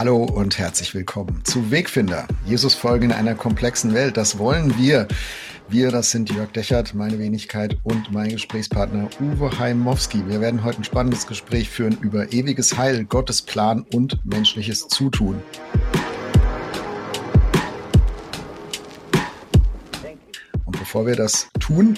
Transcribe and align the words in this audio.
Hallo 0.00 0.24
und 0.24 0.56
herzlich 0.58 0.94
willkommen 0.94 1.44
zu 1.44 1.70
Wegfinder. 1.70 2.26
Jesus 2.46 2.74
folgen 2.74 3.04
in 3.04 3.12
einer 3.12 3.34
komplexen 3.34 3.92
Welt. 3.92 4.16
Das 4.16 4.38
wollen 4.38 4.78
wir. 4.78 5.06
Wir, 5.68 5.90
das 5.90 6.10
sind 6.10 6.30
Jörg 6.30 6.50
Dechert, 6.52 6.94
meine 6.94 7.18
Wenigkeit 7.18 7.76
und 7.82 8.10
mein 8.10 8.30
Gesprächspartner 8.30 9.10
Uwe 9.20 9.58
Heimowski. 9.58 10.26
Wir 10.26 10.40
werden 10.40 10.64
heute 10.64 10.78
ein 10.78 10.84
spannendes 10.84 11.26
Gespräch 11.26 11.68
führen 11.68 11.98
über 12.00 12.32
ewiges 12.32 12.78
Heil, 12.78 13.04
Gottes 13.04 13.42
Plan 13.42 13.84
und 13.92 14.24
menschliches 14.24 14.88
Zutun. 14.88 15.42
Bevor 20.90 21.06
wir 21.06 21.14
das 21.14 21.46
tun, 21.60 21.96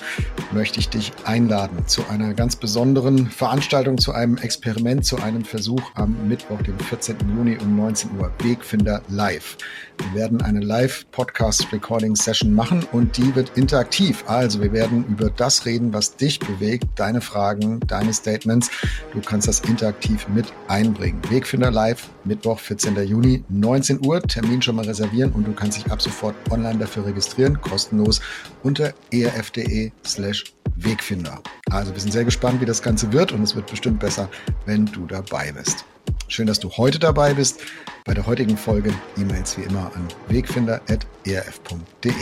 möchte 0.53 0.79
ich 0.79 0.91
dich 0.91 1.13
einladen 1.25 1.87
zu 1.87 2.07
einer 2.11 2.35
ganz 2.35 2.57
besonderen 2.57 3.27
Veranstaltung, 3.27 3.97
zu 3.97 4.13
einem 4.13 4.37
Experiment, 4.37 5.07
zu 5.07 5.17
einem 5.17 5.47
Versuch 5.47 5.81
am 5.95 6.29
Mittwoch, 6.29 6.61
dem 6.61 6.79
14. 6.79 7.17
Juni 7.35 7.57
um 7.57 7.75
19 7.75 8.11
Uhr. 8.19 8.31
Wegfinder 8.43 9.01
Live. 9.09 9.57
Wir 9.97 10.21
werden 10.21 10.43
eine 10.43 10.61
Live-Podcast-Recording-Session 10.61 12.53
machen 12.53 12.85
und 12.93 13.17
die 13.17 13.35
wird 13.35 13.57
interaktiv. 13.57 14.25
Also 14.27 14.61
wir 14.61 14.73
werden 14.73 15.07
über 15.09 15.31
das 15.31 15.65
reden, 15.65 15.95
was 15.95 16.17
dich 16.17 16.39
bewegt, 16.39 16.85
deine 16.97 17.23
Fragen, 17.23 17.81
deine 17.87 18.13
Statements. 18.13 18.71
Du 19.15 19.23
kannst 19.23 19.49
das 19.49 19.61
interaktiv 19.61 20.29
mit 20.29 20.53
einbringen. 20.69 21.23
Wegfinder 21.31 21.71
Live, 21.71 22.11
Mittwoch, 22.25 22.59
14. 22.59 22.97
Juni, 23.07 23.43
19 23.49 24.05
Uhr. 24.05 24.21
Termin 24.23 24.61
schon 24.61 24.77
mal 24.77 24.85
reservieren 24.85 25.33
und 25.33 25.47
du 25.47 25.53
kannst 25.53 25.79
dich 25.79 25.91
ab 25.91 26.03
sofort 26.03 26.35
online 26.51 26.79
dafür 26.79 27.07
registrieren, 27.07 27.59
kostenlos 27.61 28.21
unter 28.63 28.82
erf.de 29.11 29.91
slash 30.05 30.45
Wegfinder. 30.77 31.41
Also 31.71 31.93
wir 31.93 32.01
sind 32.01 32.13
sehr 32.13 32.25
gespannt, 32.25 32.61
wie 32.61 32.67
das 32.67 32.83
Ganze 32.83 33.13
wird 33.13 33.33
und 33.33 33.43
es 33.43 33.55
wird 33.55 33.67
bestimmt 33.67 34.01
besser, 34.01 34.29
wenn 34.67 34.87
du 34.87 35.07
dabei 35.07 35.53
bist. 35.53 35.85
Schön, 36.29 36.47
dass 36.47 36.59
du 36.59 36.71
heute 36.71 36.99
dabei 36.99 37.35
bist. 37.35 37.61
Bei 38.05 38.15
der 38.15 38.27
heutigen 38.27 38.57
Folge 38.57 38.93
E-Mails 39.17 39.57
wie 39.59 39.63
immer 39.63 39.93
an 39.95 40.09
wegfinder.erf.de. 40.29 42.13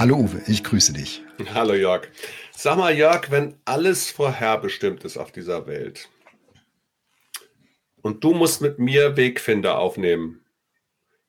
Hallo 0.00 0.16
Uwe, 0.16 0.40
ich 0.46 0.64
grüße 0.64 0.94
dich. 0.94 1.22
Hallo 1.54 1.74
Jörg. 1.74 2.08
Sag 2.62 2.76
mal 2.76 2.94
Jörg, 2.94 3.30
wenn 3.30 3.58
alles 3.64 4.10
vorherbestimmt 4.10 5.04
ist 5.04 5.16
auf 5.16 5.32
dieser 5.32 5.66
Welt 5.66 6.10
und 8.02 8.22
du 8.22 8.34
musst 8.34 8.60
mit 8.60 8.78
mir 8.78 9.16
Wegfinder 9.16 9.78
aufnehmen, 9.78 10.40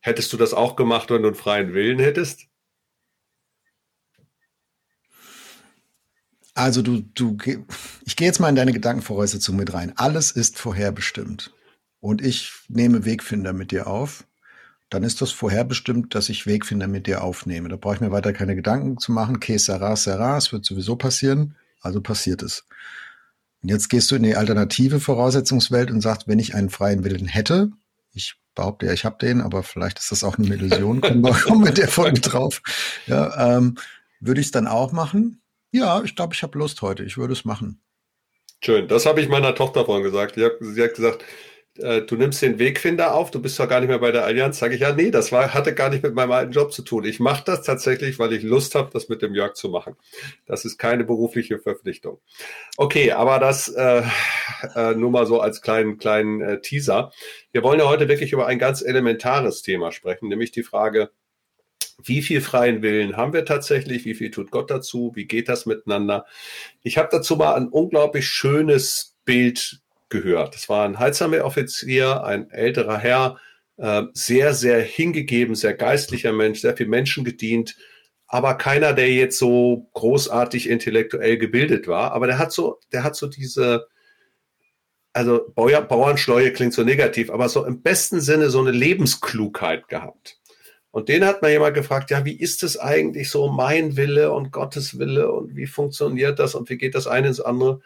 Hättest 0.01 0.33
du 0.33 0.37
das 0.37 0.53
auch 0.53 0.75
gemacht, 0.75 1.11
wenn 1.11 1.21
du 1.21 1.27
einen 1.29 1.37
freien 1.37 1.73
Willen 1.73 1.99
hättest? 1.99 2.47
Also 6.53 6.81
du, 6.81 7.01
du, 7.01 7.37
ich 8.03 8.15
gehe 8.15 8.27
jetzt 8.27 8.39
mal 8.39 8.49
in 8.49 8.55
deine 8.55 8.73
Gedankenvoraussetzung 8.73 9.55
mit 9.55 9.73
rein. 9.73 9.93
Alles 9.95 10.31
ist 10.31 10.57
vorherbestimmt. 10.57 11.53
Und 11.99 12.21
ich 12.21 12.51
nehme 12.67 13.05
Wegfinder 13.05 13.53
mit 13.53 13.71
dir 13.71 13.87
auf. 13.87 14.27
Dann 14.91 15.03
ist 15.03 15.21
das 15.21 15.31
vorherbestimmt, 15.31 16.13
dass 16.15 16.27
ich 16.27 16.45
Wegfinder 16.45 16.87
mit 16.87 17.07
dir 17.07 17.23
aufnehme. 17.23 17.69
Da 17.69 17.77
brauche 17.77 17.95
ich 17.95 18.01
mir 18.01 18.11
weiter 18.11 18.33
keine 18.33 18.57
Gedanken 18.57 18.97
zu 18.97 19.13
machen. 19.13 19.39
Que 19.39 19.57
sera, 19.57 19.95
sera. 19.95 20.37
Es 20.37 20.51
wird 20.51 20.65
sowieso 20.65 20.97
passieren. 20.97 21.55
Also 21.79 22.01
passiert 22.01 22.43
es. 22.43 22.65
Und 23.63 23.69
jetzt 23.69 23.89
gehst 23.89 24.11
du 24.11 24.15
in 24.15 24.23
die 24.23 24.35
alternative 24.35 24.99
Voraussetzungswelt 24.99 25.91
und 25.91 26.01
sagst, 26.01 26.27
wenn 26.27 26.39
ich 26.39 26.55
einen 26.55 26.69
freien 26.69 27.05
Willen 27.05 27.25
hätte, 27.25 27.71
ich 28.13 28.35
behaupte 28.53 28.87
ja, 28.87 28.91
ich 28.91 29.05
habe 29.05 29.15
den, 29.21 29.39
aber 29.39 29.63
vielleicht 29.63 29.97
ist 29.97 30.11
das 30.11 30.25
auch 30.25 30.37
eine 30.37 30.53
Illusion. 30.53 30.99
Kommen 30.99 31.21
wir 31.21 31.33
kommen 31.33 31.63
mit 31.63 31.77
der 31.77 31.87
Folge 31.87 32.19
drauf. 32.19 32.61
Ja, 33.07 33.57
ähm, 33.57 33.77
würde 34.19 34.41
ich 34.41 34.47
es 34.47 34.51
dann 34.51 34.67
auch 34.67 34.91
machen? 34.91 35.41
Ja, 35.71 36.03
ich 36.03 36.17
glaube, 36.17 36.33
ich 36.33 36.43
habe 36.43 36.59
Lust 36.59 36.81
heute. 36.81 37.03
Ich 37.03 37.15
würde 37.15 37.31
es 37.31 37.45
machen. 37.45 37.79
Schön. 38.61 38.89
Das 38.89 39.05
habe 39.05 39.21
ich 39.21 39.29
meiner 39.29 39.55
Tochter 39.55 39.85
vorhin 39.85 40.03
gesagt. 40.03 40.35
Sie 40.35 40.43
hat, 40.43 40.53
sie 40.59 40.83
hat 40.83 40.95
gesagt, 40.95 41.23
äh, 41.81 42.01
du 42.05 42.15
nimmst 42.15 42.41
den 42.41 42.59
Wegfinder 42.59 43.13
auf, 43.13 43.31
du 43.31 43.41
bist 43.41 43.59
doch 43.59 43.67
gar 43.67 43.79
nicht 43.79 43.89
mehr 43.89 43.99
bei 43.99 44.11
der 44.11 44.23
Allianz. 44.23 44.59
Sage 44.59 44.75
ich, 44.75 44.81
ja, 44.81 44.93
nee, 44.93 45.11
das 45.11 45.31
war, 45.31 45.53
hatte 45.53 45.73
gar 45.73 45.89
nicht 45.89 46.03
mit 46.03 46.13
meinem 46.13 46.31
alten 46.31 46.51
Job 46.51 46.71
zu 46.73 46.81
tun. 46.81 47.03
Ich 47.05 47.19
mache 47.19 47.43
das 47.45 47.63
tatsächlich, 47.63 48.19
weil 48.19 48.33
ich 48.33 48.43
Lust 48.43 48.75
habe, 48.75 48.89
das 48.93 49.09
mit 49.09 49.21
dem 49.21 49.35
Jörg 49.35 49.53
zu 49.53 49.69
machen. 49.69 49.95
Das 50.45 50.65
ist 50.65 50.77
keine 50.77 51.03
berufliche 51.03 51.59
Verpflichtung. 51.59 52.19
Okay, 52.77 53.11
aber 53.11 53.39
das 53.39 53.67
äh, 53.69 54.03
äh, 54.75 54.95
nur 54.95 55.11
mal 55.11 55.25
so 55.25 55.41
als 55.41 55.61
kleinen, 55.61 55.97
kleinen 55.97 56.41
äh, 56.41 56.61
Teaser. 56.61 57.11
Wir 57.51 57.63
wollen 57.63 57.79
ja 57.79 57.87
heute 57.87 58.07
wirklich 58.07 58.33
über 58.33 58.47
ein 58.47 58.59
ganz 58.59 58.81
elementares 58.81 59.61
Thema 59.61 59.91
sprechen, 59.91 60.29
nämlich 60.29 60.51
die 60.51 60.63
Frage, 60.63 61.11
wie 62.03 62.21
viel 62.21 62.41
freien 62.41 62.81
Willen 62.81 63.17
haben 63.17 63.33
wir 63.33 63.45
tatsächlich? 63.45 64.05
Wie 64.05 64.15
viel 64.15 64.31
tut 64.31 64.51
Gott 64.51 64.71
dazu? 64.71 65.11
Wie 65.15 65.25
geht 65.25 65.49
das 65.49 65.65
miteinander? 65.65 66.25
Ich 66.81 66.97
habe 66.97 67.09
dazu 67.11 67.35
mal 67.35 67.53
ein 67.55 67.67
unglaublich 67.67 68.27
schönes 68.27 69.15
Bild 69.25 69.81
gehört. 70.11 70.53
Das 70.53 70.69
war 70.69 70.85
ein 70.85 70.99
Heilsarmee-Offizier, 70.99 72.23
ein 72.23 72.51
älterer 72.51 72.99
Herr, 72.99 73.39
äh, 73.77 74.03
sehr, 74.13 74.53
sehr 74.53 74.79
hingegeben, 74.81 75.55
sehr 75.55 75.73
geistlicher 75.73 76.33
Mensch, 76.33 76.61
sehr 76.61 76.77
viel 76.77 76.87
Menschen 76.87 77.23
gedient, 77.23 77.75
aber 78.27 78.53
keiner, 78.55 78.93
der 78.93 79.11
jetzt 79.11 79.39
so 79.39 79.89
großartig 79.93 80.69
intellektuell 80.69 81.37
gebildet 81.37 81.87
war. 81.87 82.13
Aber 82.13 82.27
der 82.27 82.37
hat 82.37 82.51
so, 82.53 82.79
der 82.93 83.03
hat 83.03 83.15
so 83.15 83.27
diese, 83.27 83.87
also 85.13 85.51
Bauernschleue 85.55 86.53
klingt 86.53 86.73
so 86.73 86.83
negativ, 86.83 87.29
aber 87.29 87.49
so 87.49 87.65
im 87.65 87.81
besten 87.81 88.21
Sinne 88.21 88.49
so 88.49 88.59
eine 88.59 88.71
Lebensklugheit 88.71 89.87
gehabt. 89.87 90.39
Und 90.91 91.09
den 91.09 91.25
hat 91.25 91.41
man 91.41 91.51
jemand 91.51 91.73
gefragt, 91.73 92.11
ja, 92.11 92.23
wie 92.25 92.37
ist 92.37 92.63
es 92.63 92.77
eigentlich 92.77 93.29
so 93.29 93.49
mein 93.49 93.97
Wille 93.97 94.31
und 94.31 94.51
Gottes 94.51 94.99
Wille 94.99 95.31
und 95.31 95.55
wie 95.55 95.67
funktioniert 95.67 96.39
das 96.39 96.53
und 96.53 96.69
wie 96.69 96.77
geht 96.77 96.95
das 96.95 97.07
eine 97.07 97.29
ins 97.29 97.39
andere? 97.39 97.81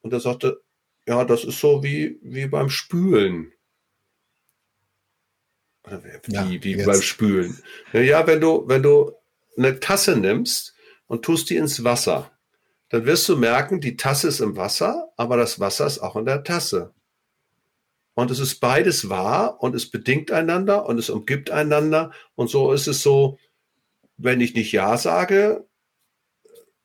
Und 0.00 0.12
er 0.12 0.20
sagte, 0.20 0.60
ja, 1.06 1.24
das 1.24 1.44
ist 1.44 1.60
so 1.60 1.82
wie, 1.82 2.18
wie 2.22 2.46
beim 2.46 2.70
Spülen. 2.70 3.52
Oder 5.86 6.02
wie, 6.02 6.32
ja, 6.32 6.48
wie 6.48 6.82
beim 6.82 7.02
Spülen. 7.02 7.62
Ja, 7.92 8.26
wenn 8.26 8.40
du, 8.40 8.66
wenn 8.66 8.82
du 8.82 9.12
eine 9.56 9.78
Tasse 9.80 10.16
nimmst 10.16 10.74
und 11.06 11.24
tust 11.24 11.50
die 11.50 11.56
ins 11.56 11.84
Wasser, 11.84 12.30
dann 12.88 13.04
wirst 13.04 13.28
du 13.28 13.36
merken, 13.36 13.80
die 13.80 13.96
Tasse 13.96 14.28
ist 14.28 14.40
im 14.40 14.56
Wasser, 14.56 15.12
aber 15.16 15.36
das 15.36 15.60
Wasser 15.60 15.86
ist 15.86 15.98
auch 15.98 16.16
in 16.16 16.24
der 16.24 16.42
Tasse. 16.42 16.94
Und 18.14 18.30
es 18.30 18.38
ist 18.38 18.60
beides 18.60 19.08
wahr 19.08 19.60
und 19.60 19.74
es 19.74 19.90
bedingt 19.90 20.30
einander 20.30 20.86
und 20.86 20.98
es 20.98 21.10
umgibt 21.10 21.50
einander. 21.50 22.12
Und 22.36 22.48
so 22.48 22.72
ist 22.72 22.86
es 22.86 23.02
so, 23.02 23.38
wenn 24.16 24.40
ich 24.40 24.54
nicht 24.54 24.72
Ja 24.72 24.96
sage, 24.96 25.66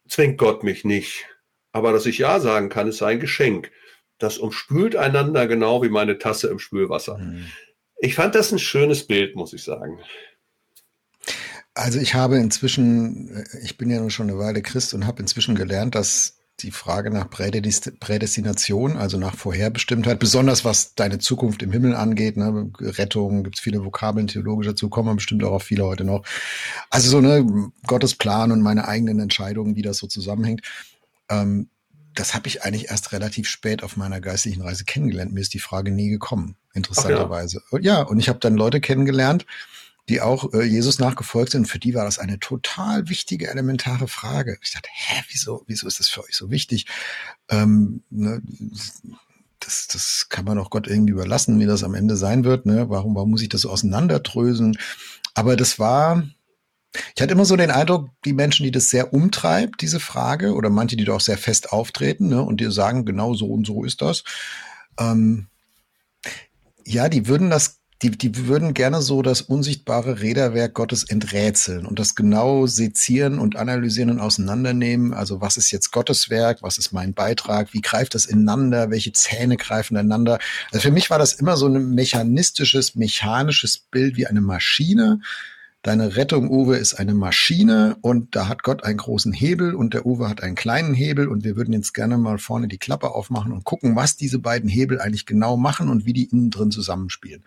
zwingt 0.08 0.40
Gott 0.40 0.64
mich 0.64 0.84
nicht. 0.84 1.28
Aber 1.72 1.94
dass 1.94 2.08
ich 2.08 2.18
Ja 2.18 2.40
sagen 2.40 2.70
kann, 2.70 2.88
ist 2.88 3.04
ein 3.04 3.20
Geschenk 3.20 3.72
das 4.20 4.38
umspült 4.38 4.96
einander 4.96 5.48
genau 5.48 5.82
wie 5.82 5.90
meine 5.90 6.18
Tasse 6.18 6.48
im 6.48 6.60
Spülwasser. 6.60 7.18
Mhm. 7.18 7.46
Ich 7.98 8.16
fand 8.16 8.36
das 8.36 8.52
ein 8.52 8.60
schönes 8.60 9.08
Bild, 9.08 9.36
muss 9.36 9.54
ich 9.54 9.64
sagen. 9.64 10.00
Also 11.74 12.00
ich 12.00 12.14
habe 12.14 12.38
inzwischen, 12.38 13.30
äh, 13.36 13.60
ich 13.64 13.78
bin 13.78 13.90
ja 13.90 14.00
nun 14.00 14.10
schon 14.10 14.30
eine 14.30 14.40
Weile 14.40 14.62
Christ 14.62 14.94
und 14.94 15.08
habe 15.08 15.22
inzwischen 15.22 15.56
gelernt, 15.56 15.96
dass 15.96 16.40
die 16.62 16.72
Frage 16.72 17.10
nach 17.10 17.30
Prädestination, 17.30 18.98
also 18.98 19.18
nach 19.18 19.36
Vorherbestimmtheit, 19.36 20.20
besonders 20.20 20.66
was 20.66 20.94
deine 20.94 21.20
Zukunft 21.20 21.64
im 21.64 21.72
Himmel 21.72 21.96
angeht, 21.96 22.36
ne, 22.36 22.72
Rettung, 22.80 23.44
gibt 23.44 23.56
es 23.56 23.62
viele 23.62 23.86
Vokabeln 23.86 24.28
theologisch 24.28 24.68
dazu, 24.68 24.90
kommen 24.90 25.16
bestimmt 25.16 25.44
auch 25.46 25.54
auf 25.54 25.64
viele 25.64 25.86
heute 25.86 26.04
noch. 26.04 26.26
Also 26.90 27.10
so 27.10 27.22
ne 27.22 27.72
Gottes 27.88 28.16
Plan 28.16 28.52
und 28.52 28.62
meine 28.62 28.88
eigenen 28.88 29.20
Entscheidungen, 29.20 29.78
wie 29.78 29.82
das 29.82 29.98
so 29.98 30.08
zusammenhängt. 30.08 30.62
Ähm, 31.30 31.70
das 32.20 32.34
habe 32.34 32.48
ich 32.48 32.64
eigentlich 32.64 32.90
erst 32.90 33.14
relativ 33.14 33.48
spät 33.48 33.82
auf 33.82 33.96
meiner 33.96 34.20
geistlichen 34.20 34.62
Reise 34.62 34.84
kennengelernt. 34.84 35.32
Mir 35.32 35.40
ist 35.40 35.54
die 35.54 35.60
Frage 35.60 35.90
nie 35.90 36.10
gekommen, 36.10 36.58
interessanterweise. 36.74 37.62
Ja. 37.72 37.80
ja. 37.80 38.02
und 38.02 38.20
ich 38.20 38.28
habe 38.28 38.40
dann 38.40 38.56
Leute 38.56 38.82
kennengelernt, 38.82 39.46
die 40.10 40.20
auch 40.20 40.54
äh, 40.54 40.64
Jesus 40.64 41.00
nachgefolgt 41.00 41.54
sind. 41.54 41.68
Für 41.68 41.80
die 41.80 41.94
war 41.94 42.04
das 42.04 42.20
eine 42.20 42.38
total 42.38 43.08
wichtige, 43.08 43.50
elementare 43.50 44.10
Frage. 44.10 44.58
Ich 44.62 44.74
dachte, 44.74 44.90
hä, 44.92 45.24
wieso, 45.30 45.64
wieso 45.68 45.88
ist 45.88 46.02
das 46.02 46.10
für 46.10 46.22
euch 46.24 46.36
so 46.36 46.52
wichtig? 46.52 46.88
Ähm, 47.48 48.04
ne, 48.10 48.42
das, 49.62 49.88
das 49.88 50.28
kann 50.28 50.44
man 50.44 50.58
auch 50.58 50.72
Gott 50.72 50.88
irgendwie 50.88 51.14
überlassen, 51.14 51.58
wie 51.60 51.66
das 51.66 51.86
am 51.86 51.94
Ende 51.94 52.18
sein 52.18 52.44
wird. 52.44 52.66
Ne? 52.66 52.90
Warum, 52.90 53.16
warum 53.16 53.30
muss 53.30 53.42
ich 53.42 53.50
das 53.50 53.62
so 53.62 53.70
auseinanderdröseln? 53.70 54.78
Aber 55.36 55.56
das 55.56 55.80
war, 55.80 56.24
ich 57.16 57.22
hatte 57.22 57.34
immer 57.34 57.46
so 57.46 57.56
den 57.56 57.72
Eindruck, 57.72 58.10
die 58.26 58.34
Menschen, 58.34 58.64
die 58.64 58.72
das 58.72 58.90
sehr 58.90 59.14
umtreibt, 59.14 59.82
diese 59.82 60.00
Frage, 60.00 60.54
oder 60.54 60.70
manche, 60.70 60.98
die 60.98 61.06
doch 61.06 61.22
sehr 61.22 61.38
fest 61.38 61.72
auftreten 61.72 62.30
ne, 62.30 62.42
und 62.42 62.60
dir 62.60 62.72
sagen, 62.72 63.06
genau 63.06 63.34
so 63.34 63.48
und 63.48 63.66
so 63.66 63.84
ist 63.84 64.02
das, 64.02 64.24
ähm, 65.00 65.48
ja, 66.86 67.08
die 67.10 67.28
würden 67.28 67.52
das, 67.52 67.80
die, 68.02 68.12
die 68.12 68.48
würden 68.48 68.74
gerne 68.74 69.02
so 69.02 69.22
das 69.22 69.42
unsichtbare 69.42 70.22
Räderwerk 70.22 70.74
Gottes 70.74 71.04
enträtseln 71.04 71.86
und 71.86 72.00
das 72.00 72.16
genau 72.16 72.66
sezieren 72.66 73.38
und 73.38 73.58
analysieren 73.58 74.10
und 74.10 74.20
auseinandernehmen. 74.20 75.14
Also 75.14 75.42
was 75.42 75.58
ist 75.58 75.70
jetzt 75.70 75.92
Gottes 75.92 76.30
Werk, 76.30 76.64
was 76.64 76.78
ist 76.78 76.94
mein 76.94 77.14
Beitrag, 77.14 77.74
wie 77.74 77.82
greift 77.82 78.16
das 78.16 78.26
ineinander, 78.26 78.90
welche 78.90 79.12
Zähne 79.12 79.58
greifen 79.58 79.96
ineinander. 79.96 80.40
Also 80.72 80.82
für 80.82 80.92
mich 80.92 81.10
war 81.10 81.20
das 81.20 81.34
immer 81.34 81.58
so 81.58 81.68
ein 81.68 81.94
mechanistisches, 81.94 82.96
mechanisches 82.96 83.78
Bild 83.78 84.16
wie 84.16 84.28
eine 84.28 84.42
Maschine, 84.42 85.20
deine 85.82 86.16
Rettung, 86.16 86.50
Uwe, 86.50 86.78
ist 86.78 86.96
eine 86.96 87.14
Maschine 87.14 87.98
und 88.02 88.36
da 88.36 88.48
hat 88.48 88.64
Gott 88.64 88.84
einen 88.84 88.98
großen 88.98 89.32
Hebel 89.32 89.76
und 89.76 89.94
der 89.94 90.06
Uwe 90.06 90.28
hat 90.28 90.44
einen 90.44 90.56
kleinen 90.56 90.94
Hebel 90.94 91.28
und 91.28 91.44
wir 91.44 91.56
würden 91.56 91.74
jetzt 91.74 91.94
gerne 91.94 92.18
mal 92.18 92.38
vorne 92.38 92.68
die 92.68 92.78
Klappe 92.78 93.12
aufmachen 93.12 93.52
und 93.54 93.64
gucken, 93.64 93.96
was 93.96 94.18
diese 94.18 94.40
beiden 94.40 94.70
Hebel 94.70 95.00
eigentlich 95.00 95.26
genau 95.26 95.56
machen 95.56 95.90
und 95.90 96.06
wie 96.06 96.14
die 96.14 96.26
innen 96.26 96.52
drin 96.52 96.72
zusammenspielen. 96.72 97.46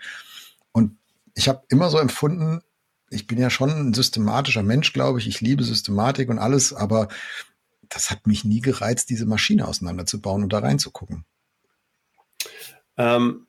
Und 0.72 0.96
ich 1.34 1.48
habe 1.48 1.62
immer 1.68 1.90
so 1.90 1.98
empfunden, 1.98 2.62
ich 3.10 3.26
bin 3.26 3.38
ja 3.38 3.50
schon 3.50 3.70
ein 3.70 3.94
systematischer 3.94 4.62
Mensch, 4.62 4.94
glaube 4.94 5.18
ich. 5.18 5.26
Ich 5.28 5.42
liebe 5.42 5.64
Systematik 5.64 6.30
und 6.30 6.38
alles, 6.38 6.72
aber 6.72 7.08
das 7.90 8.10
hat 8.10 8.26
mich 8.26 8.44
nie 8.44 8.60
gereizt, 8.60 9.10
diese 9.10 9.26
Maschine 9.26 9.68
auseinanderzubauen 9.68 10.42
und 10.42 10.52
da 10.52 10.60
reinzugucken. 10.60 11.26
Ähm, 12.96 13.46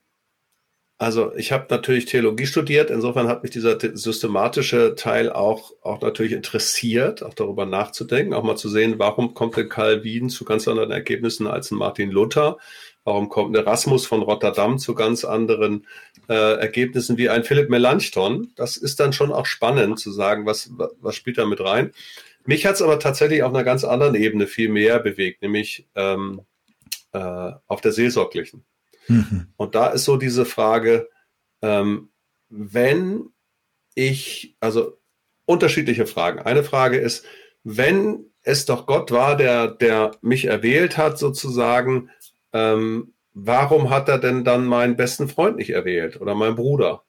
also 0.98 1.34
ich 1.34 1.50
habe 1.50 1.66
natürlich 1.70 2.04
Theologie 2.06 2.46
studiert, 2.46 2.90
insofern 2.90 3.26
hat 3.26 3.42
mich 3.42 3.50
dieser 3.50 3.78
systematische 3.80 4.94
Teil 4.94 5.30
auch, 5.30 5.72
auch 5.82 6.00
natürlich 6.00 6.32
interessiert, 6.32 7.22
auch 7.24 7.34
darüber 7.34 7.66
nachzudenken, 7.66 8.32
auch 8.32 8.44
mal 8.44 8.56
zu 8.56 8.68
sehen, 8.68 8.94
warum 8.98 9.34
kommt 9.34 9.56
denn 9.56 9.68
Calvin 9.68 10.28
zu 10.28 10.44
ganz 10.44 10.68
anderen 10.68 10.92
Ergebnissen 10.92 11.48
als 11.48 11.72
ein 11.72 11.78
Martin 11.78 12.10
Luther? 12.10 12.58
Warum 13.02 13.28
kommt 13.28 13.54
ein 13.54 13.62
Erasmus 13.62 14.06
von 14.06 14.22
Rotterdam 14.22 14.78
zu 14.78 14.94
ganz 14.94 15.24
anderen 15.24 15.86
äh, 16.28 16.54
Ergebnissen 16.58 17.18
wie 17.18 17.28
ein 17.28 17.44
Philipp 17.44 17.68
Melanchthon? 17.68 18.52
Das 18.56 18.76
ist 18.76 19.00
dann 19.00 19.12
schon 19.12 19.32
auch 19.32 19.46
spannend 19.46 19.98
zu 19.98 20.10
sagen, 20.12 20.46
was, 20.46 20.70
was 21.00 21.14
spielt 21.16 21.38
da 21.38 21.44
mit 21.44 21.60
rein. 21.60 21.92
Mich 22.46 22.66
hat 22.66 22.76
es 22.76 22.82
aber 22.82 22.98
tatsächlich 22.98 23.42
auf 23.42 23.52
einer 23.52 23.64
ganz 23.64 23.84
anderen 23.84 24.14
Ebene 24.14 24.46
viel 24.46 24.68
mehr 24.68 25.00
bewegt, 25.00 25.42
nämlich 25.42 25.86
ähm, 25.96 26.42
äh, 27.12 27.52
auf 27.66 27.80
der 27.80 27.92
seelsorglichen. 27.92 28.64
Mhm. 29.08 29.48
Und 29.56 29.74
da 29.74 29.88
ist 29.88 30.04
so 30.04 30.16
diese 30.16 30.44
Frage, 30.44 31.08
ähm, 31.62 32.10
wenn 32.48 33.30
ich, 33.94 34.56
also 34.60 34.98
unterschiedliche 35.46 36.06
Fragen. 36.06 36.40
Eine 36.40 36.64
Frage 36.64 36.98
ist, 36.98 37.24
wenn 37.64 38.26
es 38.42 38.66
doch 38.66 38.86
Gott 38.86 39.10
war, 39.10 39.36
der, 39.36 39.68
der 39.68 40.12
mich 40.20 40.46
erwählt 40.46 40.96
hat, 40.96 41.18
sozusagen, 41.18 42.10
ähm, 42.52 43.14
warum 43.32 43.90
hat 43.90 44.08
er 44.08 44.18
denn 44.18 44.44
dann 44.44 44.66
meinen 44.66 44.96
besten 44.96 45.28
Freund 45.28 45.56
nicht 45.56 45.70
erwählt 45.70 46.20
oder 46.20 46.34
meinen 46.34 46.56
Bruder? 46.56 47.02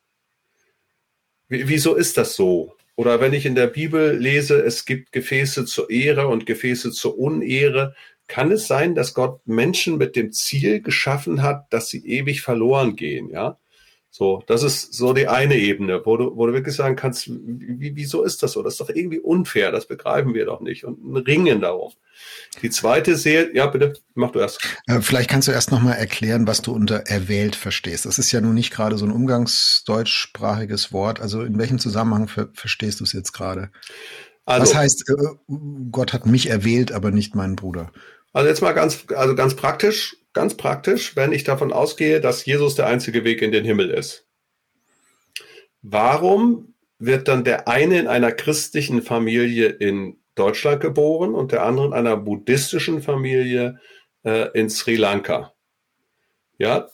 Wie, 1.48 1.68
wieso 1.68 1.95
ist 1.95 2.18
das 2.18 2.36
so? 2.36 2.75
Oder 2.95 3.19
wenn 3.19 3.33
ich 3.33 3.45
in 3.45 3.56
der 3.56 3.68
Bibel 3.68 4.15
lese, 4.18 4.57
es 4.63 4.86
gibt 4.86 5.12
Gefäße 5.12 5.65
zur 5.65 5.89
Ehre 5.89 6.27
und 6.27 6.45
Gefäße 6.45 6.91
zur 6.91 7.18
Unehre, 7.18 7.94
kann 8.27 8.51
es 8.51 8.68
sein, 8.68 8.95
dass 8.95 9.13
Gott 9.13 9.42
Menschen 9.45 9.98
mit 9.98 10.16
dem 10.16 10.31
Ziel 10.31 10.81
geschaffen 10.81 11.42
hat, 11.42 11.72
dass 11.72 11.89
sie 11.89 12.06
ewig 12.06 12.42
verloren 12.42 12.95
gehen, 12.95 13.30
ja? 13.30 13.57
So, 14.18 14.42
das 14.48 14.63
ist 14.63 14.94
so 14.94 15.12
die 15.12 15.27
eine 15.27 15.57
Ebene, 15.57 16.01
wo 16.06 16.16
du, 16.16 16.38
wo 16.38 16.48
du 16.48 16.54
wirklich 16.54 16.74
sagen 16.74 16.95
kannst, 16.95 17.27
wie, 17.27 17.98
wieso 17.98 18.24
ist 18.24 18.42
das 18.42 18.54
so? 18.54 18.63
Das 18.63 18.75
ist 18.75 18.80
doch 18.80 18.88
irgendwie 18.88 19.19
unfair, 19.19 19.74
das 19.74 19.88
begreifen 19.88 20.33
wir 20.33 20.45
doch 20.45 20.62
nicht 20.62 20.86
und 20.86 21.18
Ringen 21.27 21.60
darum. 21.60 21.92
Die 22.62 22.69
zweite 22.69 23.18
Seele, 23.18 23.54
ja 23.54 23.66
bitte, 23.66 23.92
mach 24.13 24.31
du 24.31 24.39
erst. 24.39 24.66
Äh, 24.88 25.01
vielleicht 25.01 25.30
kannst 25.30 25.50
du 25.50 25.51
erst 25.51 25.69
nochmal 25.69 25.98
erklären, 25.98 26.48
was 26.48 26.62
du 26.62 26.72
unter 26.72 27.07
erwählt 27.07 27.57
verstehst. 27.57 28.06
Das 28.06 28.18
ist 28.18 28.31
ja 28.31 28.39
nun 28.39 28.54
nicht 28.54 28.72
gerade 28.72 28.98
so 28.98 29.06
ein 29.06 29.12
umgangsdeutschsprachiges 29.12 30.94
Wort. 30.94 31.19
Also 31.19 31.42
in 31.42 31.57
welchem 31.57 31.80
Zusammenhang 31.80 32.30
ver 32.30 32.48
verstehst 32.54 33.01
du 33.01 33.04
es 33.04 33.12
jetzt 33.12 33.33
gerade? 33.33 33.69
Also, 34.45 34.62
was 34.62 34.75
heißt, 34.75 35.09
äh, 35.09 35.56
Gott 35.92 36.13
hat 36.13 36.25
mich 36.25 36.50
erwählt, 36.50 36.92
aber 36.92 37.12
nicht 37.12 37.36
meinen 37.36 37.56
Bruder? 37.56 37.92
Also 38.31 38.50
jetzt 38.50 38.62
mal 38.62 38.74
ganz, 38.74 39.06
also 39.15 39.33
ganz 39.33 39.56
praktisch, 39.56 40.18
ganz 40.33 40.56
praktisch, 40.56 41.15
wenn 41.15 41.31
ich 41.31 41.44
davon 41.44 41.74
ausgehe, 41.74 42.21
dass 42.21 42.45
Jesus 42.45 42.75
der 42.75 42.88
einzige 42.88 43.24
Weg 43.24 43.42
in 43.42 43.51
den 43.51 43.65
Himmel 43.65 43.89
ist. 43.89 44.27
Warum 45.81 46.74
wird 47.00 47.27
dann 47.27 47.44
der 47.44 47.68
eine 47.68 48.00
in 48.00 48.07
einer 48.07 48.31
christlichen 48.31 49.01
Familie 49.01 49.68
in 49.68 50.18
Deutschland 50.36 50.81
geboren 50.81 51.33
und 51.33 51.51
der 51.51 51.63
andere 51.63 51.88
in 51.88 51.94
einer 51.94 52.18
buddhistischen 52.18 53.01
Familie 53.01 53.80
äh, 54.24 54.50
in 54.53 54.69
Sri 54.69 54.95
Lanka? 54.95 55.53
Ja, 56.57 56.89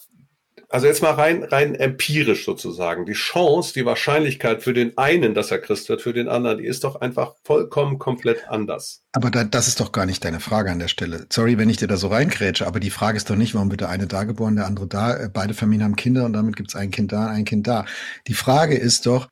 also 0.72 0.88
jetzt 0.88 1.02
mal 1.02 1.12
rein, 1.12 1.44
rein 1.44 1.76
empirisch 1.76 2.46
sozusagen. 2.46 3.06
Die 3.06 3.12
Chance, 3.12 3.74
die 3.74 3.86
Wahrscheinlichkeit 3.86 4.64
für 4.64 4.74
den 4.74 4.98
einen, 4.98 5.34
dass 5.34 5.52
er 5.52 5.60
Christ 5.60 5.90
wird, 5.90 6.02
für 6.02 6.14
den 6.14 6.30
anderen, 6.30 6.60
die 6.60 6.66
ist 6.66 6.86
doch 6.86 7.02
einfach 7.02 7.36
vollkommen 7.44 8.00
komplett 8.00 8.48
anders. 8.48 9.04
Aber 9.12 9.30
da, 9.30 9.44
das 9.44 9.68
ist 9.68 9.82
doch 9.82 9.92
gar 9.92 10.06
nicht 10.06 10.24
deine 10.24 10.40
Frage 10.40 10.72
an 10.72 10.80
der 10.80 10.88
Stelle. 10.88 11.26
Sorry, 11.30 11.58
wenn 11.58 11.70
ich 11.70 11.76
dir 11.76 11.88
da 11.88 11.98
so 11.98 12.08
reinkrätsche, 12.08 12.66
aber 12.66 12.80
die 12.80 12.90
Frage 12.90 13.18
ist 13.18 13.30
doch 13.30 13.36
nicht, 13.36 13.54
warum 13.54 13.70
wird 13.70 13.82
der 13.82 13.90
eine 13.90 14.08
da 14.08 14.24
geboren, 14.24 14.56
der 14.56 14.66
andere 14.66 14.88
da. 14.88 15.16
Äh, 15.18 15.30
beide 15.32 15.54
Familien 15.54 15.84
haben 15.84 15.98
Kinder 15.98 16.24
und 16.24 16.32
damit 16.32 16.56
gibt 16.56 16.70
es 16.70 16.76
ein 16.76 16.90
Kind 16.90 17.12
da, 17.12 17.28
ein 17.28 17.44
Kind 17.44 17.68
da. 17.68 17.86
Die 18.28 18.34
Frage 18.34 18.78
ist 18.78 19.06
doch, 19.06 19.28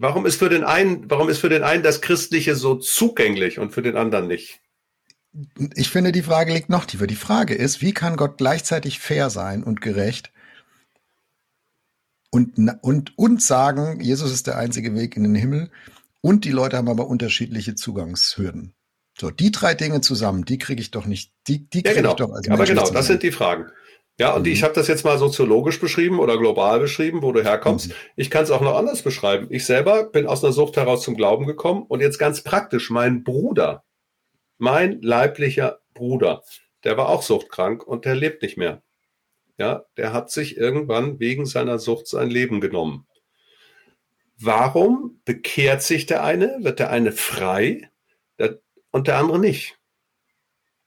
Warum 0.00 0.26
ist 0.26 0.38
für 0.38 0.48
den 0.48 0.62
einen, 0.62 1.10
warum 1.10 1.28
ist 1.28 1.40
für 1.40 1.48
den 1.48 1.64
einen 1.64 1.82
das 1.82 2.00
Christliche 2.00 2.54
so 2.54 2.76
zugänglich 2.76 3.58
und 3.58 3.72
für 3.72 3.82
den 3.82 3.96
anderen 3.96 4.28
nicht? 4.28 4.60
Ich 5.74 5.90
finde, 5.90 6.12
die 6.12 6.22
Frage 6.22 6.52
liegt 6.52 6.70
noch 6.70 6.84
tiefer. 6.84 7.08
Die 7.08 7.16
Frage 7.16 7.54
ist, 7.54 7.82
wie 7.82 7.92
kann 7.92 8.16
Gott 8.16 8.38
gleichzeitig 8.38 9.00
fair 9.00 9.28
sein 9.28 9.64
und 9.64 9.80
gerecht 9.80 10.30
und, 12.30 12.58
und, 12.82 13.16
und 13.16 13.42
sagen, 13.42 14.00
Jesus 14.00 14.32
ist 14.32 14.46
der 14.46 14.58
einzige 14.58 14.94
Weg 14.94 15.16
in 15.16 15.22
den 15.22 15.34
Himmel. 15.34 15.70
Und 16.20 16.44
die 16.44 16.50
Leute 16.50 16.76
haben 16.76 16.88
aber 16.88 17.06
unterschiedliche 17.06 17.74
Zugangshürden. 17.74 18.74
So, 19.18 19.30
die 19.30 19.50
drei 19.50 19.74
Dinge 19.74 20.00
zusammen, 20.00 20.44
die 20.44 20.58
kriege 20.58 20.80
ich 20.80 20.90
doch 20.90 21.06
nicht, 21.06 21.32
die, 21.48 21.68
die 21.68 21.82
kriege 21.82 21.96
ja, 21.96 22.02
genau. 22.02 22.10
ich 22.10 22.16
doch 22.16 22.32
als 22.32 22.48
Aber 22.48 22.64
genau, 22.64 22.88
das 22.90 23.06
sind 23.06 23.22
die 23.22 23.32
Fragen. 23.32 23.66
Ja, 24.18 24.34
und 24.34 24.46
mhm. 24.46 24.52
ich 24.52 24.64
habe 24.64 24.74
das 24.74 24.88
jetzt 24.88 25.04
mal 25.04 25.18
soziologisch 25.18 25.80
beschrieben 25.80 26.18
oder 26.18 26.38
global 26.38 26.80
beschrieben, 26.80 27.22
wo 27.22 27.32
du 27.32 27.42
herkommst. 27.42 27.88
Mhm. 27.88 27.94
Ich 28.16 28.30
kann 28.30 28.44
es 28.44 28.50
auch 28.50 28.60
noch 28.60 28.76
anders 28.76 29.02
beschreiben. 29.02 29.46
Ich 29.50 29.64
selber 29.64 30.04
bin 30.04 30.26
aus 30.26 30.42
einer 30.42 30.52
Sucht 30.52 30.76
heraus 30.76 31.02
zum 31.02 31.16
Glauben 31.16 31.46
gekommen 31.46 31.84
und 31.86 32.00
jetzt 32.00 32.18
ganz 32.18 32.42
praktisch, 32.42 32.90
mein 32.90 33.22
Bruder, 33.22 33.84
mein 34.56 35.00
leiblicher 35.02 35.78
Bruder, 35.94 36.42
der 36.84 36.96
war 36.96 37.08
auch 37.08 37.22
suchtkrank 37.22 37.86
und 37.86 38.04
der 38.04 38.16
lebt 38.16 38.42
nicht 38.42 38.56
mehr. 38.56 38.82
Ja, 39.58 39.84
der 39.96 40.12
hat 40.12 40.30
sich 40.30 40.56
irgendwann 40.56 41.18
wegen 41.18 41.44
seiner 41.44 41.78
Sucht 41.78 42.06
sein 42.06 42.30
Leben 42.30 42.60
genommen. 42.60 43.06
Warum 44.38 45.20
bekehrt 45.24 45.82
sich 45.82 46.06
der 46.06 46.22
eine, 46.22 46.58
wird 46.60 46.78
der 46.78 46.90
eine 46.90 47.10
frei 47.10 47.90
und 48.92 49.08
der 49.08 49.18
andere 49.18 49.40
nicht? 49.40 49.78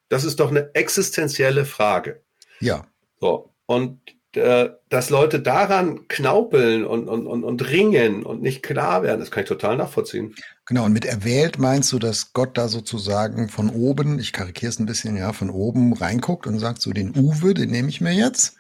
Das 0.08 0.24
ist 0.24 0.40
doch 0.40 0.50
eine 0.50 0.74
existenzielle 0.74 1.66
Frage. 1.66 2.24
Ja. 2.62 2.88
So. 3.20 3.54
Und 3.66 4.00
dass 4.34 5.10
Leute 5.10 5.42
daran 5.42 6.08
knaupeln 6.08 6.86
und, 6.86 7.10
und, 7.10 7.28
und, 7.28 7.44
und 7.44 7.70
ringen 7.70 8.24
und 8.24 8.42
nicht 8.42 8.64
klar 8.64 9.04
werden, 9.04 9.20
das 9.20 9.30
kann 9.30 9.44
ich 9.44 9.50
total 9.50 9.76
nachvollziehen. 9.76 10.36
Genau, 10.66 10.86
und 10.86 10.94
mit 10.94 11.04
erwählt 11.04 11.60
meinst 11.60 11.92
du, 11.92 12.00
dass 12.00 12.32
Gott 12.32 12.58
da 12.58 12.70
sozusagen 12.70 13.50
von 13.50 13.70
oben, 13.70 14.20
ich 14.20 14.32
karikiere 14.32 14.70
es 14.70 14.80
ein 14.80 14.86
bisschen, 14.86 15.18
ja, 15.18 15.34
von 15.34 15.50
oben 15.50 15.92
reinguckt 15.94 16.48
und 16.48 16.60
sagt 16.60 16.82
so, 16.82 16.92
den 16.92 17.14
Uwe, 17.16 17.54
den 17.54 17.72
nehme 17.72 17.90
ich 17.90 18.00
mir 18.00 18.14
jetzt. 18.14 18.56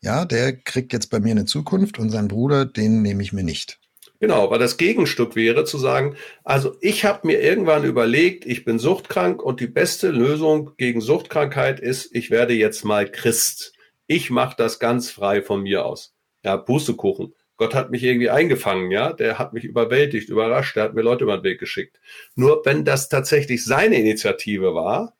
Ja, 0.00 0.24
der 0.24 0.52
kriegt 0.52 0.92
jetzt 0.92 1.10
bei 1.10 1.20
mir 1.20 1.30
eine 1.30 1.44
Zukunft 1.44 1.98
und 1.98 2.10
sein 2.10 2.28
Bruder, 2.28 2.64
den 2.66 3.00
nehme 3.02 3.22
ich 3.22 3.32
mir 3.32 3.44
nicht. 3.44 3.78
Genau, 4.20 4.50
weil 4.50 4.58
das 4.58 4.78
Gegenstück 4.78 5.36
wäre 5.36 5.64
zu 5.64 5.78
sagen, 5.78 6.16
also 6.44 6.76
ich 6.80 7.04
habe 7.04 7.26
mir 7.26 7.40
irgendwann 7.40 7.84
überlegt, 7.84 8.46
ich 8.46 8.64
bin 8.64 8.78
suchtkrank 8.78 9.42
und 9.42 9.60
die 9.60 9.66
beste 9.66 10.10
Lösung 10.10 10.72
gegen 10.76 11.00
Suchtkrankheit 11.00 11.78
ist, 11.78 12.14
ich 12.14 12.30
werde 12.30 12.54
jetzt 12.54 12.84
mal 12.84 13.10
Christ. 13.10 13.74
Ich 14.06 14.30
mache 14.30 14.54
das 14.56 14.78
ganz 14.78 15.10
frei 15.10 15.42
von 15.42 15.62
mir 15.62 15.84
aus. 15.86 16.14
Ja, 16.44 16.56
Pustekuchen. 16.56 17.34
Gott 17.56 17.74
hat 17.74 17.90
mich 17.90 18.02
irgendwie 18.02 18.30
eingefangen, 18.30 18.90
ja, 18.90 19.12
der 19.12 19.38
hat 19.38 19.52
mich 19.52 19.64
überwältigt, 19.64 20.28
überrascht, 20.28 20.74
der 20.76 20.84
hat 20.84 20.94
mir 20.94 21.02
Leute 21.02 21.24
über 21.24 21.38
den 21.38 21.44
Weg 21.44 21.60
geschickt. 21.60 22.00
Nur 22.34 22.62
wenn 22.64 22.84
das 22.84 23.08
tatsächlich 23.08 23.64
seine 23.64 23.96
Initiative 23.96 24.74
war, 24.74 25.16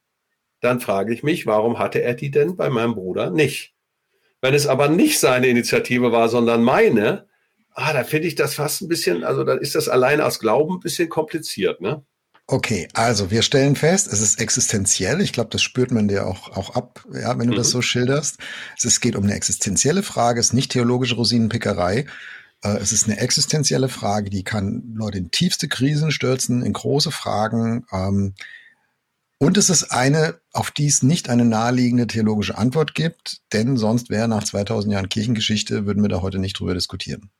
dann 0.60 0.80
frage 0.80 1.14
ich 1.14 1.22
mich, 1.22 1.46
warum 1.46 1.78
hatte 1.78 2.02
er 2.02 2.14
die 2.14 2.30
denn 2.30 2.56
bei 2.56 2.70
meinem 2.70 2.94
Bruder 2.94 3.30
nicht? 3.30 3.74
Wenn 4.40 4.54
es 4.54 4.66
aber 4.66 4.88
nicht 4.88 5.20
seine 5.20 5.46
Initiative 5.46 6.10
war, 6.10 6.28
sondern 6.28 6.64
meine, 6.64 7.28
ah, 7.70 7.92
da 7.92 8.02
finde 8.02 8.28
ich 8.28 8.34
das 8.34 8.54
fast 8.54 8.82
ein 8.82 8.88
bisschen, 8.88 9.24
also 9.24 9.44
dann 9.44 9.58
ist 9.60 9.74
das 9.74 9.88
alleine 9.88 10.26
aus 10.26 10.40
Glauben 10.40 10.76
ein 10.76 10.80
bisschen 10.80 11.08
kompliziert, 11.08 11.80
ne? 11.80 12.04
Okay, 12.46 12.88
also 12.92 13.30
wir 13.30 13.40
stellen 13.40 13.74
fest, 13.74 14.06
es 14.06 14.20
ist 14.20 14.38
existenziell. 14.38 15.22
Ich 15.22 15.32
glaube, 15.32 15.48
das 15.48 15.62
spürt 15.62 15.90
man 15.90 16.08
dir 16.08 16.26
auch, 16.26 16.54
auch 16.54 16.76
ab, 16.76 17.02
ja, 17.10 17.38
wenn 17.38 17.46
du 17.46 17.54
mhm. 17.54 17.58
das 17.58 17.70
so 17.70 17.80
schilderst. 17.80 18.36
Es 18.82 19.00
geht 19.00 19.16
um 19.16 19.24
eine 19.24 19.34
existenzielle 19.34 20.02
Frage, 20.02 20.40
es 20.40 20.48
ist 20.48 20.52
nicht 20.52 20.72
theologische 20.72 21.14
Rosinenpickerei. 21.14 22.04
Äh, 22.62 22.76
es 22.78 22.92
ist 22.92 23.06
eine 23.06 23.18
existenzielle 23.18 23.88
Frage, 23.88 24.28
die 24.28 24.44
kann 24.44 24.94
Leute 24.94 25.18
in 25.18 25.30
tiefste 25.30 25.68
Krisen 25.68 26.10
stürzen, 26.10 26.62
in 26.62 26.74
große 26.74 27.10
Fragen. 27.10 27.86
Ähm, 27.90 28.34
und 29.38 29.56
es 29.56 29.70
ist 29.70 29.84
eine, 29.84 30.38
auf 30.52 30.70
die 30.70 30.86
es 30.86 31.02
nicht 31.02 31.30
eine 31.30 31.46
naheliegende 31.46 32.06
theologische 32.06 32.58
Antwort 32.58 32.94
gibt, 32.94 33.40
denn 33.54 33.78
sonst 33.78 34.10
wäre 34.10 34.28
nach 34.28 34.44
2000 34.44 34.92
Jahren 34.92 35.08
Kirchengeschichte, 35.08 35.86
würden 35.86 36.02
wir 36.02 36.10
da 36.10 36.20
heute 36.20 36.38
nicht 36.38 36.58
drüber 36.58 36.74
diskutieren. 36.74 37.30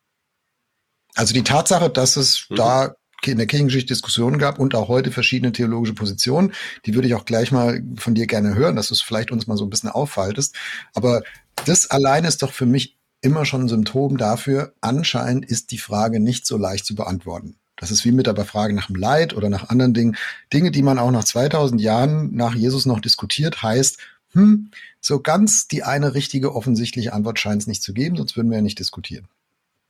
Also 1.13 1.33
die 1.35 1.43
Tatsache, 1.43 1.91
dass 1.91 2.17
es 2.17 2.47
mhm. 2.49 2.55
da 2.55 2.95
in 3.31 3.37
der 3.37 3.47
Kirchengeschichte 3.47 3.93
Diskussionen 3.93 4.37
gab 4.37 4.59
und 4.59 4.75
auch 4.75 4.87
heute 4.87 5.11
verschiedene 5.11 5.51
theologische 5.51 5.93
Positionen. 5.93 6.53
Die 6.85 6.93
würde 6.93 7.07
ich 7.07 7.15
auch 7.15 7.25
gleich 7.25 7.51
mal 7.51 7.83
von 7.95 8.15
dir 8.15 8.27
gerne 8.27 8.55
hören, 8.55 8.75
dass 8.75 8.89
du 8.89 8.93
es 8.93 9.01
vielleicht 9.01 9.31
uns 9.31 9.47
mal 9.47 9.57
so 9.57 9.65
ein 9.65 9.69
bisschen 9.69 9.89
auffaltest. 9.89 10.55
Aber 10.93 11.23
das 11.65 11.89
allein 11.89 12.25
ist 12.25 12.43
doch 12.43 12.51
für 12.51 12.65
mich 12.65 12.97
immer 13.21 13.45
schon 13.45 13.63
ein 13.63 13.69
Symptom 13.69 14.17
dafür, 14.17 14.73
anscheinend 14.81 15.45
ist 15.45 15.71
die 15.71 15.77
Frage 15.77 16.19
nicht 16.19 16.45
so 16.45 16.57
leicht 16.57 16.85
zu 16.85 16.95
beantworten. 16.95 17.55
Das 17.75 17.91
ist 17.91 18.05
wie 18.05 18.11
mit 18.11 18.27
der 18.27 18.33
Befrage 18.33 18.73
nach 18.73 18.87
dem 18.87 18.95
Leid 18.95 19.35
oder 19.35 19.49
nach 19.49 19.69
anderen 19.69 19.93
Dingen. 19.93 20.15
Dinge, 20.53 20.71
die 20.71 20.83
man 20.83 20.99
auch 20.99 21.11
nach 21.11 21.23
2000 21.23 21.81
Jahren 21.81 22.33
nach 22.35 22.55
Jesus 22.55 22.85
noch 22.85 22.99
diskutiert, 22.99 23.63
heißt, 23.63 23.97
hm, 24.31 24.71
so 25.01 25.19
ganz 25.19 25.67
die 25.67 25.83
eine 25.83 26.13
richtige 26.13 26.55
offensichtliche 26.55 27.13
Antwort 27.13 27.39
scheint 27.39 27.61
es 27.61 27.67
nicht 27.67 27.83
zu 27.83 27.93
geben, 27.93 28.15
sonst 28.15 28.37
würden 28.37 28.49
wir 28.49 28.57
ja 28.57 28.61
nicht 28.61 28.79
diskutieren. 28.79 29.27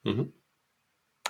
Mhm. 0.04 0.32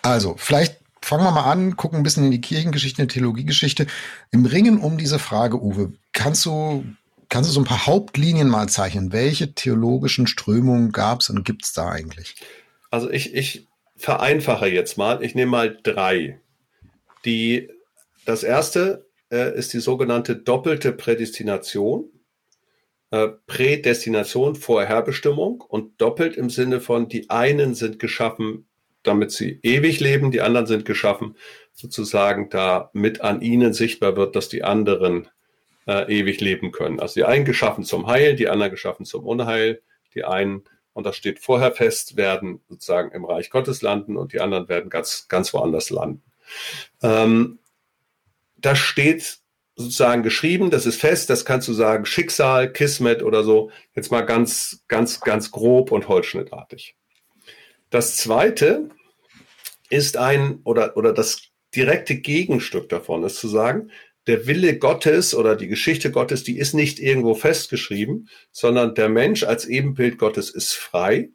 Also, 0.01 0.35
vielleicht 0.38 0.79
fangen 1.05 1.24
wir 1.24 1.31
mal 1.31 1.51
an, 1.51 1.77
gucken 1.77 1.97
ein 1.97 2.03
bisschen 2.03 2.25
in 2.25 2.31
die 2.31 2.41
Kirchengeschichte, 2.41 3.01
in 3.01 3.07
die 3.07 3.13
Theologiegeschichte. 3.13 3.85
Im 4.31 4.45
Ringen 4.45 4.79
um 4.79 4.97
diese 4.97 5.19
Frage, 5.19 5.62
Uwe, 5.62 5.93
kannst 6.13 6.45
du, 6.45 6.83
kannst 7.29 7.50
du 7.50 7.53
so 7.53 7.62
ein 7.62 7.65
paar 7.65 7.85
Hauptlinien 7.85 8.50
mal 8.50 8.67
zeichnen? 8.67 9.13
Welche 9.13 9.53
theologischen 9.53 10.25
Strömungen 10.25 10.91
gab 10.91 11.21
es 11.21 11.29
und 11.29 11.45
gibt 11.45 11.63
es 11.63 11.74
da 11.74 11.89
eigentlich? 11.89 12.35
Also 12.89 13.09
ich, 13.12 13.35
ich 13.35 13.67
vereinfache 13.95 14.67
jetzt 14.67 14.97
mal. 14.97 15.24
Ich 15.24 15.35
nehme 15.35 15.51
mal 15.51 15.77
drei. 15.83 16.39
Die, 17.24 17.69
das 18.25 18.43
erste 18.43 19.05
äh, 19.31 19.55
ist 19.55 19.74
die 19.74 19.79
sogenannte 19.79 20.35
doppelte 20.35 20.91
Prädestination. 20.91 22.05
Äh, 23.12 23.27
Prädestination, 23.45 24.55
Vorherbestimmung 24.55 25.62
und 25.62 26.01
doppelt 26.01 26.35
im 26.35 26.50
Sinne 26.50 26.81
von, 26.81 27.09
die 27.09 27.29
einen 27.29 27.75
sind 27.75 28.00
geschaffen, 28.00 28.65
damit 29.07 29.31
sie 29.31 29.59
ewig 29.63 30.00
leben, 30.00 30.31
die 30.31 30.41
anderen 30.41 30.67
sind 30.67 30.85
geschaffen, 30.85 31.35
sozusagen, 31.74 32.50
damit 32.50 33.21
an 33.21 33.41
ihnen 33.41 33.74
sichtbar 33.74 34.15
wird, 34.15 34.35
dass 34.35 34.50
die 34.50 34.63
anderen 34.63 35.27
äh, 35.88 36.12
ewig 36.12 36.41
leben 36.41 36.71
können. 36.71 37.00
Also 37.00 37.15
die 37.15 37.25
einen 37.25 37.45
geschaffen 37.45 37.83
zum 37.83 38.07
Heil, 38.07 38.35
die 38.35 38.50
anderen 38.50 38.71
geschaffen 38.71 39.05
zum 39.05 39.25
Unheil, 39.25 39.81
die 40.13 40.24
einen 40.24 40.63
und 40.93 41.05
das 41.05 41.17
steht 41.17 41.39
vorher 41.39 41.74
fest, 41.74 42.15
werden 42.15 42.62
sozusagen 42.69 43.12
im 43.12 43.25
Reich 43.25 43.50
Gottes 43.50 43.81
landen 43.81 44.15
und 44.15 44.31
die 44.31 44.39
anderen 44.39 44.69
werden 44.69 44.89
ganz, 44.89 45.27
ganz 45.27 45.53
woanders 45.53 45.89
landen. 45.89 46.24
Ähm, 47.03 47.59
das 48.55 48.79
steht 48.79 49.39
sozusagen 49.75 50.24
geschrieben, 50.24 50.71
das 50.71 50.85
ist 50.85 51.00
fest, 51.00 51.29
das 51.29 51.43
kannst 51.43 51.67
du 51.67 51.74
sagen, 51.74 52.05
Schicksal, 52.05 52.71
Kismet 52.71 53.24
oder 53.24 53.43
so, 53.43 53.71
jetzt 53.93 54.09
mal 54.09 54.21
ganz, 54.21 54.85
ganz, 54.88 55.19
ganz 55.19 55.51
grob 55.51 55.91
und 55.91 56.07
holzschnittartig. 56.07 56.95
Das 57.89 58.17
zweite 58.17 58.89
ist 59.89 60.17
ein, 60.17 60.59
oder, 60.63 60.97
oder 60.97 61.13
das 61.13 61.43
direkte 61.75 62.15
Gegenstück 62.15 62.89
davon 62.89 63.23
ist 63.23 63.37
zu 63.37 63.47
sagen, 63.47 63.91
der 64.27 64.47
Wille 64.47 64.79
Gottes 64.79 65.35
oder 65.35 65.55
die 65.55 65.67
Geschichte 65.67 66.11
Gottes, 66.11 66.43
die 66.43 66.57
ist 66.57 66.73
nicht 66.73 66.99
irgendwo 66.99 67.35
festgeschrieben, 67.35 68.29
sondern 68.51 68.95
der 68.95 69.09
Mensch 69.09 69.43
als 69.43 69.65
Ebenbild 69.65 70.17
Gottes 70.17 70.49
ist 70.49 70.73
frei. 70.73 71.29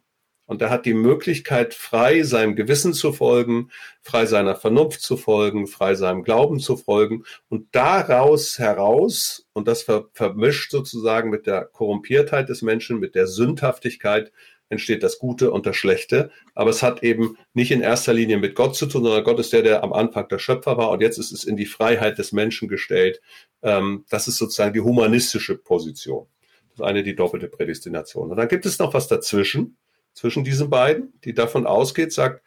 Und 0.45 0.61
er 0.61 0.69
hat 0.69 0.85
die 0.85 0.93
Möglichkeit, 0.93 1.73
frei 1.73 2.23
seinem 2.23 2.57
Gewissen 2.57 2.93
zu 2.93 3.13
folgen, 3.13 3.71
frei 4.01 4.25
seiner 4.25 4.55
Vernunft 4.55 4.99
zu 4.99 5.15
folgen, 5.15 5.65
frei 5.65 5.95
seinem 5.95 6.23
Glauben 6.23 6.59
zu 6.59 6.75
folgen. 6.75 7.23
Und 7.47 7.73
daraus 7.73 8.59
heraus, 8.59 9.47
und 9.53 9.69
das 9.69 9.85
vermischt 10.11 10.71
sozusagen 10.71 11.29
mit 11.29 11.47
der 11.47 11.63
Korrumpiertheit 11.63 12.49
des 12.49 12.63
Menschen, 12.63 12.99
mit 12.99 13.15
der 13.15 13.27
Sündhaftigkeit, 13.27 14.33
entsteht 14.71 15.03
das 15.03 15.19
Gute 15.19 15.51
und 15.51 15.65
das 15.65 15.75
Schlechte. 15.75 16.31
Aber 16.55 16.69
es 16.69 16.81
hat 16.81 17.03
eben 17.03 17.37
nicht 17.53 17.71
in 17.71 17.81
erster 17.81 18.13
Linie 18.13 18.37
mit 18.37 18.55
Gott 18.55 18.75
zu 18.75 18.85
tun, 18.85 19.03
sondern 19.03 19.23
Gott 19.23 19.39
ist 19.39 19.53
der, 19.53 19.61
der 19.61 19.83
am 19.83 19.93
Anfang 19.93 20.27
der 20.29 20.39
Schöpfer 20.39 20.77
war 20.77 20.89
und 20.89 21.01
jetzt 21.01 21.17
ist 21.17 21.31
es 21.31 21.43
in 21.43 21.57
die 21.57 21.65
Freiheit 21.65 22.17
des 22.17 22.31
Menschen 22.31 22.67
gestellt. 22.67 23.21
Ähm, 23.61 24.05
das 24.09 24.27
ist 24.27 24.37
sozusagen 24.37 24.73
die 24.73 24.81
humanistische 24.81 25.57
Position. 25.57 26.27
Das 26.69 26.79
ist 26.79 26.85
eine 26.85 27.03
die 27.03 27.15
doppelte 27.15 27.47
Prädestination. 27.47 28.31
Und 28.31 28.37
dann 28.37 28.47
gibt 28.47 28.65
es 28.65 28.79
noch 28.79 28.93
was 28.93 29.07
dazwischen, 29.07 29.77
zwischen 30.13 30.43
diesen 30.43 30.69
beiden, 30.69 31.13
die 31.23 31.33
davon 31.33 31.65
ausgeht, 31.65 32.13
sagt, 32.13 32.41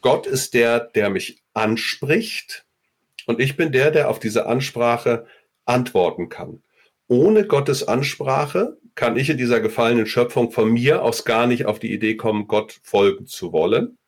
Gott 0.00 0.26
ist 0.26 0.54
der, 0.54 0.80
der 0.80 1.10
mich 1.10 1.42
anspricht 1.54 2.66
und 3.26 3.40
ich 3.40 3.56
bin 3.56 3.72
der, 3.72 3.90
der 3.90 4.10
auf 4.10 4.18
diese 4.18 4.46
Ansprache 4.46 5.26
antworten 5.64 6.28
kann. 6.28 6.62
Ohne 7.08 7.46
Gottes 7.46 7.86
Ansprache 7.86 8.76
kann 8.94 9.16
ich 9.16 9.30
in 9.30 9.38
dieser 9.38 9.60
gefallenen 9.60 10.06
Schöpfung 10.06 10.50
von 10.50 10.72
mir 10.72 11.02
aus 11.02 11.24
gar 11.24 11.46
nicht 11.46 11.66
auf 11.66 11.78
die 11.78 11.92
Idee 11.92 12.16
kommen, 12.16 12.46
Gott 12.46 12.78
folgen 12.82 13.26
zu 13.26 13.52
wollen. 13.52 13.98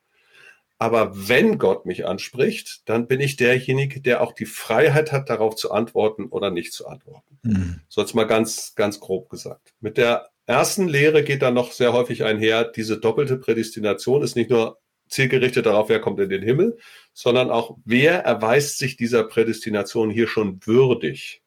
Aber 0.78 1.12
wenn 1.28 1.59
Gott 1.59 1.87
mich 1.87 2.07
anspricht, 2.07 2.83
dann 2.85 3.07
bin 3.07 3.21
ich 3.21 3.37
derjenige, 3.37 4.00
der 4.00 4.21
auch 4.21 4.33
die 4.33 4.45
Freiheit 4.45 5.11
hat, 5.11 5.31
darauf 5.31 5.57
zu 5.57 5.71
antworten 5.71 6.26
oder 6.26 6.50
nicht 6.50 6.73
zu 6.73 6.87
antworten. 6.87 7.38
Mhm. 7.43 7.81
So 7.88 8.02
jetzt 8.02 8.14
mal 8.14 8.25
ganz, 8.25 8.75
ganz 8.75 9.00
grob 9.00 9.31
gesagt. 9.31 9.73
Mit 9.81 9.97
der 9.97 10.28
ersten 10.45 10.87
Lehre 10.87 11.25
geht 11.25 11.43
dann 11.43 11.55
noch 11.55 11.73
sehr 11.73 11.93
häufig 11.95 12.25
einher, 12.25 12.64
diese 12.64 12.99
doppelte 12.99 13.38
Prädestination 13.38 14.23
ist 14.23 14.37
nicht 14.37 14.50
nur 14.50 14.78
zielgerichtet 15.09 15.66
darauf, 15.66 15.88
wer 15.88 16.00
kommt 16.00 16.21
in 16.21 16.28
den 16.28 16.43
Himmel, 16.43 16.78
sondern 17.12 17.50
auch, 17.50 17.76
wer 17.85 18.25
erweist 18.25 18.78
sich 18.78 18.97
dieser 18.97 19.25
Prädestination 19.25 20.11
hier 20.11 20.26
schon 20.26 20.61
würdig. 20.66 21.43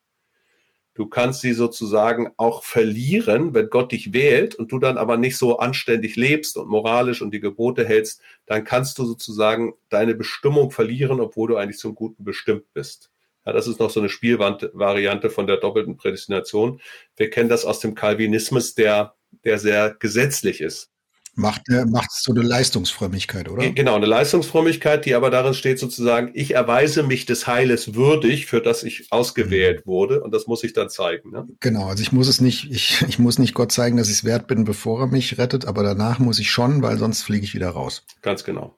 Du 1.00 1.08
kannst 1.08 1.40
sie 1.40 1.54
sozusagen 1.54 2.34
auch 2.36 2.62
verlieren, 2.62 3.54
wenn 3.54 3.70
Gott 3.70 3.94
dich 3.94 4.12
wählt 4.12 4.56
und 4.56 4.74
du 4.74 4.80
dann 4.80 4.98
aber 4.98 5.16
nicht 5.16 5.38
so 5.38 5.58
anständig 5.58 6.18
lebst 6.18 6.58
und 6.58 6.68
moralisch 6.68 7.22
und 7.22 7.34
die 7.34 7.40
Gebote 7.40 7.88
hältst, 7.88 8.22
dann 8.46 8.66
kannst 8.66 9.00
du 9.00 9.06
sozusagen 9.06 9.76
deine 9.88 10.14
Bestimmung 10.14 10.72
verlieren, 10.72 11.22
obwohl 11.22 11.48
du 11.48 11.56
eigentlich 11.56 11.78
zum 11.78 11.96
Guten 11.96 12.26
bestimmt 12.26 12.66
bist. 12.74 13.12
Ja, 13.46 13.54
das 13.54 13.66
ist 13.66 13.80
noch 13.80 13.90
so 13.90 14.02
eine 14.02 14.10
Spielvariante 14.10 15.30
von 15.30 15.48
der 15.48 15.56
doppelten 15.56 15.96
Prädestination. 15.96 16.82
Wir 17.16 17.30
kennen 17.30 17.48
das 17.48 17.64
aus 17.64 17.80
dem 17.80 17.96
Calvinismus, 17.96 18.76
der, 18.76 19.16
der 19.46 19.58
sehr 19.58 19.96
gesetzlich 19.98 20.60
ist. 20.60 20.92
Macht, 21.36 21.62
macht 21.88 22.12
so 22.12 22.34
eine 22.34 22.42
Leistungsfrömmigkeit, 22.42 23.50
oder? 23.50 23.70
Genau, 23.72 23.96
eine 23.96 24.06
Leistungsfrömmigkeit, 24.06 25.06
die 25.06 25.16
aber 25.16 25.30
darin 25.30 25.54
steht 25.54 25.80
sozusagen, 25.80 26.32
ich 26.34 26.56
erweise 26.56 27.04
mich 27.04 27.26
des 27.26 27.48
Heiles 27.48 27.96
würdig, 27.96 28.46
für 28.46 28.62
das 28.62 28.84
ich 28.84 29.08
ausgewählt 29.12 29.86
mhm. 29.86 29.90
wurde 29.90 30.22
und 30.22 30.34
das 30.34 30.48
muss 30.48 30.64
ich 30.64 30.74
dann 30.74 30.90
zeigen. 30.90 31.32
Ne? 31.32 31.48
Genau, 31.60 31.88
also 31.88 32.02
ich 32.02 32.12
muss 32.12 32.28
es 32.28 32.42
nicht, 32.42 32.70
ich, 32.72 33.04
ich 33.08 33.20
muss 33.20 33.40
nicht 33.40 33.54
Gott 33.54 33.72
zeigen, 33.72 33.98
dass 33.98 34.08
ich 34.08 34.16
es 34.16 34.24
wert 34.24 34.48
bin, 34.48 34.66
bevor 34.66 35.02
er 35.02 35.08
mich 35.08 35.38
rettet, 35.38 35.66
aber 35.66 35.84
danach 35.84 36.20
muss 36.20 36.40
ich 36.40 36.50
schon, 36.50 36.82
weil 36.82 36.98
sonst 36.98 37.24
fliege 37.24 37.46
ich 37.46 37.54
wieder 37.54 37.70
raus. 37.70 38.06
Ganz 38.22 38.44
genau. 38.44 38.76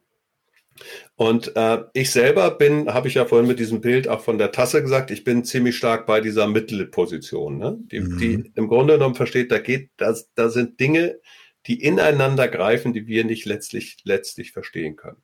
Und 1.15 1.55
äh, 1.55 1.83
ich 1.93 2.11
selber 2.11 2.51
bin, 2.51 2.91
habe 2.91 3.07
ich 3.07 3.15
ja 3.15 3.25
vorhin 3.25 3.47
mit 3.47 3.59
diesem 3.59 3.81
Bild 3.81 4.07
auch 4.07 4.21
von 4.21 4.37
der 4.37 4.51
Tasse 4.51 4.81
gesagt, 4.81 5.11
ich 5.11 5.23
bin 5.23 5.43
ziemlich 5.43 5.77
stark 5.77 6.07
bei 6.07 6.21
dieser 6.21 6.47
Mittelposition, 6.47 7.57
ne? 7.57 7.77
die, 7.91 7.99
mhm. 7.99 8.17
die 8.17 8.51
im 8.55 8.67
Grunde 8.67 8.95
genommen 8.95 9.15
versteht, 9.15 9.51
da 9.51 9.59
geht, 9.59 9.89
da, 9.97 10.15
da 10.35 10.49
sind 10.49 10.79
Dinge, 10.79 11.19
die 11.67 11.81
ineinander 11.83 12.47
greifen, 12.47 12.93
die 12.93 13.07
wir 13.07 13.23
nicht 13.23 13.45
letztlich, 13.45 13.97
letztlich 14.03 14.51
verstehen 14.51 14.95
können. 14.95 15.21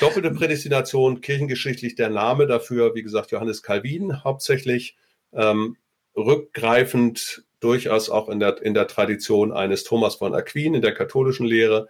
Doppelte 0.00 0.30
Prädestination, 0.32 1.20
kirchengeschichtlich 1.20 1.94
der 1.94 2.10
Name 2.10 2.46
dafür, 2.46 2.94
wie 2.94 3.02
gesagt, 3.02 3.30
Johannes 3.30 3.62
Calvin 3.62 4.24
hauptsächlich, 4.24 4.96
ähm, 5.32 5.76
rückgreifend 6.16 7.44
durchaus 7.60 8.10
auch 8.10 8.28
in 8.28 8.40
der, 8.40 8.60
in 8.62 8.74
der 8.74 8.86
Tradition 8.86 9.52
eines 9.52 9.84
Thomas 9.84 10.16
von 10.16 10.34
Aquin, 10.34 10.74
in 10.74 10.82
der 10.82 10.94
katholischen 10.94 11.46
Lehre, 11.46 11.88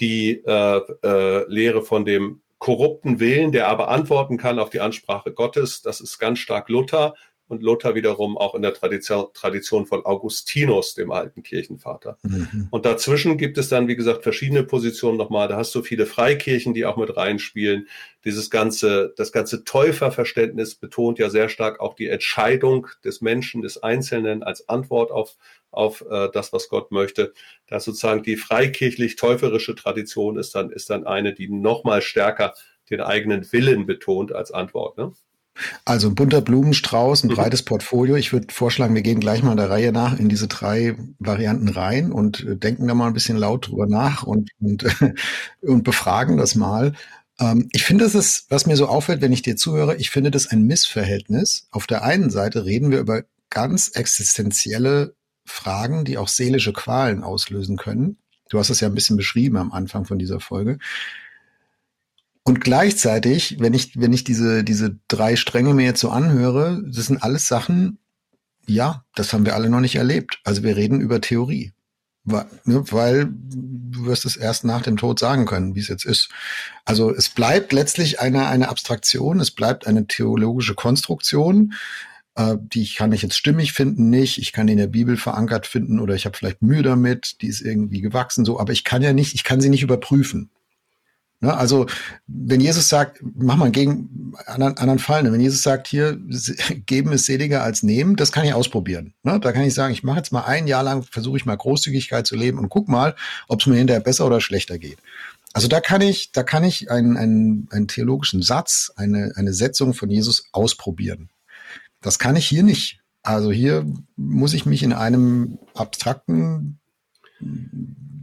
die 0.00 0.42
äh, 0.44 0.80
äh, 1.02 1.44
Lehre 1.48 1.82
von 1.82 2.04
dem 2.04 2.42
korrupten 2.58 3.20
Willen, 3.20 3.52
der 3.52 3.68
aber 3.68 3.88
antworten 3.88 4.38
kann 4.38 4.58
auf 4.58 4.70
die 4.70 4.80
Ansprache 4.80 5.32
Gottes. 5.32 5.82
Das 5.82 6.00
ist 6.00 6.18
ganz 6.18 6.38
stark 6.38 6.68
Luther 6.68 7.14
und 7.48 7.62
Luther 7.62 7.94
wiederum 7.94 8.36
auch 8.36 8.54
in 8.54 8.62
der 8.62 8.74
Tradition, 8.74 9.26
Tradition 9.32 9.86
von 9.86 10.04
Augustinus, 10.04 10.94
dem 10.94 11.12
alten 11.12 11.42
Kirchenvater. 11.42 12.18
Mhm. 12.22 12.68
Und 12.70 12.86
dazwischen 12.86 13.38
gibt 13.38 13.56
es 13.58 13.68
dann, 13.68 13.86
wie 13.86 13.96
gesagt, 13.96 14.24
verschiedene 14.24 14.64
Positionen 14.64 15.16
nochmal. 15.16 15.48
Da 15.48 15.56
hast 15.56 15.74
du 15.74 15.82
viele 15.82 16.06
Freikirchen, 16.06 16.74
die 16.74 16.84
auch 16.84 16.96
mit 16.96 17.16
reinspielen. 17.16 17.88
Dieses 18.24 18.50
ganze, 18.50 19.14
das 19.16 19.30
ganze 19.30 19.62
Täuferverständnis 19.62 20.74
betont 20.74 21.18
ja 21.18 21.30
sehr 21.30 21.48
stark 21.48 21.78
auch 21.78 21.94
die 21.94 22.08
Entscheidung 22.08 22.88
des 23.04 23.20
Menschen, 23.20 23.62
des 23.62 23.82
Einzelnen 23.82 24.42
als 24.42 24.68
Antwort 24.68 25.12
auf, 25.12 25.36
auf 25.70 26.04
äh, 26.10 26.28
das, 26.32 26.52
was 26.52 26.68
Gott 26.68 26.90
möchte. 26.90 27.32
Da 27.68 27.78
sozusagen 27.78 28.24
die 28.24 28.36
freikirchlich-täuferische 28.36 29.76
Tradition 29.76 30.36
ist 30.36 30.54
dann, 30.56 30.70
ist 30.70 30.90
dann 30.90 31.06
eine, 31.06 31.32
die 31.32 31.48
nochmal 31.48 32.02
stärker 32.02 32.54
den 32.90 33.00
eigenen 33.00 33.50
Willen 33.52 33.86
betont 33.86 34.32
als 34.32 34.50
Antwort. 34.50 34.96
Ne? 34.98 35.12
Also 35.84 36.08
ein 36.08 36.14
bunter 36.14 36.40
Blumenstrauß, 36.40 37.24
ein 37.24 37.28
mhm. 37.28 37.34
breites 37.34 37.62
Portfolio. 37.62 38.16
Ich 38.16 38.32
würde 38.32 38.52
vorschlagen, 38.52 38.94
wir 38.94 39.02
gehen 39.02 39.20
gleich 39.20 39.42
mal 39.42 39.56
der 39.56 39.70
Reihe 39.70 39.92
nach 39.92 40.18
in 40.18 40.28
diese 40.28 40.48
drei 40.48 40.96
Varianten 41.18 41.68
rein 41.68 42.12
und 42.12 42.44
äh, 42.44 42.56
denken 42.56 42.86
da 42.86 42.94
mal 42.94 43.08
ein 43.08 43.14
bisschen 43.14 43.36
laut 43.36 43.68
drüber 43.68 43.86
nach 43.86 44.22
und, 44.22 44.50
und, 44.60 44.84
und 45.60 45.84
befragen 45.84 46.36
das 46.36 46.54
mal. 46.54 46.92
Ähm, 47.38 47.68
ich 47.72 47.84
finde, 47.84 48.04
das 48.04 48.14
ist, 48.14 48.46
was 48.50 48.66
mir 48.66 48.76
so 48.76 48.86
auffällt, 48.86 49.20
wenn 49.20 49.32
ich 49.32 49.42
dir 49.42 49.56
zuhöre, 49.56 49.96
ich 49.96 50.10
finde 50.10 50.30
das 50.30 50.46
ein 50.46 50.62
Missverhältnis. 50.62 51.66
Auf 51.70 51.86
der 51.86 52.02
einen 52.02 52.30
Seite 52.30 52.64
reden 52.64 52.90
wir 52.90 52.98
über 52.98 53.22
ganz 53.50 53.88
existenzielle 53.88 55.14
Fragen, 55.44 56.04
die 56.04 56.18
auch 56.18 56.28
seelische 56.28 56.72
Qualen 56.72 57.22
auslösen 57.22 57.76
können. 57.76 58.18
Du 58.48 58.58
hast 58.58 58.70
es 58.70 58.80
ja 58.80 58.88
ein 58.88 58.94
bisschen 58.94 59.16
beschrieben 59.16 59.56
am 59.56 59.72
Anfang 59.72 60.04
von 60.04 60.18
dieser 60.18 60.40
Folge. 60.40 60.78
Und 62.46 62.60
gleichzeitig, 62.60 63.56
wenn 63.58 63.74
ich, 63.74 63.98
wenn 64.00 64.12
ich 64.12 64.22
diese, 64.22 64.62
diese 64.62 65.00
drei 65.08 65.34
Stränge 65.34 65.74
mir 65.74 65.84
jetzt 65.84 66.00
so 66.00 66.10
anhöre, 66.10 66.80
das 66.86 67.06
sind 67.06 67.20
alles 67.20 67.48
Sachen, 67.48 67.98
ja, 68.68 69.04
das 69.16 69.32
haben 69.32 69.44
wir 69.44 69.56
alle 69.56 69.68
noch 69.68 69.80
nicht 69.80 69.96
erlebt. 69.96 70.40
Also 70.44 70.62
wir 70.62 70.76
reden 70.76 71.00
über 71.00 71.20
Theorie. 71.20 71.72
weil, 72.22 72.46
ne, 72.64 72.84
weil 72.92 73.28
du 73.28 74.06
wirst 74.06 74.26
es 74.26 74.36
erst 74.36 74.64
nach 74.64 74.82
dem 74.82 74.96
Tod 74.96 75.18
sagen 75.18 75.44
können, 75.44 75.74
wie 75.74 75.80
es 75.80 75.88
jetzt 75.88 76.04
ist. 76.04 76.28
Also 76.84 77.12
es 77.12 77.28
bleibt 77.28 77.72
letztlich 77.72 78.20
eine, 78.20 78.46
eine 78.46 78.68
Abstraktion, 78.68 79.40
es 79.40 79.50
bleibt 79.50 79.88
eine 79.88 80.06
theologische 80.06 80.76
Konstruktion, 80.76 81.74
äh, 82.36 82.56
die 82.60 82.86
kann 82.94 83.12
ich 83.12 83.22
jetzt 83.22 83.36
stimmig 83.36 83.72
finden, 83.72 84.08
nicht. 84.08 84.38
Ich 84.38 84.52
kann 84.52 84.68
die 84.68 84.74
in 84.74 84.78
der 84.78 84.86
Bibel 84.86 85.16
verankert 85.16 85.66
finden 85.66 85.98
oder 85.98 86.14
ich 86.14 86.26
habe 86.26 86.36
vielleicht 86.36 86.62
Mühe 86.62 86.82
damit, 86.82 87.42
die 87.42 87.48
ist 87.48 87.60
irgendwie 87.60 88.02
gewachsen, 88.02 88.44
so, 88.44 88.60
aber 88.60 88.72
ich 88.72 88.84
kann 88.84 89.02
ja 89.02 89.12
nicht, 89.12 89.34
ich 89.34 89.42
kann 89.42 89.60
sie 89.60 89.70
nicht 89.70 89.82
überprüfen. 89.82 90.50
Ne? 91.40 91.54
Also, 91.54 91.86
wenn 92.26 92.60
Jesus 92.60 92.88
sagt, 92.88 93.22
mach 93.22 93.56
mal 93.56 93.70
gegen 93.70 94.34
anderen, 94.46 94.76
anderen 94.78 94.98
Fall, 94.98 95.22
ne? 95.22 95.32
wenn 95.32 95.40
Jesus 95.40 95.62
sagt, 95.62 95.86
hier, 95.86 96.18
geben 96.86 97.12
ist 97.12 97.26
seliger 97.26 97.62
als 97.62 97.82
nehmen, 97.82 98.16
das 98.16 98.32
kann 98.32 98.44
ich 98.44 98.54
ausprobieren. 98.54 99.14
Ne? 99.22 99.38
Da 99.40 99.52
kann 99.52 99.62
ich 99.62 99.74
sagen, 99.74 99.92
ich 99.92 100.02
mache 100.02 100.18
jetzt 100.18 100.32
mal 100.32 100.44
ein 100.44 100.66
Jahr 100.66 100.82
lang, 100.82 101.02
versuche 101.02 101.36
ich 101.36 101.46
mal 101.46 101.56
Großzügigkeit 101.56 102.26
zu 102.26 102.36
leben 102.36 102.58
und 102.58 102.68
guck 102.68 102.88
mal, 102.88 103.14
ob 103.48 103.60
es 103.60 103.66
mir 103.66 103.76
hinterher 103.76 104.02
besser 104.02 104.26
oder 104.26 104.40
schlechter 104.40 104.78
geht. 104.78 104.98
Also 105.52 105.68
da 105.68 105.80
kann 105.80 106.02
ich, 106.02 106.32
da 106.32 106.42
kann 106.42 106.64
ich 106.64 106.90
einen, 106.90 107.16
einen, 107.16 107.68
einen 107.70 107.88
theologischen 107.88 108.42
Satz, 108.42 108.92
eine, 108.96 109.32
eine 109.36 109.54
Setzung 109.54 109.94
von 109.94 110.10
Jesus 110.10 110.48
ausprobieren. 110.52 111.30
Das 112.02 112.18
kann 112.18 112.36
ich 112.36 112.46
hier 112.46 112.62
nicht. 112.62 113.00
Also 113.22 113.50
hier 113.50 113.86
muss 114.16 114.54
ich 114.54 114.66
mich 114.66 114.82
in 114.82 114.92
einem 114.92 115.58
abstrakten 115.74 116.78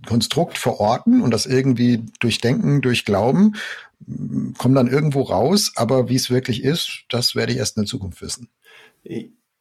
Konstrukt 0.07 0.57
verorten 0.57 1.21
und 1.21 1.31
das 1.31 1.45
irgendwie 1.45 2.03
durchdenken, 2.19 2.81
durchglauben, 2.81 3.55
kommen 4.57 4.75
dann 4.75 4.87
irgendwo 4.87 5.21
raus, 5.21 5.73
aber 5.75 6.09
wie 6.09 6.15
es 6.15 6.29
wirklich 6.29 6.63
ist, 6.63 7.03
das 7.09 7.35
werde 7.35 7.53
ich 7.53 7.59
erst 7.59 7.77
in 7.77 7.83
der 7.83 7.89
Zukunft 7.89 8.21
wissen. 8.21 8.49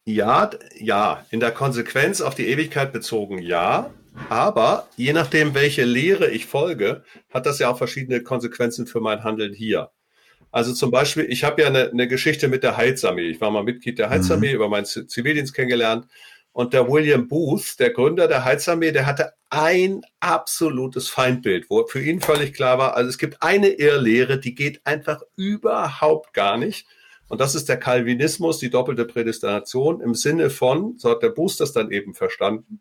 Ja, 0.04 0.50
ja, 0.78 1.24
in 1.30 1.40
der 1.40 1.52
Konsequenz 1.52 2.20
auf 2.20 2.34
die 2.34 2.48
Ewigkeit 2.48 2.92
bezogen, 2.92 3.38
ja. 3.38 3.90
Aber 4.28 4.88
je 4.96 5.12
nachdem, 5.12 5.54
welche 5.54 5.84
Lehre 5.84 6.30
ich 6.30 6.46
folge, 6.46 7.04
hat 7.32 7.46
das 7.46 7.58
ja 7.58 7.70
auch 7.70 7.78
verschiedene 7.78 8.22
Konsequenzen 8.22 8.86
für 8.86 9.00
mein 9.00 9.24
Handeln 9.24 9.54
hier. 9.54 9.90
Also 10.50 10.74
zum 10.74 10.90
Beispiel, 10.90 11.24
ich 11.30 11.44
habe 11.44 11.62
ja 11.62 11.68
eine, 11.68 11.90
eine, 11.90 12.08
Geschichte 12.08 12.48
mit 12.48 12.62
der 12.62 12.76
Heilsarmee. 12.76 13.30
Ich 13.30 13.40
war 13.40 13.50
mal 13.50 13.64
Mitglied 13.64 13.98
der 13.98 14.10
Heilsarmee, 14.10 14.50
mhm. 14.50 14.54
über 14.56 14.68
meinen 14.68 14.84
Zivildienst 14.84 15.54
kennengelernt. 15.54 16.06
Und 16.52 16.74
der 16.74 16.88
William 16.88 17.28
Booth, 17.28 17.78
der 17.78 17.90
Gründer 17.90 18.28
der 18.28 18.44
Heilsarmee, 18.44 18.92
der 18.92 19.06
hatte 19.06 19.32
ein 19.48 20.02
absolutes 20.20 21.08
Feindbild, 21.08 21.70
wo 21.70 21.86
für 21.86 22.02
ihn 22.02 22.20
völlig 22.20 22.52
klar 22.54 22.78
war, 22.78 22.94
also 22.94 23.08
es 23.08 23.18
gibt 23.18 23.42
eine 23.42 23.68
Irrlehre, 23.68 24.38
die 24.38 24.54
geht 24.54 24.84
einfach 24.84 25.22
überhaupt 25.36 26.34
gar 26.34 26.58
nicht. 26.58 26.86
Und 27.28 27.40
das 27.40 27.54
ist 27.54 27.70
der 27.70 27.78
Calvinismus, 27.78 28.58
die 28.58 28.68
doppelte 28.68 29.06
Prädestination 29.06 30.02
im 30.02 30.14
Sinne 30.14 30.50
von, 30.50 30.98
so 30.98 31.10
hat 31.10 31.22
der 31.22 31.30
Booth 31.30 31.60
das 31.60 31.72
dann 31.72 31.90
eben 31.90 32.12
verstanden, 32.14 32.80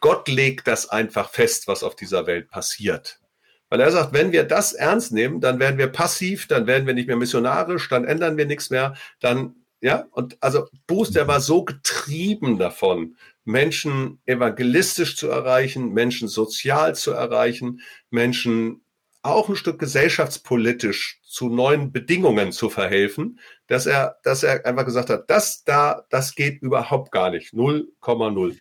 Gott 0.00 0.28
legt 0.28 0.66
das 0.66 0.88
einfach 0.88 1.30
fest, 1.30 1.68
was 1.68 1.82
auf 1.82 1.94
dieser 1.96 2.26
Welt 2.26 2.48
passiert. 2.50 3.20
Weil 3.68 3.80
er 3.80 3.90
sagt, 3.90 4.12
wenn 4.12 4.32
wir 4.32 4.44
das 4.44 4.72
ernst 4.72 5.12
nehmen, 5.12 5.40
dann 5.40 5.58
werden 5.60 5.78
wir 5.78 5.88
passiv, 5.88 6.46
dann 6.46 6.66
werden 6.66 6.86
wir 6.86 6.94
nicht 6.94 7.06
mehr 7.06 7.16
missionarisch, 7.16 7.88
dann 7.88 8.04
ändern 8.04 8.36
wir 8.36 8.46
nichts 8.46 8.70
mehr, 8.70 8.94
dann, 9.20 9.56
ja, 9.80 10.06
und 10.10 10.36
also 10.40 10.66
Booth, 10.86 11.14
der 11.14 11.28
war 11.28 11.40
so 11.40 11.64
getrieben 11.64 12.58
davon, 12.58 13.16
Menschen 13.44 14.20
evangelistisch 14.26 15.16
zu 15.16 15.28
erreichen, 15.28 15.92
Menschen 15.92 16.28
sozial 16.28 16.94
zu 16.94 17.12
erreichen, 17.12 17.80
Menschen 18.10 18.82
auch 19.22 19.48
ein 19.48 19.56
Stück 19.56 19.78
gesellschaftspolitisch 19.78 21.20
zu 21.24 21.48
neuen 21.48 21.92
Bedingungen 21.92 22.52
zu 22.52 22.70
verhelfen, 22.70 23.38
dass 23.66 23.86
er, 23.86 24.18
dass 24.22 24.42
er 24.42 24.64
einfach 24.66 24.84
gesagt 24.84 25.10
hat, 25.10 25.30
das 25.30 25.64
da, 25.64 26.04
das 26.10 26.34
geht 26.34 26.62
überhaupt 26.62 27.12
gar 27.12 27.30
nicht. 27.30 27.52
0,0. 27.52 28.58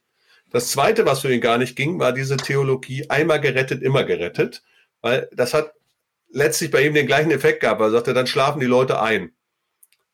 Das 0.51 0.71
zweite, 0.71 1.05
was 1.05 1.21
für 1.21 1.33
ihn 1.33 1.41
gar 1.41 1.57
nicht 1.57 1.75
ging, 1.75 1.99
war 1.99 2.13
diese 2.13 2.37
Theologie 2.37 3.09
einmal 3.09 3.41
gerettet, 3.41 3.81
immer 3.81 4.03
gerettet. 4.03 4.63
Weil 5.01 5.29
das 5.33 5.53
hat 5.53 5.73
letztlich 6.29 6.71
bei 6.71 6.85
ihm 6.85 6.93
den 6.93 7.07
gleichen 7.07 7.31
Effekt 7.31 7.61
gehabt. 7.61 7.81
Er 7.81 7.91
sagte, 7.91 8.13
dann 8.13 8.27
schlafen 8.27 8.59
die 8.59 8.65
Leute 8.65 9.01
ein. 9.01 9.33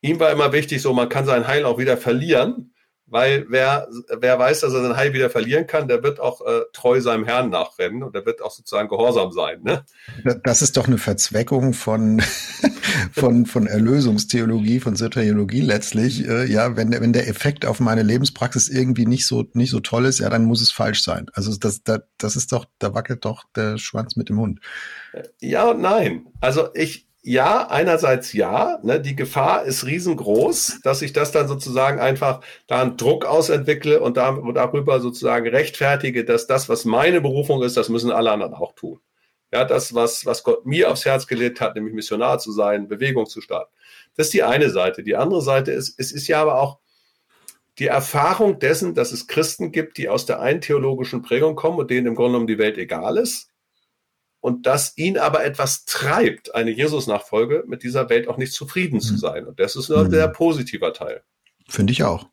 Ihm 0.04 0.20
war 0.20 0.30
immer 0.30 0.52
wichtig, 0.52 0.82
so 0.82 0.92
man 0.92 1.08
kann 1.08 1.24
sein 1.24 1.46
Heil 1.46 1.64
auch 1.64 1.78
wieder 1.78 1.96
verlieren, 1.96 2.74
weil 3.06 3.46
wer, 3.48 3.88
wer 4.20 4.38
weiß, 4.38 4.60
dass 4.60 4.74
er 4.74 4.82
sein 4.82 4.96
Heil 4.98 5.14
wieder 5.14 5.30
verlieren 5.30 5.66
kann, 5.66 5.88
der 5.88 6.02
wird 6.02 6.20
auch 6.20 6.42
äh, 6.42 6.60
treu 6.74 7.00
seinem 7.00 7.24
Herrn 7.24 7.48
nachrennen 7.48 8.02
und 8.02 8.14
der 8.14 8.26
wird 8.26 8.42
auch 8.42 8.50
sozusagen 8.50 8.90
gehorsam 8.90 9.32
sein. 9.32 9.62
Ne? 9.62 9.82
Das 10.44 10.60
ist 10.60 10.76
doch 10.76 10.88
eine 10.88 10.98
Verzweckung 10.98 11.72
von, 11.72 12.20
von, 13.12 13.46
von 13.46 13.66
Erlösungstheologie, 13.66 14.78
von 14.78 14.94
Soteriologie 14.94 15.62
letztlich. 15.62 16.28
Äh, 16.28 16.52
ja, 16.52 16.76
wenn 16.76 16.90
der, 16.90 17.00
wenn 17.00 17.14
der 17.14 17.26
Effekt 17.26 17.64
auf 17.64 17.80
meine 17.80 18.02
Lebenspraxis 18.02 18.68
irgendwie 18.68 19.06
nicht 19.06 19.26
so, 19.26 19.46
nicht 19.54 19.70
so 19.70 19.80
toll 19.80 20.04
ist, 20.04 20.18
ja, 20.18 20.28
dann 20.28 20.44
muss 20.44 20.60
es 20.60 20.70
falsch 20.70 21.02
sein. 21.02 21.30
Also 21.32 21.56
das, 21.56 21.82
das, 21.82 22.00
das 22.18 22.36
ist 22.36 22.52
doch, 22.52 22.66
da 22.78 22.92
wackelt 22.92 23.24
doch 23.24 23.44
der 23.56 23.78
Schwanz 23.78 24.16
mit 24.16 24.28
dem 24.28 24.38
Hund. 24.38 24.60
Ja 25.40 25.70
und 25.70 25.80
nein. 25.80 26.26
Also 26.42 26.68
ich, 26.74 27.08
ja, 27.26 27.68
einerseits 27.70 28.34
ja, 28.34 28.78
ne, 28.82 29.00
die 29.00 29.16
Gefahr 29.16 29.64
ist 29.64 29.86
riesengroß, 29.86 30.80
dass 30.82 31.00
ich 31.00 31.14
das 31.14 31.32
dann 31.32 31.48
sozusagen 31.48 31.98
einfach 31.98 32.42
da 32.66 32.82
einen 32.82 32.98
Druck 32.98 33.24
ausentwickle 33.24 34.00
und 34.00 34.18
darüber 34.18 35.00
sozusagen 35.00 35.48
rechtfertige, 35.48 36.26
dass 36.26 36.46
das, 36.46 36.68
was 36.68 36.84
meine 36.84 37.22
Berufung 37.22 37.62
ist, 37.62 37.78
das 37.78 37.88
müssen 37.88 38.10
alle 38.10 38.30
anderen 38.30 38.52
auch 38.52 38.74
tun. 38.74 39.00
Ja, 39.50 39.64
das, 39.64 39.94
was, 39.94 40.26
was 40.26 40.42
Gott 40.42 40.66
mir 40.66 40.90
aufs 40.90 41.06
Herz 41.06 41.26
gelegt 41.26 41.62
hat, 41.62 41.76
nämlich 41.76 41.94
Missionar 41.94 42.40
zu 42.40 42.52
sein, 42.52 42.88
Bewegung 42.88 43.24
zu 43.24 43.40
starten. 43.40 43.72
Das 44.16 44.26
ist 44.26 44.34
die 44.34 44.42
eine 44.42 44.68
Seite. 44.68 45.02
Die 45.02 45.16
andere 45.16 45.40
Seite 45.40 45.72
ist, 45.72 45.98
es 45.98 46.12
ist 46.12 46.28
ja 46.28 46.42
aber 46.42 46.60
auch 46.60 46.78
die 47.78 47.86
Erfahrung 47.86 48.58
dessen, 48.58 48.94
dass 48.94 49.12
es 49.12 49.28
Christen 49.28 49.72
gibt, 49.72 49.96
die 49.96 50.10
aus 50.10 50.26
der 50.26 50.40
einen 50.40 50.60
theologischen 50.60 51.22
Prägung 51.22 51.56
kommen 51.56 51.78
und 51.78 51.90
denen 51.90 52.06
im 52.06 52.16
Grunde 52.16 52.32
genommen 52.32 52.48
die 52.48 52.58
Welt 52.58 52.76
egal 52.76 53.16
ist 53.16 53.53
und 54.44 54.66
dass 54.66 54.92
ihn 54.98 55.16
aber 55.16 55.42
etwas 55.42 55.86
treibt, 55.86 56.54
eine 56.54 56.70
Jesus-Nachfolge 56.70 57.64
mit 57.66 57.82
dieser 57.82 58.10
Welt 58.10 58.28
auch 58.28 58.36
nicht 58.36 58.52
zufrieden 58.52 59.00
zu 59.00 59.14
mhm. 59.14 59.18
sein. 59.18 59.46
Und 59.46 59.58
das 59.58 59.74
ist 59.74 59.90
ein 59.90 60.10
sehr 60.10 60.28
positiver 60.28 60.92
Teil. 60.92 61.22
Finde 61.66 61.94
ich 61.94 62.04
auch. 62.04 62.28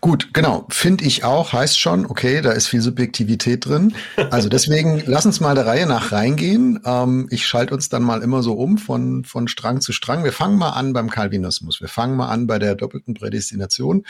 Gut, 0.00 0.32
genau. 0.32 0.66
Finde 0.70 1.04
ich 1.04 1.22
auch. 1.22 1.52
Heißt 1.52 1.78
schon, 1.78 2.06
okay, 2.06 2.40
da 2.40 2.52
ist 2.52 2.68
viel 2.68 2.80
Subjektivität 2.80 3.66
drin. 3.66 3.94
Also 4.30 4.48
deswegen, 4.48 5.02
lass 5.06 5.26
uns 5.26 5.40
mal 5.40 5.54
der 5.54 5.66
Reihe 5.66 5.86
nach 5.86 6.12
reingehen. 6.12 6.80
Ähm, 6.86 7.28
ich 7.30 7.46
schalte 7.46 7.74
uns 7.74 7.90
dann 7.90 8.04
mal 8.04 8.22
immer 8.22 8.42
so 8.42 8.54
um 8.54 8.78
von, 8.78 9.24
von 9.24 9.46
Strang 9.46 9.82
zu 9.82 9.92
Strang. 9.92 10.24
Wir 10.24 10.32
fangen 10.32 10.56
mal 10.56 10.70
an 10.70 10.94
beim 10.94 11.10
Calvinismus. 11.10 11.78
Wir 11.82 11.88
fangen 11.88 12.16
mal 12.16 12.30
an 12.30 12.46
bei 12.46 12.58
der 12.58 12.74
doppelten 12.74 13.12
Prädestination. 13.12 14.06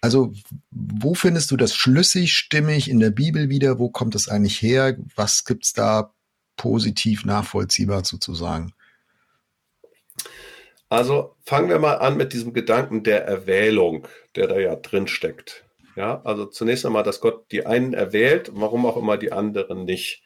Also, 0.00 0.32
wo 0.70 1.12
findest 1.12 1.50
du 1.50 1.58
das 1.58 1.74
schlüssig, 1.74 2.32
stimmig 2.32 2.88
in 2.88 3.00
der 3.00 3.10
Bibel 3.10 3.50
wieder? 3.50 3.78
Wo 3.78 3.90
kommt 3.90 4.14
das 4.14 4.28
eigentlich 4.28 4.62
her? 4.62 4.96
Was 5.14 5.44
gibt's 5.44 5.74
da 5.74 6.13
positiv 6.56 7.24
nachvollziehbar 7.24 8.04
sozusagen? 8.04 8.72
Also 10.88 11.34
fangen 11.44 11.68
wir 11.68 11.78
mal 11.78 11.96
an 11.96 12.16
mit 12.16 12.32
diesem 12.32 12.52
Gedanken 12.52 13.02
der 13.02 13.24
Erwählung, 13.24 14.06
der 14.36 14.46
da 14.46 14.58
ja 14.58 14.76
drin 14.76 15.08
steckt. 15.08 15.64
Ja, 15.96 16.20
also 16.24 16.46
zunächst 16.46 16.84
einmal, 16.86 17.02
dass 17.04 17.20
Gott 17.20 17.50
die 17.52 17.66
einen 17.66 17.94
erwählt, 17.94 18.50
warum 18.54 18.84
auch 18.86 18.96
immer 18.96 19.16
die 19.16 19.32
anderen 19.32 19.84
nicht. 19.84 20.22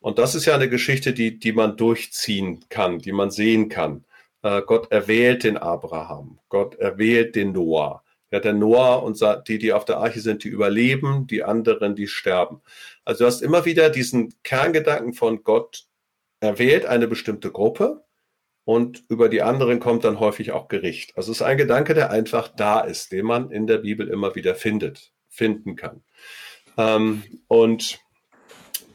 Und 0.00 0.18
das 0.18 0.34
ist 0.34 0.44
ja 0.44 0.54
eine 0.54 0.68
Geschichte, 0.68 1.12
die, 1.12 1.38
die 1.38 1.52
man 1.52 1.76
durchziehen 1.76 2.64
kann, 2.68 2.98
die 2.98 3.12
man 3.12 3.30
sehen 3.30 3.68
kann. 3.68 4.04
Äh, 4.42 4.62
Gott 4.62 4.92
erwählt 4.92 5.44
den 5.44 5.56
Abraham, 5.56 6.38
Gott 6.48 6.76
erwählt 6.76 7.34
den 7.34 7.52
Noah. 7.52 8.02
Ja, 8.30 8.40
der 8.40 8.54
Noah 8.54 9.02
und 9.02 9.20
die, 9.46 9.58
die 9.58 9.72
auf 9.72 9.84
der 9.84 9.98
Arche 9.98 10.20
sind, 10.20 10.42
die 10.42 10.48
überleben, 10.48 11.26
die 11.28 11.44
anderen, 11.44 11.94
die 11.94 12.08
sterben. 12.08 12.60
Also 13.04 13.20
du 13.20 13.26
hast 13.26 13.40
immer 13.40 13.64
wieder 13.64 13.88
diesen 13.88 14.34
Kerngedanken 14.42 15.14
von 15.14 15.44
Gott 15.44 15.86
erwählt 16.40 16.86
eine 16.86 17.06
bestimmte 17.06 17.52
Gruppe 17.52 18.04
und 18.64 19.04
über 19.08 19.28
die 19.28 19.42
anderen 19.42 19.78
kommt 19.78 20.04
dann 20.04 20.18
häufig 20.18 20.50
auch 20.50 20.66
Gericht. 20.66 21.16
Also 21.16 21.30
es 21.30 21.38
ist 21.38 21.46
ein 21.46 21.56
Gedanke, 21.56 21.94
der 21.94 22.10
einfach 22.10 22.48
da 22.48 22.80
ist, 22.80 23.12
den 23.12 23.24
man 23.24 23.50
in 23.50 23.68
der 23.68 23.78
Bibel 23.78 24.08
immer 24.08 24.34
wieder 24.34 24.56
findet, 24.56 25.12
finden 25.28 25.76
kann. 25.76 26.02
Ähm, 26.76 27.22
und 27.46 28.00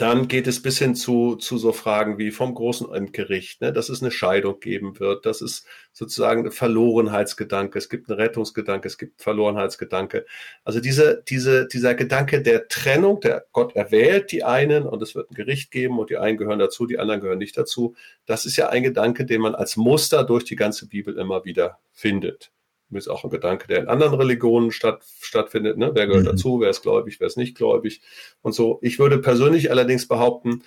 dann 0.01 0.27
geht 0.27 0.47
es 0.47 0.63
bis 0.63 0.79
hin 0.79 0.95
zu, 0.95 1.35
zu 1.35 1.59
so 1.59 1.73
Fragen 1.73 2.17
wie 2.17 2.31
vom 2.31 2.55
großen 2.55 2.91
Endgericht, 2.91 3.61
ne, 3.61 3.71
dass 3.71 3.87
es 3.89 4.01
eine 4.01 4.09
Scheidung 4.09 4.59
geben 4.59 4.99
wird, 4.99 5.27
dass 5.27 5.41
es 5.41 5.63
sozusagen 5.93 6.45
ein 6.47 6.51
Verlorenheitsgedanke, 6.51 7.77
es 7.77 7.87
gibt 7.87 8.09
einen 8.09 8.19
Rettungsgedanke, 8.19 8.87
es 8.87 8.97
gibt 8.97 9.19
einen 9.19 9.23
Verlorenheitsgedanke. 9.23 10.25
Also 10.63 10.79
diese, 10.79 11.23
diese, 11.29 11.67
dieser 11.67 11.93
Gedanke 11.93 12.41
der 12.41 12.67
Trennung, 12.67 13.19
der 13.19 13.45
Gott 13.51 13.75
erwählt 13.75 14.31
die 14.31 14.43
einen 14.43 14.87
und 14.87 15.03
es 15.03 15.13
wird 15.13 15.29
ein 15.29 15.35
Gericht 15.35 15.69
geben 15.69 15.99
und 15.99 16.09
die 16.09 16.17
einen 16.17 16.37
gehören 16.37 16.57
dazu, 16.57 16.87
die 16.87 16.97
anderen 16.97 17.21
gehören 17.21 17.37
nicht 17.37 17.55
dazu. 17.55 17.95
Das 18.25 18.47
ist 18.47 18.57
ja 18.57 18.69
ein 18.69 18.81
Gedanke, 18.81 19.25
den 19.25 19.41
man 19.41 19.53
als 19.53 19.77
Muster 19.77 20.23
durch 20.23 20.45
die 20.45 20.55
ganze 20.55 20.87
Bibel 20.87 21.15
immer 21.15 21.45
wieder 21.45 21.77
findet 21.91 22.51
ist 22.97 23.07
auch 23.07 23.23
ein 23.23 23.29
Gedanke, 23.29 23.67
der 23.67 23.79
in 23.79 23.87
anderen 23.87 24.15
Religionen 24.15 24.71
statt, 24.71 25.03
stattfindet. 25.21 25.77
Ne? 25.77 25.91
Wer 25.93 26.07
gehört 26.07 26.23
mhm. 26.23 26.29
dazu, 26.29 26.59
wer 26.59 26.69
ist 26.69 26.81
gläubig, 26.81 27.19
wer 27.19 27.27
ist 27.27 27.37
nicht 27.37 27.55
gläubig 27.55 28.01
und 28.41 28.53
so. 28.53 28.79
Ich 28.81 28.99
würde 28.99 29.17
persönlich 29.17 29.71
allerdings 29.71 30.07
behaupten, 30.07 30.63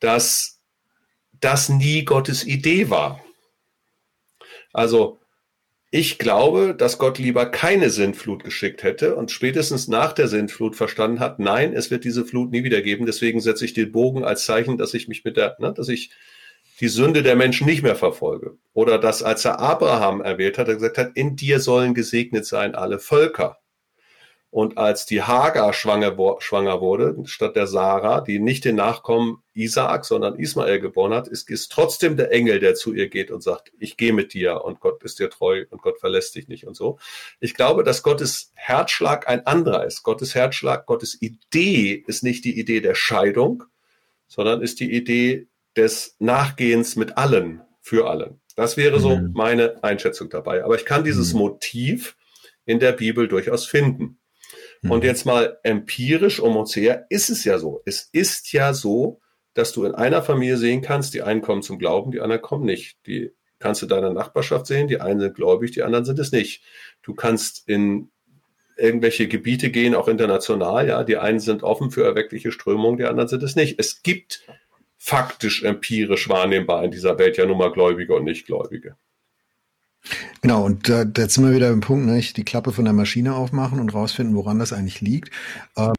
dass 0.00 0.60
das 1.40 1.68
nie 1.68 2.04
Gottes 2.04 2.44
Idee 2.46 2.90
war. 2.90 3.20
Also 4.72 5.20
Ich 5.96 6.18
glaube, 6.18 6.74
dass 6.76 6.98
Gott 6.98 7.18
lieber 7.20 7.46
keine 7.46 7.88
Sintflut 7.88 8.42
geschickt 8.42 8.82
hätte 8.82 9.14
und 9.14 9.30
spätestens 9.30 9.86
nach 9.86 10.12
der 10.12 10.26
Sintflut 10.26 10.74
verstanden 10.74 11.20
hat, 11.20 11.38
nein, 11.38 11.72
es 11.72 11.92
wird 11.92 12.02
diese 12.02 12.24
Flut 12.24 12.50
nie 12.50 12.64
wieder 12.64 12.82
geben. 12.82 13.06
Deswegen 13.06 13.40
setze 13.40 13.64
ich 13.64 13.74
den 13.74 13.92
Bogen 13.92 14.24
als 14.24 14.44
Zeichen, 14.44 14.76
dass 14.76 14.92
ich 14.92 15.06
mich 15.06 15.24
mit 15.24 15.36
der, 15.36 15.56
ne, 15.60 15.72
dass 15.72 15.88
ich 15.88 16.10
die 16.80 16.88
Sünde 16.88 17.22
der 17.22 17.36
Menschen 17.36 17.66
nicht 17.66 17.82
mehr 17.82 17.96
verfolge. 17.96 18.58
Oder 18.72 18.98
dass, 18.98 19.22
als 19.22 19.44
er 19.44 19.60
Abraham 19.60 20.20
erwählt 20.20 20.58
hat, 20.58 20.68
er 20.68 20.74
gesagt 20.74 20.98
hat, 20.98 21.12
in 21.14 21.36
dir 21.36 21.60
sollen 21.60 21.94
gesegnet 21.94 22.46
sein 22.46 22.74
alle 22.74 22.98
Völker. 22.98 23.58
Und 24.50 24.78
als 24.78 25.04
die 25.04 25.20
Hagar 25.20 25.72
schwanger, 25.72 26.14
schwanger 26.38 26.80
wurde, 26.80 27.16
statt 27.24 27.56
der 27.56 27.66
Sarah, 27.66 28.20
die 28.20 28.38
nicht 28.38 28.64
den 28.64 28.76
Nachkommen 28.76 29.42
Isaak, 29.52 30.04
sondern 30.04 30.38
Ismael 30.38 30.78
geboren 30.78 31.12
hat, 31.12 31.26
ist, 31.26 31.50
ist 31.50 31.72
trotzdem 31.72 32.16
der 32.16 32.30
Engel, 32.30 32.60
der 32.60 32.76
zu 32.76 32.94
ihr 32.94 33.08
geht 33.08 33.32
und 33.32 33.42
sagt, 33.42 33.72
ich 33.80 33.96
gehe 33.96 34.12
mit 34.12 34.32
dir 34.32 34.64
und 34.64 34.78
Gott 34.78 35.02
ist 35.02 35.18
dir 35.18 35.28
treu 35.28 35.64
und 35.70 35.82
Gott 35.82 35.98
verlässt 35.98 36.36
dich 36.36 36.46
nicht 36.46 36.68
und 36.68 36.76
so. 36.76 37.00
Ich 37.40 37.54
glaube, 37.54 37.82
dass 37.82 38.04
Gottes 38.04 38.52
Herzschlag 38.54 39.28
ein 39.28 39.44
anderer 39.44 39.86
ist. 39.86 40.04
Gottes 40.04 40.36
Herzschlag, 40.36 40.86
Gottes 40.86 41.20
Idee 41.20 42.04
ist 42.06 42.22
nicht 42.22 42.44
die 42.44 42.56
Idee 42.56 42.80
der 42.80 42.94
Scheidung, 42.94 43.64
sondern 44.28 44.62
ist 44.62 44.78
die 44.78 44.92
Idee 44.92 45.48
des 45.76 46.16
Nachgehens 46.18 46.96
mit 46.96 47.16
allen, 47.16 47.62
für 47.80 48.08
allen. 48.08 48.40
Das 48.56 48.76
wäre 48.76 49.00
so 49.00 49.16
mhm. 49.16 49.32
meine 49.34 49.82
Einschätzung 49.82 50.30
dabei. 50.30 50.64
Aber 50.64 50.76
ich 50.76 50.84
kann 50.84 51.04
dieses 51.04 51.32
mhm. 51.32 51.40
Motiv 51.40 52.16
in 52.64 52.78
der 52.78 52.92
Bibel 52.92 53.28
durchaus 53.28 53.66
finden. 53.66 54.18
Und 54.82 54.98
mhm. 54.98 55.06
jetzt 55.06 55.26
mal 55.26 55.58
empirisch 55.62 56.40
um 56.40 56.56
uns 56.56 56.76
her 56.76 57.06
ist 57.08 57.30
es 57.30 57.44
ja 57.44 57.58
so. 57.58 57.82
Es 57.84 58.08
ist 58.12 58.52
ja 58.52 58.74
so, 58.74 59.20
dass 59.54 59.72
du 59.72 59.84
in 59.84 59.94
einer 59.94 60.22
Familie 60.22 60.56
sehen 60.56 60.82
kannst, 60.82 61.14
die 61.14 61.22
einen 61.22 61.40
kommen 61.40 61.62
zum 61.62 61.78
Glauben, 61.78 62.10
die 62.10 62.20
anderen 62.20 62.42
kommen 62.42 62.64
nicht. 62.64 62.98
Die 63.06 63.32
kannst 63.58 63.82
du 63.82 63.86
deiner 63.86 64.12
Nachbarschaft 64.12 64.66
sehen, 64.66 64.88
die 64.88 65.00
einen 65.00 65.20
sind 65.20 65.34
gläubig, 65.34 65.70
die 65.72 65.82
anderen 65.82 66.04
sind 66.04 66.18
es 66.18 66.32
nicht. 66.32 66.62
Du 67.02 67.14
kannst 67.14 67.68
in 67.68 68.10
irgendwelche 68.76 69.28
Gebiete 69.28 69.70
gehen, 69.70 69.94
auch 69.94 70.08
international, 70.08 70.88
ja, 70.88 71.04
die 71.04 71.16
einen 71.16 71.38
sind 71.38 71.62
offen 71.62 71.90
für 71.90 72.04
erweckliche 72.04 72.50
Strömungen, 72.50 72.98
die 72.98 73.04
anderen 73.04 73.28
sind 73.28 73.42
es 73.42 73.54
nicht. 73.54 73.78
Es 73.78 74.02
gibt 74.02 74.44
faktisch 75.04 75.62
empirisch 75.62 76.30
wahrnehmbar 76.30 76.82
in 76.82 76.90
dieser 76.90 77.18
Welt 77.18 77.36
ja 77.36 77.44
nun 77.44 77.58
mal 77.58 77.70
Gläubige 77.70 78.14
und 78.14 78.24
Nichtgläubige. 78.24 78.96
Genau, 80.40 80.64
und 80.64 80.88
da, 80.88 81.04
da 81.04 81.28
sind 81.28 81.44
wir 81.44 81.54
wieder 81.54 81.68
im 81.68 81.82
Punkt, 81.82 82.06
ne, 82.06 82.18
die 82.20 82.44
Klappe 82.44 82.72
von 82.72 82.84
der 82.84 82.94
Maschine 82.94 83.34
aufmachen 83.34 83.80
und 83.80 83.92
rausfinden, 83.92 84.34
woran 84.34 84.58
das 84.58 84.72
eigentlich 84.72 85.02
liegt. 85.02 85.30
Ähm, 85.76 85.92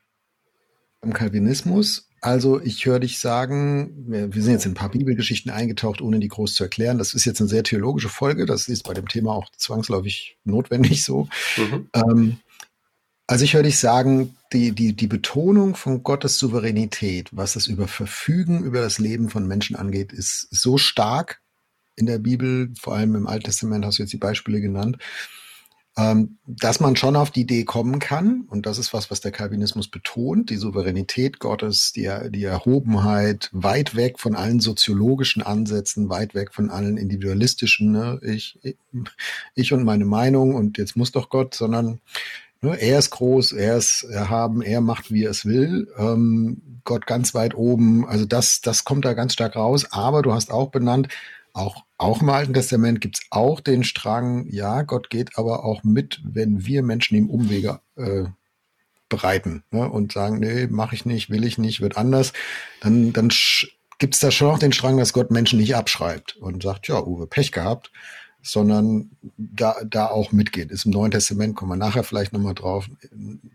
Im 1.03 1.13
Calvinismus, 1.13 2.09
also 2.19 2.59
ich 2.59 2.83
höre 2.87 2.99
dich 2.99 3.19
sagen, 3.19 4.05
wir, 4.07 4.33
wir, 4.33 4.41
sind 4.41 4.53
jetzt 4.53 4.65
in 4.65 4.71
ein 4.71 4.75
paar 4.75 4.89
Bibelgeschichten 4.89 5.51
eingetaucht, 5.51 6.01
ohne 6.01 6.19
die 6.19 6.27
groß 6.27 6.55
zu 6.55 6.63
erklären. 6.63 6.97
Das 6.97 7.13
ist 7.13 7.25
jetzt 7.25 7.39
eine 7.41 7.49
sehr 7.49 7.63
theologische 7.63 8.09
Folge, 8.09 8.47
das 8.47 8.67
ist 8.67 8.87
bei 8.87 8.95
dem 8.95 9.07
Thema 9.07 9.33
auch 9.33 9.51
zwangsläufig 9.55 10.39
notwendig 10.45 11.05
so. 11.05 11.27
Mhm. 11.57 11.89
Ähm, 11.93 12.37
also 13.27 13.43
ich 13.43 13.51
dich 13.51 13.79
sagen, 13.79 14.35
die, 14.53 14.71
die, 14.71 14.93
die 14.93 15.07
Betonung 15.07 15.75
von 15.75 16.03
Gottes 16.03 16.38
Souveränität, 16.38 17.29
was 17.31 17.53
das 17.53 17.67
über 17.67 17.88
Verfügen 17.88 18.63
über 18.63 18.81
das 18.81 18.99
Leben 18.99 19.29
von 19.29 19.47
Menschen 19.47 19.75
angeht, 19.75 20.13
ist 20.13 20.47
so 20.51 20.77
stark, 20.77 21.41
in 21.95 22.05
der 22.05 22.19
Bibel, 22.19 22.71
vor 22.79 22.95
allem 22.95 23.15
im 23.15 23.27
Alten 23.27 23.45
Testament 23.45 23.85
hast 23.85 23.99
du 23.99 24.03
jetzt 24.03 24.11
die 24.11 24.17
Beispiele 24.17 24.59
genannt, 24.61 24.97
ähm, 25.97 26.39
dass 26.45 26.81
man 26.81 26.97
schon 26.97 27.15
auf 27.15 27.31
die 27.31 27.41
Idee 27.41 27.63
kommen 27.63 27.99
kann, 27.99 28.41
und 28.49 28.65
das 28.65 28.77
ist 28.77 28.93
was, 28.93 29.09
was 29.09 29.21
der 29.21 29.31
Calvinismus 29.31 29.88
betont, 29.88 30.49
die 30.49 30.57
Souveränität 30.57 31.39
Gottes, 31.39 31.93
die, 31.93 32.11
die 32.31 32.43
Erhobenheit, 32.43 33.49
weit 33.53 33.95
weg 33.95 34.19
von 34.19 34.35
allen 34.35 34.59
soziologischen 34.59 35.41
Ansätzen, 35.41 36.09
weit 36.09 36.35
weg 36.35 36.53
von 36.53 36.69
allen 36.69 36.97
individualistischen, 36.97 37.93
ne? 37.93 38.19
ich, 38.23 38.59
ich 39.55 39.71
und 39.71 39.85
meine 39.85 40.05
Meinung 40.05 40.53
und 40.53 40.77
jetzt 40.77 40.97
muss 40.97 41.13
doch 41.13 41.29
Gott, 41.29 41.55
sondern 41.55 42.01
ne, 42.65 42.82
er 42.82 42.99
ist 42.99 43.12
groß, 43.12 43.54
er 43.54 43.78
ist 43.78 44.04
erhaben, 44.04 44.62
er 44.62 44.82
macht, 44.82 45.12
wie 45.12 45.23
er 45.23 45.32
es 45.32 45.45
will. 45.45 45.88
Ähm, 45.97 46.62
Gott 46.84 47.08
ganz 47.08 47.34
weit 47.34 47.56
oben, 47.56 48.08
also 48.08 48.25
das, 48.25 48.62
das 48.62 48.84
kommt 48.84 49.06
da 49.06 49.13
ganz 49.13 49.34
stark 49.34 49.56
raus. 49.56 49.88
Aber 49.91 50.21
du 50.21 50.34
hast 50.34 50.51
auch 50.51 50.69
benannt, 50.69 51.08
auch, 51.54 51.84
auch 51.97 52.21
im 52.21 52.30
Alten 52.30 52.54
Testament 52.54 52.99
gibt 53.01 53.17
es 53.17 53.25
auch 53.30 53.62
den 53.62 53.84
Strang, 53.84 54.47
ja, 54.49 54.82
Gott 54.82 55.10
geht 55.10 55.38
aber 55.38 55.63
auch 55.63 55.84
mit, 55.84 56.21
wenn 56.23 56.65
wir 56.65 56.84
Menschen 56.84 57.15
ihm 57.15 57.30
Umwege 57.30 57.80
äh, 57.95 58.25
bereiten 59.08 59.63
ne, 59.71 59.89
und 59.89 60.12
sagen, 60.12 60.39
nee, 60.39 60.67
mache 60.67 60.95
ich 60.95 61.06
nicht, 61.06 61.30
will 61.30 61.45
ich 61.45 61.58
nicht, 61.58 61.80
wird 61.80 61.97
anders, 61.97 62.34
dann, 62.82 63.13
dann 63.13 63.30
gibt 63.99 64.15
es 64.15 64.19
da 64.19 64.32
schon 64.32 64.49
auch 64.49 64.60
den 64.60 64.73
Strang, 64.73 64.97
dass 64.97 65.13
Gott 65.13 65.32
Menschen 65.32 65.60
nicht 65.60 65.75
abschreibt 65.75 66.36
und 66.38 66.62
sagt, 66.62 66.88
ja, 66.88 67.01
Uwe, 67.01 67.28
Pech 67.28 67.51
gehabt 67.51 67.91
sondern 68.45 69.12
da, 69.38 69.75
da 69.89 70.08
auch 70.08 70.31
mitgeht. 70.31 70.71
Ist 70.71 70.86
im 70.86 70.91
Neuen 70.91 71.12
Testament, 71.12 71.55
kommen 71.55 71.71
wir 71.71 71.75
nachher 71.75 72.03
vielleicht 72.03 72.31
nochmal 72.31 72.53
drauf, 72.53 72.88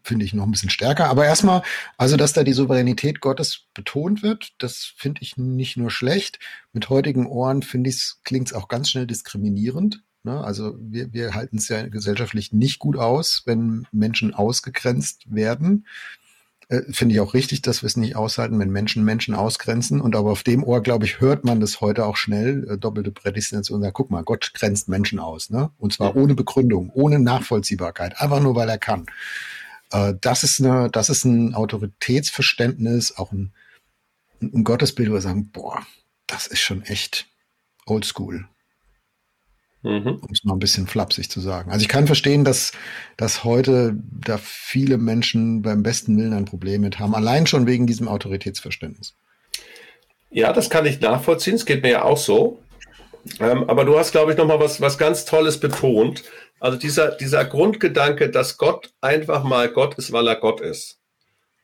finde 0.03 0.25
ich 0.25 0.35
noch 0.35 0.45
ein 0.45 0.51
bisschen 0.51 0.71
stärker. 0.71 1.07
Aber 1.07 1.25
erstmal, 1.25 1.63
also 1.97 2.17
dass 2.17 2.33
da 2.33 2.43
die 2.43 2.53
Souveränität 2.53 3.21
Gottes 3.21 3.67
betont 3.75 4.23
wird, 4.23 4.53
das 4.59 4.93
finde 4.97 5.23
ich 5.23 5.37
nicht 5.37 5.77
nur 5.77 5.91
schlecht. 5.91 6.41
Mit 6.73 6.91
heutigen 6.91 7.27
Ohren 7.27 7.63
finde 7.63 7.91
ich 7.91 8.15
klingt 8.25 8.49
es 8.49 8.53
auch 8.53 8.69
ganz 8.69 8.91
schnell 8.91 9.07
diskriminierend. 9.07 10.03
Ne? 10.25 10.43
Also 10.43 10.77
wir, 10.81 11.13
wir 11.13 11.35
halten 11.35 11.59
es 11.59 11.69
ja 11.69 11.87
gesellschaftlich 11.87 12.53
nicht 12.53 12.79
gut 12.79 12.97
aus, 12.97 13.43
wenn 13.47 13.87
Menschen 13.93 14.35
ausgegrenzt 14.35 15.33
werden. 15.33 15.87
Äh, 16.71 16.83
Finde 16.93 17.15
ich 17.15 17.21
auch 17.21 17.35
richtig, 17.35 17.63
dass 17.63 17.83
wir 17.83 17.89
es 17.89 17.97
nicht 17.97 18.17
aushalten, 18.17 18.59
wenn 18.59 18.71
Menschen 18.71 19.05
Menschen 19.05 19.35
ausgrenzen. 19.35 20.01
Und 20.01 20.17
aber 20.17 20.31
auf 20.31 20.43
dem 20.43 20.65
Ohr, 20.65 20.81
glaube 20.81 21.05
ich, 21.05 21.21
hört 21.21 21.45
man 21.45 21.61
das 21.61 21.81
heute 21.81 22.07
auch 22.07 22.17
schnell, 22.17 22.67
äh, 22.71 22.79
doppelte 22.79 23.11
Prädestination. 23.11 23.83
Ja, 23.83 23.91
guck 23.91 24.11
mal, 24.11 24.23
Gott 24.23 24.53
grenzt 24.55 24.89
Menschen 24.89 25.19
aus, 25.19 25.51
ne? 25.51 25.71
Und 25.79 25.93
zwar 25.93 26.17
ohne 26.17 26.35
Begründung, 26.35 26.91
ohne 26.95 27.19
Nachvollziehbarkeit, 27.19 28.21
einfach 28.21 28.41
nur, 28.41 28.55
weil 28.55 28.69
er 28.69 28.79
kann. 28.79 29.07
Äh, 29.91 30.15
das 30.21 30.45
ist 30.45 30.61
eine, 30.61 30.89
das 30.91 31.11
ist 31.11 31.25
ein 31.25 31.55
Autoritätsverständnis, 31.55 33.17
auch 33.19 33.33
ein, 33.33 33.53
ein 34.41 34.65
Gottesbild, 34.65 35.11
wo 35.11 35.15
wir 35.15 35.21
sagen, 35.21 35.51
boah, 35.51 35.81
das 36.27 36.47
ist 36.47 36.61
schon 36.61 36.83
echt 36.83 37.27
oldschool. 37.87 38.49
Mhm. 39.83 40.21
Um 40.21 40.29
es 40.31 40.45
mal 40.45 40.55
ein 40.55 40.59
bisschen 40.59 40.87
flapsig 40.87 41.31
zu 41.31 41.41
sagen. 41.41 41.71
Also 41.71 41.83
ich 41.83 41.89
kann 41.89 42.07
verstehen, 42.07 42.45
dass, 42.45 42.73
dass 43.17 43.45
heute 43.45 43.95
da 44.25 44.39
viele 44.39 44.99
Menschen 44.99 45.63
beim 45.63 45.83
besten 45.83 46.19
Willen 46.19 46.35
ein 46.35 46.45
Problem 46.45 46.83
mit 46.83 46.99
haben, 46.99 47.15
allein 47.15 47.47
schon 47.47 47.67
wegen 47.67 47.87
diesem 47.87 48.07
Autoritätsverständnis. 48.07 49.15
Ja, 50.31 50.53
das 50.53 50.71
kann 50.71 50.87
ich 50.87 51.01
nachvollziehen. 51.01 51.55
Es 51.55 51.65
geht 51.65 51.83
mir 51.83 51.91
ja 51.91 52.03
auch 52.05 52.19
so. 52.19 52.63
Ähm, 53.39 53.69
aber 53.69 53.85
du 53.85 53.99
hast, 53.99 54.13
glaube 54.13 54.33
ich, 54.33 54.39
nochmal 54.39 54.61
was, 54.61 54.81
was 54.81 54.99
ganz 54.99 55.25
Tolles 55.25 55.59
betont. 55.59 56.25
Also 56.59 56.79
dieser, 56.79 57.13
dieser 57.13 57.45
Grundgedanke, 57.45 58.31
dass 58.31 58.59
Gott 58.59 58.93
einfach 59.01 59.45
mal 59.45 59.71
Gott 59.71 59.95
ist, 59.95 60.13
weil 60.13 60.29
er 60.29 60.37
Gott 60.37 60.61
ist. 60.61 61.01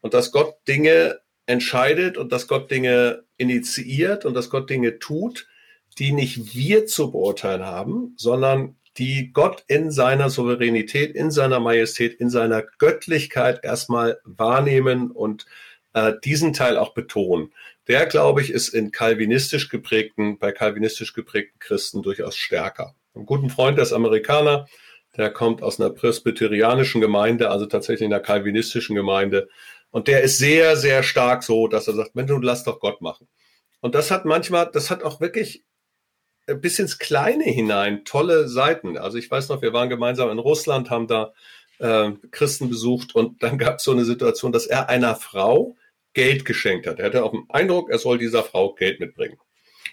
Und 0.01 0.15
dass 0.15 0.33
Gott 0.33 0.55
Dinge 0.67 1.21
entscheidet 1.47 2.17
und 2.17 2.33
dass 2.33 2.49
Gott 2.49 2.71
Dinge 2.71 3.25
initiiert 3.37 4.25
und 4.25 4.35
dass 4.35 4.51
Gott 4.51 4.69
Dinge 4.69 4.99
tut, 4.99 5.47
die 5.99 6.13
nicht 6.13 6.55
wir 6.55 6.87
zu 6.87 7.11
beurteilen 7.11 7.65
haben, 7.65 8.15
sondern 8.17 8.77
die 8.99 9.33
Gott 9.33 9.65
in 9.69 9.91
seiner 9.91 10.31
Souveränität, 10.31 11.15
in 11.15 11.31
seiner 11.31 11.61
Majestät, 11.61 12.15
in 12.15 12.31
seiner 12.31 12.63
Göttlichkeit 12.63 13.61
erstmal 13.63 14.19
wahrnehmen 14.25 15.11
und 15.11 15.47
äh, 15.93 16.13
diesen 16.25 16.53
Teil 16.53 16.77
auch 16.79 16.95
betonen. 16.95 17.53
Der, 17.89 18.07
glaube 18.07 18.43
ich, 18.43 18.51
ist 18.51 18.69
in 18.69 18.91
kalvinistisch 18.91 19.69
geprägten, 19.69 20.39
bei 20.39 20.53
kalvinistisch 20.53 21.13
geprägten 21.13 21.59
Christen 21.59 22.03
durchaus 22.03 22.37
stärker. 22.37 22.95
Ein 23.15 23.27
guten 23.27 23.51
Freund, 23.51 23.79
der 23.79 23.85
ist 23.85 23.93
Amerikaner, 23.93 24.67
der 25.17 25.31
kommt 25.31 25.63
aus 25.63 25.81
einer 25.81 25.91
presbyterianischen 25.91 27.01
Gemeinde, 27.01 27.51
also 27.51 27.67
tatsächlich 27.67 28.07
einer 28.07 28.21
kalvinistischen 28.21 28.97
Gemeinde. 28.97 29.49
Und 29.91 30.09
der 30.09 30.23
ist 30.23 30.39
sehr, 30.39 30.77
sehr 30.77 31.03
stark 31.03 31.43
so, 31.43 31.69
dass 31.69 31.89
er 31.89 31.95
sagt, 31.95 32.15
Mensch, 32.15 32.29
du 32.29 32.39
lass 32.39 32.65
doch 32.65 32.81
Gott 32.81 33.01
machen. 33.01 33.29
Und 33.81 33.95
das 33.95 34.11
hat 34.11 34.25
manchmal, 34.25 34.71
das 34.71 34.91
hat 34.91 35.03
auch 35.03 35.21
wirklich 35.21 35.65
bis 36.47 36.79
ins 36.79 36.99
Kleine 36.99 37.45
hinein 37.45 38.05
tolle 38.05 38.49
Seiten. 38.49 38.97
Also 38.97 39.19
ich 39.19 39.31
weiß 39.31 39.49
noch, 39.49 39.63
wir 39.63 39.73
waren 39.73 39.89
gemeinsam 39.89 40.31
in 40.31 40.39
Russland, 40.39 40.91
haben 40.91 41.09
da 41.09 41.33
äh, 41.79 42.13
Christen 42.31 42.69
besucht 42.69 43.15
und 43.15 43.43
dann 43.43 43.59
gab 43.59 43.77
es 43.77 43.85
so 43.85 43.93
eine 43.93 44.05
Situation, 44.05 44.53
dass 44.53 44.67
er 44.67 44.89
einer 44.89 45.17
Frau 45.17 45.77
Geld 46.15 46.45
geschenkt 46.45 46.87
hat. 46.87 46.99
Er 46.99 47.07
hatte 47.07 47.25
auch 47.25 47.33
den 47.33 47.45
Eindruck, 47.49 47.91
er 47.91 47.99
soll 47.99 48.19
dieser 48.19 48.43
Frau 48.43 48.75
Geld 48.75 49.01
mitbringen. 49.01 49.39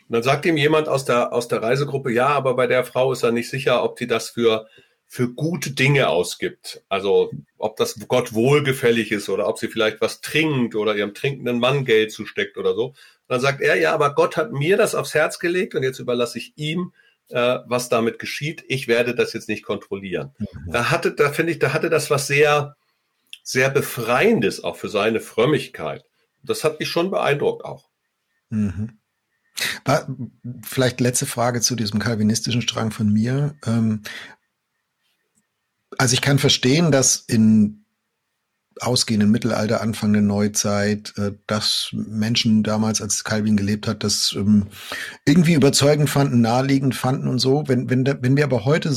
Und 0.07 0.13
dann 0.13 0.23
sagt 0.23 0.45
ihm 0.45 0.57
jemand 0.57 0.87
aus 0.87 1.05
der, 1.05 1.33
aus 1.33 1.47
der 1.47 1.61
Reisegruppe, 1.61 2.11
ja, 2.11 2.27
aber 2.27 2.55
bei 2.55 2.67
der 2.67 2.85
Frau 2.85 3.11
ist 3.11 3.23
er 3.23 3.31
nicht 3.31 3.49
sicher, 3.49 3.83
ob 3.83 3.99
sie 3.99 4.07
das 4.07 4.29
für, 4.29 4.67
für 5.05 5.33
gute 5.33 5.71
Dinge 5.71 6.07
ausgibt. 6.09 6.83
Also 6.87 7.31
ob 7.57 7.77
das 7.77 7.99
Gott 8.07 8.33
wohlgefällig 8.33 9.11
ist 9.11 9.29
oder 9.29 9.47
ob 9.47 9.57
sie 9.57 9.67
vielleicht 9.67 10.01
was 10.01 10.21
trinkt 10.21 10.75
oder 10.75 10.95
ihrem 10.95 11.13
trinkenden 11.13 11.59
Mann 11.59 11.83
Geld 11.85 12.11
zusteckt 12.11 12.57
oder 12.57 12.73
so. 12.73 12.93
Dann 13.27 13.39
sagt 13.39 13.61
er, 13.61 13.75
ja, 13.75 13.93
aber 13.93 14.13
Gott 14.15 14.37
hat 14.37 14.51
mir 14.51 14.77
das 14.77 14.95
aufs 14.95 15.13
Herz 15.13 15.39
gelegt 15.39 15.75
und 15.75 15.83
jetzt 15.83 15.99
überlasse 15.99 16.37
ich 16.37 16.53
ihm, 16.55 16.93
äh, 17.29 17.59
was 17.65 17.89
damit 17.89 18.19
geschieht. 18.19 18.63
Ich 18.67 18.87
werde 18.87 19.15
das 19.15 19.33
jetzt 19.33 19.49
nicht 19.49 19.63
kontrollieren. 19.63 20.33
Mhm. 20.37 20.71
Da 20.71 20.91
hatte, 20.91 21.13
da 21.13 21.31
finde 21.31 21.53
ich, 21.53 21.59
da 21.59 21.73
hatte 21.73 21.89
das 21.89 22.09
was 22.09 22.27
sehr, 22.27 22.75
sehr 23.43 23.69
Befreiendes 23.69 24.63
auch 24.63 24.75
für 24.75 24.89
seine 24.89 25.19
Frömmigkeit. 25.19 26.03
Das 26.43 26.63
hat 26.63 26.79
mich 26.79 26.89
schon 26.89 27.11
beeindruckt 27.11 27.63
auch. 27.65 27.89
Mhm. 28.49 28.97
Vielleicht 30.63 30.99
letzte 30.99 31.25
Frage 31.25 31.61
zu 31.61 31.75
diesem 31.75 31.99
kalvinistischen 31.99 32.61
Strang 32.61 32.91
von 32.91 33.11
mir. 33.11 33.55
Ähm, 33.65 34.01
Also 35.97 36.13
ich 36.15 36.21
kann 36.21 36.39
verstehen, 36.39 36.91
dass 36.91 37.17
in 37.17 37.82
ausgehenden 38.81 39.31
Mittelalter, 39.31 39.81
Anfang 39.81 40.13
der 40.13 40.21
Neuzeit, 40.21 41.13
äh, 41.17 41.33
dass 41.47 41.89
Menschen 41.91 42.63
damals, 42.63 43.01
als 43.01 43.23
Calvin 43.23 43.57
gelebt 43.57 43.87
hat, 43.87 44.03
das 44.03 44.33
ähm, 44.35 44.67
irgendwie 45.25 45.53
überzeugend 45.53 46.09
fanden, 46.09 46.41
naheliegend 46.41 46.95
fanden 46.95 47.27
und 47.27 47.39
so. 47.39 47.63
Wenn, 47.67 47.89
wenn, 47.89 48.05
wenn 48.05 48.37
wir 48.37 48.43
aber 48.43 48.65
heute 48.65 48.95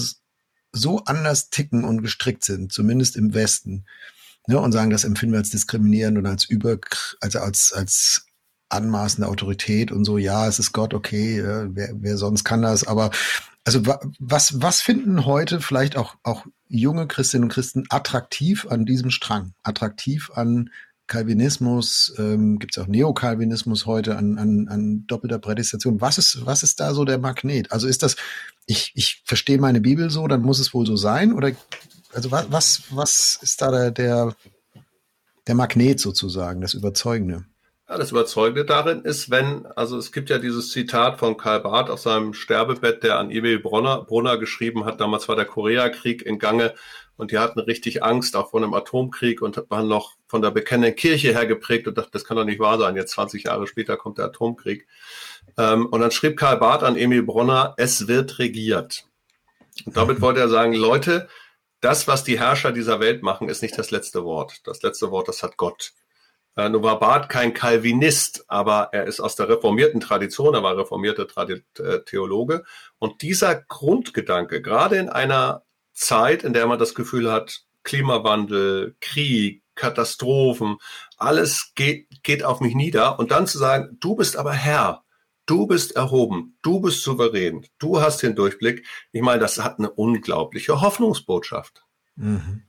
so 0.72 0.98
anders 1.04 1.50
ticken 1.50 1.84
und 1.84 2.02
gestrickt 2.02 2.44
sind, 2.44 2.72
zumindest 2.72 3.16
im 3.16 3.34
Westen, 3.34 3.86
ne, 4.46 4.60
und 4.60 4.72
sagen, 4.72 4.90
das 4.90 5.04
empfinden 5.04 5.34
wir 5.34 5.40
als 5.40 5.50
diskriminierend 5.50 6.18
und 6.18 6.26
als 6.26 6.44
über, 6.44 6.78
also 7.20 7.38
als, 7.40 7.72
als 7.72 8.26
anmaßende 8.68 9.28
Autorität 9.28 9.92
und 9.92 10.04
so, 10.04 10.18
ja, 10.18 10.48
es 10.48 10.58
ist 10.58 10.72
Gott, 10.72 10.94
okay, 10.94 11.38
äh, 11.38 11.68
wer, 11.70 11.90
wer 11.94 12.16
sonst 12.18 12.44
kann 12.44 12.62
das, 12.62 12.86
aber 12.86 13.10
also 13.66 13.82
was, 14.20 14.62
was 14.62 14.80
finden 14.80 15.26
heute 15.26 15.60
vielleicht 15.60 15.96
auch, 15.96 16.14
auch 16.22 16.46
junge 16.68 17.08
Christinnen 17.08 17.44
und 17.44 17.52
Christen 17.52 17.84
attraktiv 17.90 18.64
an 18.70 18.86
diesem 18.86 19.10
Strang? 19.10 19.54
Attraktiv 19.64 20.30
an 20.34 20.70
Calvinismus, 21.08 22.14
ähm, 22.16 22.60
gibt 22.60 22.76
es 22.76 22.82
auch 22.82 22.86
Neokalvinismus 22.86 23.84
heute 23.86 24.16
an, 24.16 24.38
an, 24.38 24.68
an 24.68 25.04
doppelter 25.08 25.40
Prädestination. 25.40 26.00
Was 26.00 26.16
ist, 26.16 26.46
was 26.46 26.62
ist 26.62 26.78
da 26.78 26.94
so 26.94 27.04
der 27.04 27.18
Magnet? 27.18 27.72
Also 27.72 27.88
ist 27.88 28.04
das, 28.04 28.14
ich, 28.66 28.92
ich 28.94 29.22
verstehe 29.24 29.58
meine 29.58 29.80
Bibel 29.80 30.10
so, 30.10 30.28
dann 30.28 30.42
muss 30.42 30.60
es 30.60 30.72
wohl 30.72 30.86
so 30.86 30.96
sein? 30.96 31.32
Oder 31.32 31.50
also 32.12 32.30
was, 32.30 32.46
was, 32.50 32.82
was 32.90 33.38
ist 33.42 33.62
da 33.62 33.72
der, 33.72 33.90
der, 33.90 34.36
der 35.48 35.54
Magnet 35.56 35.98
sozusagen, 35.98 36.60
das 36.60 36.74
Überzeugende? 36.74 37.44
Ja, 37.88 37.98
das 37.98 38.10
Überzeugende 38.10 38.64
darin 38.64 39.02
ist, 39.02 39.30
wenn, 39.30 39.64
also 39.66 39.96
es 39.96 40.10
gibt 40.10 40.28
ja 40.28 40.38
dieses 40.38 40.70
Zitat 40.70 41.20
von 41.20 41.36
Karl 41.36 41.60
Barth 41.60 41.88
auf 41.88 42.00
seinem 42.00 42.34
Sterbebett, 42.34 43.04
der 43.04 43.16
an 43.16 43.30
Emil 43.30 43.60
Brunner, 43.60 44.02
Brunner 44.02 44.38
geschrieben 44.38 44.84
hat, 44.84 45.00
damals 45.00 45.28
war 45.28 45.36
der 45.36 45.44
Koreakrieg 45.44 46.22
in 46.22 46.40
Gange 46.40 46.74
und 47.16 47.30
die 47.30 47.38
hatten 47.38 47.60
richtig 47.60 48.02
Angst 48.02 48.34
auch 48.34 48.50
vor 48.50 48.60
einem 48.60 48.74
Atomkrieg 48.74 49.40
und 49.40 49.62
waren 49.68 49.86
noch 49.86 50.16
von 50.26 50.42
der 50.42 50.50
bekennenden 50.50 50.96
Kirche 50.96 51.32
her 51.32 51.46
geprägt 51.46 51.86
und 51.86 51.96
dachte, 51.96 52.10
das 52.10 52.24
kann 52.24 52.36
doch 52.36 52.44
nicht 52.44 52.58
wahr 52.58 52.76
sein, 52.78 52.96
jetzt 52.96 53.12
20 53.12 53.44
Jahre 53.44 53.68
später 53.68 53.96
kommt 53.96 54.18
der 54.18 54.26
Atomkrieg. 54.26 54.88
Ähm, 55.56 55.86
und 55.86 56.00
dann 56.00 56.10
schrieb 56.10 56.36
Karl 56.36 56.56
Barth 56.56 56.82
an 56.82 56.96
Emil 56.96 57.22
Brunner, 57.22 57.74
es 57.76 58.08
wird 58.08 58.40
regiert. 58.40 59.06
Und 59.84 59.96
damit 59.96 60.20
wollte 60.20 60.40
er 60.40 60.48
sagen, 60.48 60.74
Leute, 60.74 61.28
das, 61.80 62.08
was 62.08 62.24
die 62.24 62.40
Herrscher 62.40 62.72
dieser 62.72 62.98
Welt 62.98 63.22
machen, 63.22 63.48
ist 63.48 63.62
nicht 63.62 63.78
das 63.78 63.92
letzte 63.92 64.24
Wort. 64.24 64.62
Das 64.64 64.82
letzte 64.82 65.12
Wort, 65.12 65.28
das 65.28 65.44
hat 65.44 65.56
Gott. 65.56 65.92
Äh, 66.56 66.70
nun 66.70 66.82
war 66.82 66.98
Barth 66.98 67.28
kein 67.28 67.54
Calvinist, 67.54 68.44
aber 68.48 68.88
er 68.92 69.04
ist 69.04 69.20
aus 69.20 69.36
der 69.36 69.48
reformierten 69.48 70.00
Tradition, 70.00 70.54
er 70.54 70.62
war 70.62 70.76
reformierter 70.76 71.26
äh, 71.78 72.00
Theologe. 72.04 72.64
Und 72.98 73.22
dieser 73.22 73.54
Grundgedanke, 73.54 74.62
gerade 74.62 74.96
in 74.96 75.08
einer 75.08 75.64
Zeit, 75.92 76.44
in 76.44 76.54
der 76.54 76.66
man 76.66 76.78
das 76.78 76.94
Gefühl 76.94 77.30
hat, 77.30 77.62
Klimawandel, 77.84 78.96
Krieg, 79.00 79.62
Katastrophen, 79.74 80.78
alles 81.18 81.72
geht, 81.74 82.08
geht 82.22 82.42
auf 82.42 82.60
mich 82.60 82.74
nieder. 82.74 83.18
Und 83.18 83.30
dann 83.30 83.46
zu 83.46 83.58
sagen, 83.58 83.98
du 84.00 84.16
bist 84.16 84.36
aber 84.36 84.52
Herr, 84.52 85.04
du 85.44 85.66
bist 85.66 85.94
erhoben, 85.94 86.58
du 86.62 86.80
bist 86.80 87.02
souverän, 87.02 87.66
du 87.78 88.00
hast 88.00 88.22
den 88.22 88.34
Durchblick. 88.34 88.86
Ich 89.12 89.22
meine, 89.22 89.40
das 89.40 89.62
hat 89.62 89.78
eine 89.78 89.90
unglaubliche 89.90 90.80
Hoffnungsbotschaft. 90.80 91.84
Mhm. 92.16 92.62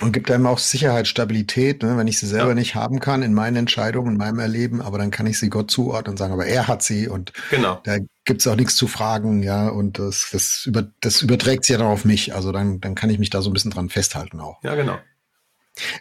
Und 0.00 0.12
gibt 0.12 0.30
einem 0.30 0.46
auch 0.46 0.58
Sicherheit, 0.58 1.08
Stabilität, 1.08 1.82
ne? 1.82 1.96
wenn 1.96 2.06
ich 2.06 2.18
sie 2.18 2.26
selber 2.26 2.50
ja. 2.50 2.54
nicht 2.54 2.74
haben 2.74 3.00
kann 3.00 3.22
in 3.22 3.34
meinen 3.34 3.56
Entscheidungen, 3.56 4.12
in 4.12 4.16
meinem 4.16 4.38
Erleben, 4.38 4.80
aber 4.80 4.98
dann 4.98 5.10
kann 5.10 5.26
ich 5.26 5.38
sie 5.38 5.50
Gott 5.50 5.70
zuordnen 5.70 6.12
und 6.12 6.16
sagen, 6.18 6.32
aber 6.32 6.46
er 6.46 6.68
hat 6.68 6.82
sie 6.82 7.08
und 7.08 7.32
genau. 7.50 7.80
da 7.84 7.98
gibt's 8.24 8.46
auch 8.46 8.56
nichts 8.56 8.76
zu 8.76 8.86
fragen, 8.86 9.42
ja, 9.42 9.68
und 9.68 9.98
das, 9.98 10.28
das, 10.32 10.66
über, 10.66 10.86
das 11.00 11.22
überträgt 11.22 11.64
sich 11.64 11.74
ja 11.74 11.78
dann 11.78 11.88
auf 11.88 12.04
mich. 12.04 12.34
Also 12.34 12.52
dann, 12.52 12.80
dann 12.80 12.94
kann 12.94 13.10
ich 13.10 13.18
mich 13.18 13.30
da 13.30 13.42
so 13.42 13.50
ein 13.50 13.52
bisschen 13.52 13.70
dran 13.70 13.88
festhalten 13.88 14.40
auch. 14.40 14.62
Ja, 14.62 14.74
genau. 14.74 14.98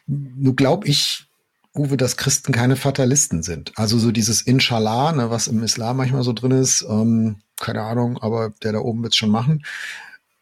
Nun 0.08 0.56
glaube 0.56 0.88
ich, 0.88 1.28
Uwe, 1.76 1.98
dass 1.98 2.16
Christen 2.16 2.54
keine 2.54 2.78
Fatalisten 2.78 3.44
sind. 3.44 3.74
Also 3.76 3.98
so 4.00 4.12
dieses 4.12 4.42
Inshallah, 4.42 5.12
ne, 5.12 5.30
was 5.30 5.48
im 5.48 5.62
Islam 5.62 5.98
manchmal 5.98 6.24
so 6.24 6.32
drin 6.32 6.52
ist, 6.52 6.86
ähm, 6.88 7.42
keine 7.60 7.82
Ahnung, 7.82 8.18
aber 8.18 8.54
der 8.64 8.74
da 8.74 8.80
oben 8.80 9.04
wird's 9.04 9.18
schon 9.18 9.30
machen. 9.30 9.66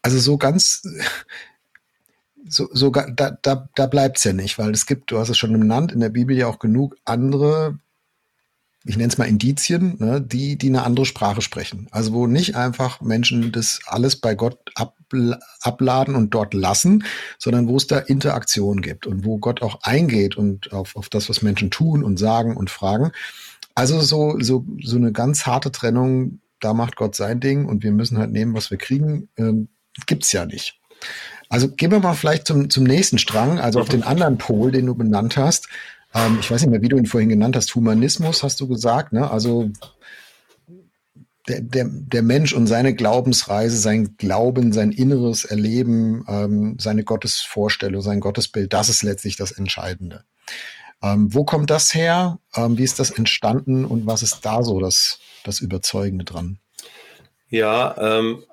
Also 0.03 0.19
so 0.19 0.37
ganz 0.37 0.83
so, 2.47 2.69
so 2.71 2.89
da, 2.89 3.31
da, 3.41 3.69
da 3.75 3.85
bleibt's 3.87 4.23
ja 4.23 4.33
nicht, 4.33 4.57
weil 4.57 4.71
es 4.71 4.85
gibt, 4.85 5.11
du 5.11 5.19
hast 5.19 5.29
es 5.29 5.37
schon 5.37 5.53
genannt, 5.53 5.91
in 5.91 5.99
der 5.99 6.09
Bibel 6.09 6.35
ja 6.35 6.47
auch 6.47 6.59
genug 6.59 6.95
andere, 7.05 7.79
ich 8.85 8.97
nenne 8.97 9.09
es 9.09 9.17
mal 9.17 9.27
Indizien, 9.27 9.95
ne, 9.99 10.21
die, 10.21 10.57
die 10.57 10.67
eine 10.67 10.83
andere 10.83 11.05
Sprache 11.05 11.41
sprechen. 11.41 11.87
Also 11.91 12.13
wo 12.13 12.27
nicht 12.27 12.55
einfach 12.55 13.01
Menschen 13.01 13.51
das 13.51 13.79
alles 13.85 14.17
bei 14.17 14.35
Gott 14.35 14.59
ab, 14.75 14.95
abladen 15.61 16.15
und 16.15 16.33
dort 16.33 16.53
lassen, 16.53 17.05
sondern 17.37 17.67
wo 17.67 17.77
es 17.77 17.87
da 17.87 17.99
Interaktion 17.99 18.81
gibt 18.81 19.07
und 19.07 19.25
wo 19.25 19.37
Gott 19.37 19.61
auch 19.61 19.79
eingeht 19.83 20.35
und 20.35 20.73
auf, 20.73 20.95
auf 20.95 21.09
das, 21.09 21.29
was 21.29 21.41
Menschen 21.41 21.71
tun 21.71 22.03
und 22.03 22.17
sagen 22.17 22.57
und 22.57 22.69
fragen. 22.69 23.11
Also 23.75 24.01
so, 24.01 24.37
so, 24.39 24.65
so 24.81 24.97
eine 24.97 25.11
ganz 25.11 25.45
harte 25.45 25.71
Trennung, 25.71 26.41
da 26.59 26.73
macht 26.73 26.95
Gott 26.95 27.15
sein 27.15 27.39
Ding 27.39 27.65
und 27.65 27.83
wir 27.83 27.91
müssen 27.91 28.17
halt 28.17 28.31
nehmen, 28.31 28.53
was 28.53 28.69
wir 28.69 28.77
kriegen, 28.77 29.29
äh, 29.35 29.53
gibt's 30.05 30.31
ja 30.31 30.45
nicht. 30.45 30.79
Also 31.53 31.69
gehen 31.69 31.91
wir 31.91 31.99
mal 31.99 32.15
vielleicht 32.15 32.47
zum, 32.47 32.71
zum 32.71 32.83
nächsten 32.83 33.19
Strang, 33.19 33.59
also 33.59 33.79
auf 33.79 33.87
den 33.87 34.01
anderen 34.01 34.39
Pol, 34.39 34.71
den 34.71 34.87
du 34.87 34.95
benannt 34.95 35.37
hast. 35.37 35.67
Ähm, 36.11 36.39
ich 36.39 36.49
weiß 36.49 36.61
nicht 36.61 36.71
mehr, 36.71 36.81
wie 36.81 36.89
du 36.89 36.97
ihn 36.97 37.05
vorhin 37.05 37.29
genannt 37.29 37.55
hast. 37.55 37.75
Humanismus 37.75 38.41
hast 38.41 38.59
du 38.59 38.67
gesagt, 38.67 39.13
ne? 39.13 39.29
Also 39.29 39.69
der, 41.47 41.61
der, 41.61 41.85
der 41.87 42.23
Mensch 42.23 42.53
und 42.53 42.65
seine 42.65 42.95
Glaubensreise, 42.95 43.77
sein 43.77 44.17
Glauben, 44.17 44.73
sein 44.73 44.91
inneres 44.91 45.45
Erleben, 45.45 46.25
ähm, 46.27 46.77
seine 46.79 47.03
Gottesvorstellung, 47.03 48.01
sein 48.01 48.19
Gottesbild, 48.19 48.73
das 48.73 48.89
ist 48.89 49.03
letztlich 49.03 49.35
das 49.35 49.51
Entscheidende. 49.51 50.23
Ähm, 51.03 51.35
wo 51.35 51.43
kommt 51.43 51.69
das 51.69 51.93
her? 51.93 52.39
Ähm, 52.55 52.79
wie 52.79 52.83
ist 52.83 52.97
das 52.97 53.11
entstanden 53.11 53.85
und 53.85 54.07
was 54.07 54.23
ist 54.23 54.39
da 54.41 54.63
so 54.63 54.79
das, 54.79 55.19
das 55.43 55.59
Überzeugende 55.59 56.25
dran? 56.25 56.57
Ja, 57.49 57.95
ähm, 57.99 58.43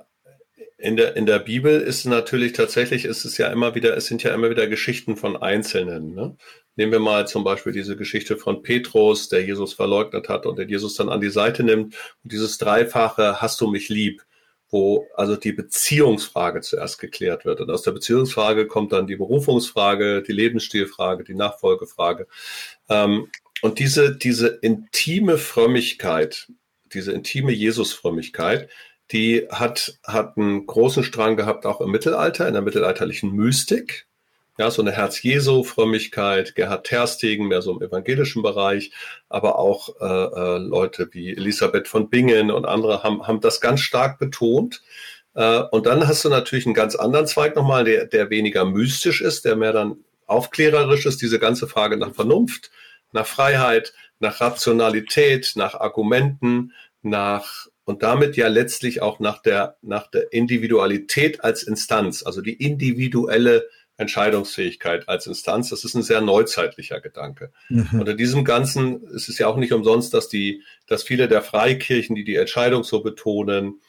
in 0.81 0.97
der, 0.97 1.17
in 1.17 1.27
der 1.27 1.39
Bibel 1.39 1.81
ist 1.81 2.07
natürlich 2.07 2.55
tatsächlich, 2.55 3.05
ist 3.05 3.25
es 3.25 3.37
ja 3.37 3.49
immer 3.49 3.75
wieder, 3.75 3.97
es 3.97 4.07
sind 4.07 4.23
ja 4.23 4.35
immer 4.35 4.51
wieder 4.51 4.67
Geschichten 4.67 5.17
von 5.17 5.37
Einzelnen. 5.37 6.15
Ne? 6.15 6.37
Nehmen 6.77 6.93
wir 6.93 7.01
mal 7.01 7.29
zum 7.29 7.45
Beispiel 7.45 7.73
diese 7.73 7.97
Geschichte 7.97 8.37
von 8.37 8.63
Petrus, 8.63 9.29
der 9.29 9.45
Jesus 9.45 9.75
verleugnet 9.75 10.29
hat 10.29 10.47
und 10.47 10.59
den 10.59 10.69
Jesus 10.69 10.95
dann 10.95 11.11
an 11.11 11.21
die 11.21 11.31
Seite 11.31 11.63
nimmt. 11.63 11.95
Und 12.25 12.33
dieses 12.33 12.57
dreifache, 12.57 13.43
hast 13.43 13.61
du 13.61 13.67
mich 13.67 13.91
lieb, 13.91 14.23
wo 14.71 15.07
also 15.15 15.37
die 15.37 15.53
Beziehungsfrage 15.53 16.63
zuerst 16.63 16.99
geklärt 16.99 17.45
wird. 17.45 17.61
Und 17.61 17.71
aus 17.71 17.83
der 17.83 17.93
Beziehungsfrage 17.93 18.67
kommt 18.67 18.93
dann 18.93 19.07
die 19.07 19.17
Berufungsfrage, 19.17 20.23
die 20.23 20.33
Lebensstilfrage, 20.33 21.25
die 21.25 21.35
Nachfolgefrage. 21.35 22.27
Ähm, 22.89 23.29
und 23.61 23.79
diese, 23.79 24.17
diese 24.17 24.47
intime 24.49 25.37
Frömmigkeit, 25.37 26.49
diese 26.95 27.13
intime 27.13 27.53
Jesusfrömmigkeit, 27.53 28.71
die 29.13 29.47
hat, 29.51 29.99
hat 30.05 30.37
einen 30.37 30.67
großen 30.67 31.03
Strang 31.03 31.37
gehabt, 31.37 31.67
auch 31.67 31.81
im 31.81 31.91
Mittelalter, 31.91 32.47
in 32.47 32.55
der 32.55 32.63
mittelalterlichen 32.63 33.33
Mystik. 33.33 34.07
Ja, 34.59 34.71
so 34.71 34.83
eine 34.83 34.93
Herz-Jesu-Frömmigkeit, 34.93 36.55
Gerhard 36.55 36.87
Terstegen, 36.87 37.49
mehr 37.49 37.63
so 37.63 37.73
im 37.73 37.83
evangelischen 37.83 38.43
Bereich, 38.43 38.93
aber 39.31 39.59
auch 39.59 39.89
äh, 40.01 40.05
äh, 40.05 40.59
Leute 40.59 41.09
wie 41.13 41.31
Elisabeth 41.31 41.89
von 41.89 42.11
Bingen 42.11 42.51
und 42.51 42.67
andere 42.67 43.03
haben, 43.03 43.27
haben 43.27 43.41
das 43.41 43.61
ganz 43.63 43.81
stark 43.81 44.19
betont. 44.19 44.83
Äh, 45.35 45.63
und 45.71 45.87
dann 45.87 46.07
hast 46.07 46.25
du 46.25 46.29
natürlich 46.29 46.67
einen 46.67 46.75
ganz 46.75 46.95
anderen 46.95 47.27
Zweig 47.27 47.57
nochmal, 47.57 47.85
der, 47.85 48.05
der 48.05 48.29
weniger 48.29 48.67
mystisch 48.67 49.23
ist, 49.23 49.47
der 49.47 49.57
mehr 49.57 49.73
dann 49.73 49.97
aufklärerisch 50.27 51.07
ist, 51.07 51.23
diese 51.23 51.39
ganze 51.39 51.67
Frage 51.67 51.97
nach 51.97 52.15
Vernunft, 52.15 52.71
nach 53.13 53.27
Freiheit, 53.27 53.95
nach 54.19 54.41
Rationalität, 54.41 55.53
nach 55.55 55.75
Argumenten, 55.75 56.73
nach 57.03 57.67
und 57.85 58.03
damit 58.03 58.37
ja 58.37 58.49
letztlich 58.49 59.03
auch 59.03 59.21
nach 59.21 59.43
der, 59.43 59.77
nach 59.83 60.09
der 60.09 60.33
Individualität 60.33 61.43
als 61.43 61.63
Instanz, 61.63 62.23
also 62.25 62.41
die 62.41 62.55
individuelle 62.55 63.69
Entscheidungsfähigkeit 63.97 65.09
als 65.09 65.27
Instanz. 65.27 65.71
Das 65.71 65.85
ist 65.85 65.95
ein 65.95 66.03
sehr 66.03 66.21
neuzeitlicher 66.21 67.01
Gedanke. 67.01 67.53
Mhm. 67.69 68.01
Unter 68.01 68.15
diesem 68.15 68.45
Ganzen 68.45 69.05
ist 69.09 69.29
es 69.29 69.39
ja 69.39 69.47
auch 69.47 69.57
nicht 69.57 69.73
umsonst, 69.73 70.15
dass 70.15 70.29
die, 70.29 70.63
dass 70.87 71.03
viele 71.03 71.29
der 71.29 71.43
Freikirchen, 71.43 72.17
die 72.17 72.25
die 72.25 72.37
Entscheidung 72.37 72.83
so 72.83 73.03
betonen, 73.03 73.81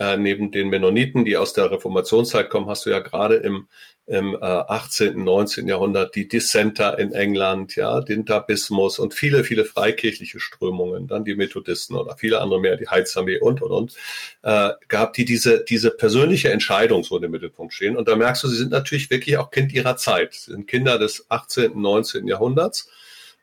äh, 0.00 0.16
neben 0.16 0.50
den 0.50 0.68
Mennoniten, 0.68 1.24
die 1.24 1.36
aus 1.36 1.52
der 1.52 1.70
Reformationszeit 1.70 2.50
kommen, 2.50 2.68
hast 2.68 2.86
du 2.86 2.90
ja 2.90 2.98
gerade 2.98 3.36
im, 3.36 3.68
im 4.10 4.34
äh, 4.34 4.44
18., 4.44 5.22
19. 5.22 5.68
Jahrhundert 5.68 6.16
die 6.16 6.26
Dissenter 6.26 6.98
in 6.98 7.12
England, 7.12 7.76
ja, 7.76 8.00
den 8.00 8.24
Dabismus 8.24 8.98
und 8.98 9.14
viele, 9.14 9.44
viele 9.44 9.64
freikirchliche 9.64 10.40
Strömungen, 10.40 11.06
dann 11.06 11.24
die 11.24 11.36
Methodisten 11.36 11.94
oder 11.94 12.16
viele 12.16 12.40
andere 12.40 12.60
mehr, 12.60 12.76
die 12.76 12.88
Heilsarmee 12.88 13.38
und, 13.38 13.62
und, 13.62 13.70
und, 13.70 13.94
äh, 14.42 14.70
gab, 14.88 15.12
die 15.12 15.24
diese, 15.24 15.64
diese 15.64 15.92
persönliche 15.92 16.50
Entscheidung 16.50 17.04
so 17.04 17.14
in 17.16 17.22
den 17.22 17.30
Mittelpunkt 17.30 17.72
stehen. 17.72 17.96
Und 17.96 18.08
da 18.08 18.16
merkst 18.16 18.42
du, 18.42 18.48
sie 18.48 18.56
sind 18.56 18.72
natürlich 18.72 19.10
wirklich 19.10 19.38
auch 19.38 19.52
Kind 19.52 19.72
ihrer 19.72 19.96
Zeit, 19.96 20.34
sie 20.34 20.50
sind 20.50 20.66
Kinder 20.66 20.98
des 20.98 21.30
18., 21.30 21.80
19. 21.80 22.26
Jahrhunderts 22.26 22.90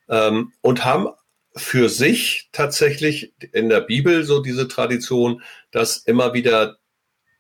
ähm, 0.10 0.52
und 0.60 0.84
haben 0.84 1.08
für 1.56 1.88
sich 1.88 2.50
tatsächlich 2.52 3.34
in 3.54 3.70
der 3.70 3.80
Bibel 3.80 4.26
so 4.26 4.42
diese 4.42 4.68
Tradition, 4.68 5.42
dass 5.72 5.96
immer 5.96 6.34
wieder 6.34 6.78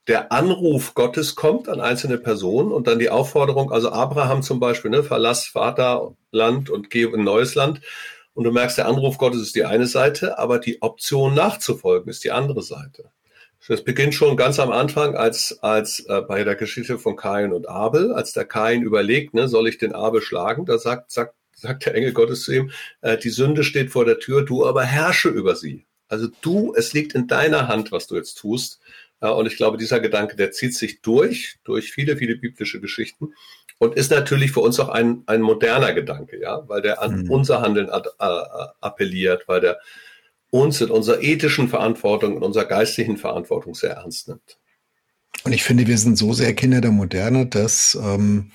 der 0.08 0.32
Anruf 0.32 0.94
Gottes 0.94 1.36
kommt 1.36 1.68
an 1.68 1.82
einzelne 1.82 2.18
Personen 2.18 2.72
und 2.72 2.88
dann 2.88 3.00
die 3.00 3.10
Aufforderung, 3.10 3.72
also 3.72 3.92
Abraham 3.92 4.42
zum 4.42 4.60
Beispiel, 4.60 4.92
ne, 4.92 5.04
verlass 5.04 5.48
Vaterland 5.48 6.70
und 6.70 6.90
geh 6.90 7.04
in 7.04 7.16
ein 7.16 7.24
neues 7.24 7.56
Land. 7.56 7.82
Und 8.34 8.44
du 8.44 8.52
merkst, 8.52 8.78
der 8.78 8.88
Anruf 8.88 9.18
Gottes 9.18 9.42
ist 9.42 9.56
die 9.56 9.66
eine 9.66 9.88
Seite, 9.88 10.38
aber 10.38 10.60
die 10.60 10.82
Option 10.82 11.34
nachzufolgen 11.34 12.10
ist 12.10 12.24
die 12.24 12.32
andere 12.32 12.62
Seite. 12.62 13.12
Das 13.68 13.84
beginnt 13.84 14.14
schon 14.14 14.38
ganz 14.38 14.60
am 14.60 14.72
Anfang 14.72 15.16
als, 15.16 15.60
als 15.62 16.00
äh, 16.08 16.22
bei 16.22 16.46
der 16.46 16.56
Geschichte 16.56 17.00
von 17.00 17.18
Kain 17.18 17.52
und 17.52 17.68
Abel, 17.68 18.14
als 18.14 18.32
der 18.32 18.46
Kain 18.46 18.82
überlegt, 18.82 19.34
ne, 19.34 19.50
soll 19.50 19.68
ich 19.68 19.78
den 19.78 19.94
Abel 19.94 20.22
schlagen? 20.22 20.66
Da 20.66 20.78
sagt, 20.78 21.12
sagt, 21.12 21.34
sagt 21.54 21.86
der 21.86 21.96
Engel 21.96 22.14
Gottes 22.14 22.44
zu 22.44 22.54
ihm, 22.54 22.72
äh, 23.02 23.18
die 23.18 23.30
Sünde 23.30 23.66
steht 23.66 23.92
vor 23.92 24.06
der 24.06 24.20
Tür, 24.20 24.46
du 24.46 24.66
aber 24.66 24.84
herrsche 24.84 25.28
über 25.28 25.56
sie. 25.56 25.86
Also 26.08 26.28
du, 26.42 26.74
es 26.76 26.94
liegt 26.94 27.14
in 27.14 27.28
deiner 27.28 27.68
Hand, 27.68 27.92
was 27.92 28.08
du 28.08 28.16
jetzt 28.16 28.36
tust. 28.36 28.80
Äh, 29.22 29.30
und 29.30 29.46
ich 29.46 29.58
glaube, 29.58 29.78
dieser 29.78 30.00
Gedanke, 30.00 30.36
der 30.36 30.52
zieht 30.52 30.76
sich 30.76 31.02
durch, 31.02 31.58
durch 31.64 31.92
viele, 31.92 32.18
viele 32.18 32.36
biblische 32.36 32.80
Geschichten 32.80 33.34
und 33.80 33.96
ist 33.96 34.12
natürlich 34.12 34.52
für 34.52 34.62
uns 34.62 34.80
auch 34.80 34.90
ein, 34.90 35.24
ein 35.28 35.42
moderner 35.42 35.94
Gedanke, 35.94 36.40
ja, 36.40 36.68
weil 36.68 36.82
der 36.82 37.02
an 37.02 37.24
mhm. 37.24 37.32
unser 37.32 37.62
Handeln 37.62 37.90
ad, 37.90 38.10
äh, 38.20 38.68
appelliert, 38.82 39.48
weil 39.48 39.62
der 39.62 39.80
uns 40.50 40.82
in 40.82 40.90
unserer 40.90 41.22
ethischen 41.22 41.68
Verantwortung, 41.68 42.38
in 42.38 42.44
unserer 42.44 42.66
geistlichen 42.66 43.18
Verantwortung 43.18 43.76
sehr 43.76 43.92
ernst 43.92 44.30
nimmt. 44.30 44.58
Und 45.44 45.54
ich 45.54 45.64
finde, 45.64 45.88
wir 45.88 45.98
sind 45.98 46.18
so 46.18 46.34
sehr 46.34 46.54
Kinder 46.54 46.82
der 46.82 46.92
Moderne, 46.92 47.46
dass 47.46 47.98
ähm, 48.02 48.52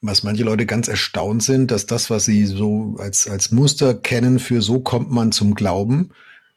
was 0.00 0.24
manche 0.24 0.42
Leute 0.42 0.66
ganz 0.66 0.88
erstaunt 0.88 1.42
sind, 1.42 1.70
dass 1.70 1.86
das, 1.86 2.10
was 2.10 2.24
sie 2.24 2.44
so 2.46 2.96
als, 2.98 3.28
als 3.28 3.52
Muster 3.52 3.94
kennen 3.94 4.40
für 4.40 4.60
so 4.60 4.80
kommt 4.80 5.10
man 5.10 5.30
zum 5.30 5.54
Glauben, 5.54 6.10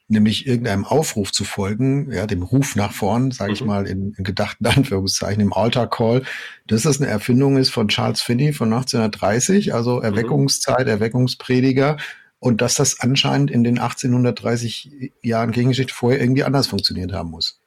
nämlich 0.07 0.45
irgendeinem 0.45 0.85
Aufruf 0.85 1.31
zu 1.31 1.43
folgen, 1.43 2.11
ja, 2.11 2.27
dem 2.27 2.43
Ruf 2.43 2.75
nach 2.75 2.93
vorn, 2.93 3.31
sage 3.31 3.53
ich 3.53 3.61
mhm. 3.61 3.67
mal 3.67 3.87
in, 3.87 4.13
in 4.13 4.23
gedachten 4.23 4.65
Anführungszeichen, 4.65 5.41
im 5.41 5.53
Altar 5.53 5.89
Call, 5.89 6.23
dass 6.67 6.83
das 6.83 7.01
eine 7.01 7.09
Erfindung 7.09 7.57
ist 7.57 7.71
von 7.71 7.87
Charles 7.87 8.21
Finney 8.21 8.53
von 8.53 8.71
1930, 8.71 9.73
also 9.73 9.97
mhm. 9.97 10.03
Erweckungszeit, 10.03 10.87
Erweckungsprediger, 10.87 11.97
und 12.39 12.61
dass 12.61 12.75
das 12.75 12.99
anscheinend 12.99 13.49
in 13.49 13.63
den 13.63 13.79
1830 13.79 15.11
Jahren 15.23 15.51
Kirchengeschichte 15.51 15.93
vorher 15.93 16.21
irgendwie 16.21 16.43
anders 16.43 16.67
funktioniert 16.67 17.11
haben 17.11 17.31
muss. 17.31 17.59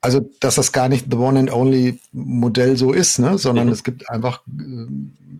Also, 0.00 0.30
dass 0.40 0.56
das 0.56 0.72
gar 0.72 0.88
nicht 0.88 1.06
the 1.10 1.16
one 1.16 1.38
and 1.38 1.52
only 1.52 2.00
Modell 2.12 2.76
so 2.76 2.92
ist, 2.92 3.18
ne? 3.18 3.38
sondern 3.38 3.66
mhm. 3.66 3.72
es 3.72 3.84
gibt 3.84 4.08
einfach 4.10 4.42
äh, 4.46 4.86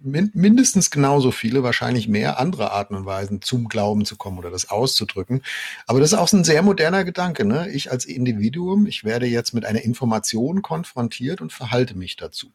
min 0.04 0.30
mindestens 0.34 0.90
genauso 0.90 1.30
viele, 1.30 1.62
wahrscheinlich 1.62 2.08
mehr 2.08 2.38
andere 2.38 2.72
Arten 2.72 2.94
und 2.94 3.06
Weisen, 3.06 3.42
zum 3.42 3.68
Glauben 3.68 4.04
zu 4.04 4.16
kommen 4.16 4.38
oder 4.38 4.50
das 4.50 4.70
auszudrücken. 4.70 5.42
Aber 5.86 6.00
das 6.00 6.12
ist 6.12 6.18
auch 6.18 6.28
so 6.28 6.36
ein 6.36 6.44
sehr 6.44 6.62
moderner 6.62 7.04
Gedanke. 7.04 7.44
Ne? 7.44 7.70
Ich 7.70 7.90
als 7.90 8.04
Individuum, 8.04 8.86
ich 8.86 9.04
werde 9.04 9.26
jetzt 9.26 9.54
mit 9.54 9.64
einer 9.64 9.82
Information 9.82 10.62
konfrontiert 10.62 11.40
und 11.40 11.52
verhalte 11.52 11.96
mich 11.96 12.16
dazu 12.16 12.52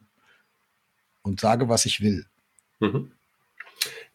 und 1.21 1.39
sage, 1.39 1.69
was 1.69 1.85
ich 1.85 2.01
will. 2.01 2.25
Mhm. 2.79 3.11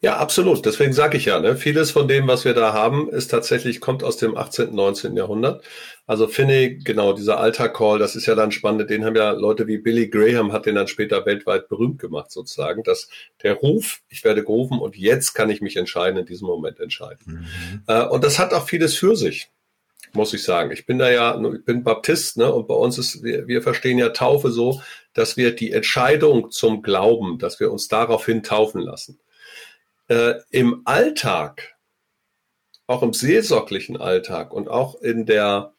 Ja, 0.05 0.17
absolut. 0.17 0.63
Deswegen 0.67 0.93
sage 0.93 1.17
ich 1.17 1.25
ja, 1.25 1.39
ne, 1.39 1.57
vieles 1.57 1.89
von 1.89 2.07
dem, 2.07 2.27
was 2.27 2.45
wir 2.45 2.53
da 2.53 2.73
haben, 2.73 3.09
ist 3.09 3.31
tatsächlich, 3.31 3.81
kommt 3.81 4.03
aus 4.03 4.17
dem 4.17 4.37
18., 4.37 4.71
19. 4.71 5.17
Jahrhundert. 5.17 5.63
Also 6.05 6.27
Finney, 6.27 6.77
genau, 6.77 7.13
dieser 7.13 7.39
Altar-Call, 7.39 7.97
das 7.97 8.15
ist 8.15 8.27
ja 8.27 8.35
dann 8.35 8.51
spannend, 8.51 8.91
den 8.91 9.03
haben 9.03 9.15
ja 9.15 9.31
Leute 9.31 9.65
wie 9.65 9.79
Billy 9.79 10.07
Graham 10.07 10.53
hat 10.53 10.67
den 10.67 10.75
dann 10.75 10.87
später 10.87 11.25
weltweit 11.25 11.69
berühmt 11.69 11.97
gemacht, 11.97 12.29
sozusagen, 12.29 12.83
dass 12.83 13.09
der 13.41 13.55
Ruf, 13.55 14.01
ich 14.07 14.23
werde 14.23 14.43
gerufen 14.43 14.77
und 14.77 14.95
jetzt 14.95 15.33
kann 15.33 15.49
ich 15.49 15.61
mich 15.61 15.75
entscheiden, 15.75 16.19
in 16.19 16.27
diesem 16.27 16.45
Moment 16.45 16.79
entscheiden. 16.79 17.25
Mhm. 17.25 17.81
Äh, 17.87 18.03
und 18.03 18.23
das 18.23 18.37
hat 18.37 18.53
auch 18.53 18.67
vieles 18.67 18.95
für 18.95 19.15
sich 19.15 19.49
muss 20.13 20.33
ich 20.33 20.43
sagen. 20.43 20.71
Ich 20.71 20.85
bin 20.85 20.97
da 20.97 21.11
ja, 21.11 21.37
ich 21.53 21.65
bin 21.65 21.83
Baptist, 21.83 22.37
ne, 22.37 22.53
und 22.53 22.69
bei 22.69 22.75
uns 22.75 22.97
ist, 22.97 23.21
wir, 23.21 23.47
wir 23.47 23.61
verstehen 23.61 23.97
ja 23.97 24.09
Taufe 24.09 24.49
so, 24.49 24.81
dass 25.13 25.35
wir 25.35 25.53
die 25.53 25.73
Entscheidung 25.73 26.51
zum 26.51 26.83
Glauben, 26.83 27.37
dass 27.37 27.59
wir 27.59 27.69
uns 27.69 27.89
daraufhin 27.89 28.41
taufen 28.41 28.79
lassen 28.79 29.19
äh, 30.07 30.35
im 30.51 30.81
Alltag, 30.85 31.75
auch 32.87 33.01
im 33.01 33.13
seelsorglichen 33.13 33.97
Alltag 33.97 34.53
und 34.53 34.67
auch 34.67 35.01
in 35.01 35.25
der, 35.25 35.73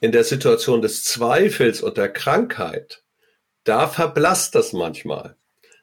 in 0.00 0.12
der 0.12 0.24
Situation 0.24 0.82
des 0.82 1.04
Zweifels 1.04 1.80
und 1.80 1.96
der 1.96 2.10
Krankheit, 2.10 3.02
da 3.64 3.88
verblasst 3.88 4.54
das 4.54 4.72
manchmal. 4.72 5.36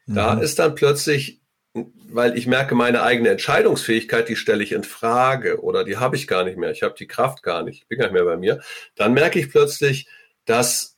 Da 0.08 0.36
mhm. 0.36 0.42
ist 0.42 0.60
dann 0.60 0.76
plötzlich, 0.76 1.42
weil 1.74 2.38
ich 2.38 2.46
merke, 2.46 2.76
meine 2.76 3.02
eigene 3.02 3.30
Entscheidungsfähigkeit, 3.30 4.30
die 4.30 4.36
stelle 4.36 4.64
ich 4.64 4.72
in 4.72 4.84
Frage 4.84 5.62
oder 5.62 5.84
die 5.84 5.98
habe 5.98 6.16
ich 6.16 6.28
gar 6.28 6.44
nicht 6.44 6.58
mehr. 6.58 6.72
Ich 6.72 6.84
habe 6.84 6.96
die 6.98 7.08
Kraft 7.08 7.42
gar 7.42 7.64
nicht, 7.64 7.82
ich 7.82 7.88
bin 7.88 7.98
gar 7.98 8.06
nicht 8.06 8.14
mehr 8.14 8.24
bei 8.24 8.38
mir. 8.38 8.62
Dann 8.96 9.14
merke 9.14 9.40
ich 9.40 9.50
plötzlich, 9.50 10.08
dass 10.46 10.95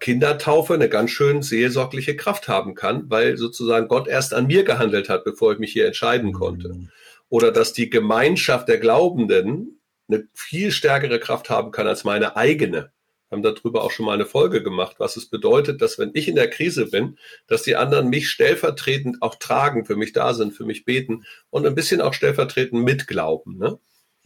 Kindertaufe 0.00 0.74
eine 0.74 0.88
ganz 0.88 1.10
schön 1.10 1.42
seelsorgliche 1.42 2.16
Kraft 2.16 2.48
haben 2.48 2.74
kann, 2.74 3.10
weil 3.10 3.36
sozusagen 3.36 3.88
Gott 3.88 4.08
erst 4.08 4.32
an 4.32 4.46
mir 4.46 4.64
gehandelt 4.64 5.08
hat, 5.08 5.24
bevor 5.24 5.52
ich 5.52 5.58
mich 5.58 5.72
hier 5.72 5.86
entscheiden 5.86 6.32
konnte. 6.32 6.70
Mhm. 6.70 6.90
Oder 7.28 7.52
dass 7.52 7.74
die 7.74 7.90
Gemeinschaft 7.90 8.68
der 8.68 8.78
Glaubenden 8.78 9.80
eine 10.08 10.26
viel 10.32 10.70
stärkere 10.70 11.20
Kraft 11.20 11.50
haben 11.50 11.70
kann 11.70 11.86
als 11.86 12.04
meine 12.04 12.36
eigene. 12.36 12.92
Wir 13.28 13.36
haben 13.36 13.42
darüber 13.42 13.84
auch 13.84 13.90
schon 13.90 14.06
mal 14.06 14.14
eine 14.14 14.24
Folge 14.24 14.62
gemacht, 14.62 14.96
was 14.98 15.18
es 15.18 15.26
bedeutet, 15.26 15.82
dass 15.82 15.98
wenn 15.98 16.12
ich 16.14 16.28
in 16.28 16.34
der 16.34 16.48
Krise 16.48 16.86
bin, 16.86 17.18
dass 17.46 17.62
die 17.62 17.76
anderen 17.76 18.08
mich 18.08 18.30
stellvertretend 18.30 19.20
auch 19.20 19.34
tragen, 19.34 19.84
für 19.84 19.96
mich 19.96 20.14
da 20.14 20.32
sind, 20.32 20.54
für 20.54 20.64
mich 20.64 20.86
beten 20.86 21.26
und 21.50 21.66
ein 21.66 21.74
bisschen 21.74 22.00
auch 22.00 22.14
stellvertretend 22.14 22.82
mitglauben. 22.82 23.58
Ne? 23.58 23.78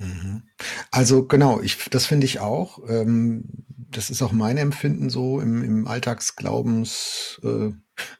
Mhm. 0.02 0.42
Also 0.90 1.26
genau, 1.26 1.60
ich, 1.60 1.88
das 1.90 2.06
finde 2.06 2.26
ich 2.26 2.40
auch. 2.40 2.80
Ähm, 2.88 3.44
das 3.90 4.10
ist 4.10 4.22
auch 4.22 4.32
mein 4.32 4.56
Empfinden 4.56 5.10
so 5.10 5.40
im, 5.40 5.62
im 5.62 5.86
Alltagsglaubens 5.86 7.40
äh, 7.44 7.70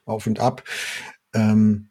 auf 0.05 0.27
und 0.27 0.39
ab. 0.39 0.63
Ähm, 1.33 1.89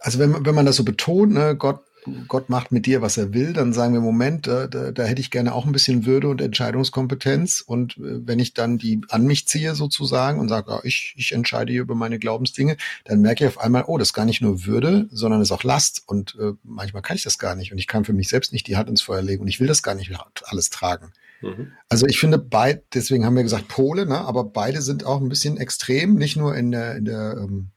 also 0.00 0.18
wenn, 0.18 0.44
wenn 0.44 0.54
man 0.54 0.66
das 0.66 0.76
so 0.76 0.84
betont, 0.84 1.32
ne, 1.32 1.56
Gott 1.56 1.84
Gott 2.26 2.48
macht 2.48 2.72
mit 2.72 2.86
dir, 2.86 3.00
was 3.00 3.16
er 3.16 3.32
will, 3.32 3.52
dann 3.52 3.72
sagen 3.72 3.94
wir, 3.94 4.00
Moment, 4.00 4.46
da, 4.46 4.66
da, 4.66 4.90
da 4.90 5.04
hätte 5.04 5.20
ich 5.20 5.30
gerne 5.30 5.54
auch 5.54 5.66
ein 5.66 5.72
bisschen 5.72 6.04
Würde 6.04 6.28
und 6.28 6.40
Entscheidungskompetenz. 6.40 7.62
Und 7.64 7.96
äh, 7.96 8.26
wenn 8.26 8.40
ich 8.40 8.54
dann 8.54 8.78
die 8.78 9.00
an 9.08 9.24
mich 9.24 9.46
ziehe 9.46 9.74
sozusagen 9.74 10.40
und 10.40 10.48
sage, 10.48 10.72
ja, 10.72 10.80
ich, 10.82 11.14
ich 11.16 11.32
entscheide 11.32 11.72
hier 11.72 11.82
über 11.82 11.94
meine 11.94 12.18
Glaubensdinge, 12.18 12.76
dann 13.04 13.20
merke 13.20 13.44
ich 13.44 13.48
auf 13.48 13.58
einmal, 13.58 13.84
oh, 13.86 13.98
das 13.98 14.08
ist 14.08 14.14
gar 14.14 14.24
nicht 14.24 14.42
nur 14.42 14.66
Würde, 14.66 15.08
sondern 15.10 15.40
es 15.40 15.48
ist 15.48 15.52
auch 15.52 15.62
Last. 15.62 16.02
Und 16.06 16.36
äh, 16.40 16.52
manchmal 16.64 17.02
kann 17.02 17.16
ich 17.16 17.22
das 17.22 17.38
gar 17.38 17.54
nicht. 17.54 17.72
Und 17.72 17.78
ich 17.78 17.86
kann 17.86 18.04
für 18.04 18.12
mich 18.12 18.28
selbst 18.28 18.52
nicht 18.52 18.66
die 18.66 18.76
Hand 18.76 18.88
ins 18.88 19.02
Feuer 19.02 19.22
legen. 19.22 19.42
Und 19.42 19.48
ich 19.48 19.60
will 19.60 19.68
das 19.68 19.82
gar 19.82 19.94
nicht 19.94 20.12
alles 20.44 20.70
tragen. 20.70 21.12
Mhm. 21.40 21.72
Also 21.88 22.06
ich 22.06 22.18
finde 22.18 22.38
beide, 22.38 22.82
deswegen 22.94 23.24
haben 23.24 23.36
wir 23.36 23.42
gesagt 23.42 23.68
Pole, 23.68 24.06
ne, 24.06 24.18
aber 24.18 24.44
beide 24.44 24.82
sind 24.82 25.04
auch 25.04 25.20
ein 25.20 25.28
bisschen 25.28 25.56
extrem, 25.56 26.14
nicht 26.14 26.36
nur 26.36 26.56
in 26.56 26.70
der, 26.72 26.96
in 26.96 27.04
der 27.04 27.36
ähm, 27.38 27.68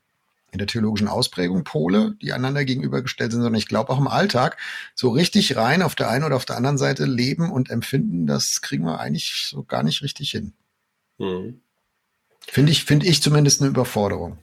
in 0.56 0.60
der 0.60 0.68
theologischen 0.68 1.10
Ausprägung 1.10 1.66
Pole, 1.66 2.16
die 2.22 2.32
einander 2.32 2.64
gegenübergestellt 2.64 3.34
sind, 3.34 3.42
sondern 3.42 3.60
ich 3.60 3.68
glaube 3.68 3.92
auch 3.92 4.00
im 4.00 4.08
Alltag 4.08 4.58
so 4.96 5.10
richtig 5.10 5.58
rein 5.58 5.82
auf 5.82 5.96
der 5.96 6.10
einen 6.10 6.24
oder 6.24 6.38
auf 6.38 6.46
der 6.46 6.56
anderen 6.56 6.78
Seite 6.78 7.04
leben 7.04 7.52
und 7.52 7.70
empfinden, 7.70 8.26
das 8.26 8.62
kriegen 8.62 8.86
wir 8.86 9.02
eigentlich 9.02 9.48
so 9.50 9.64
gar 9.64 9.84
nicht 9.84 10.02
richtig 10.02 10.32
hin. 10.32 10.54
Mhm. 11.18 11.60
Finde 12.48 12.72
ich, 12.72 12.86
finde 12.86 13.06
ich 13.06 13.22
zumindest 13.22 13.62
eine 13.62 13.70
Überforderung. 13.70 14.38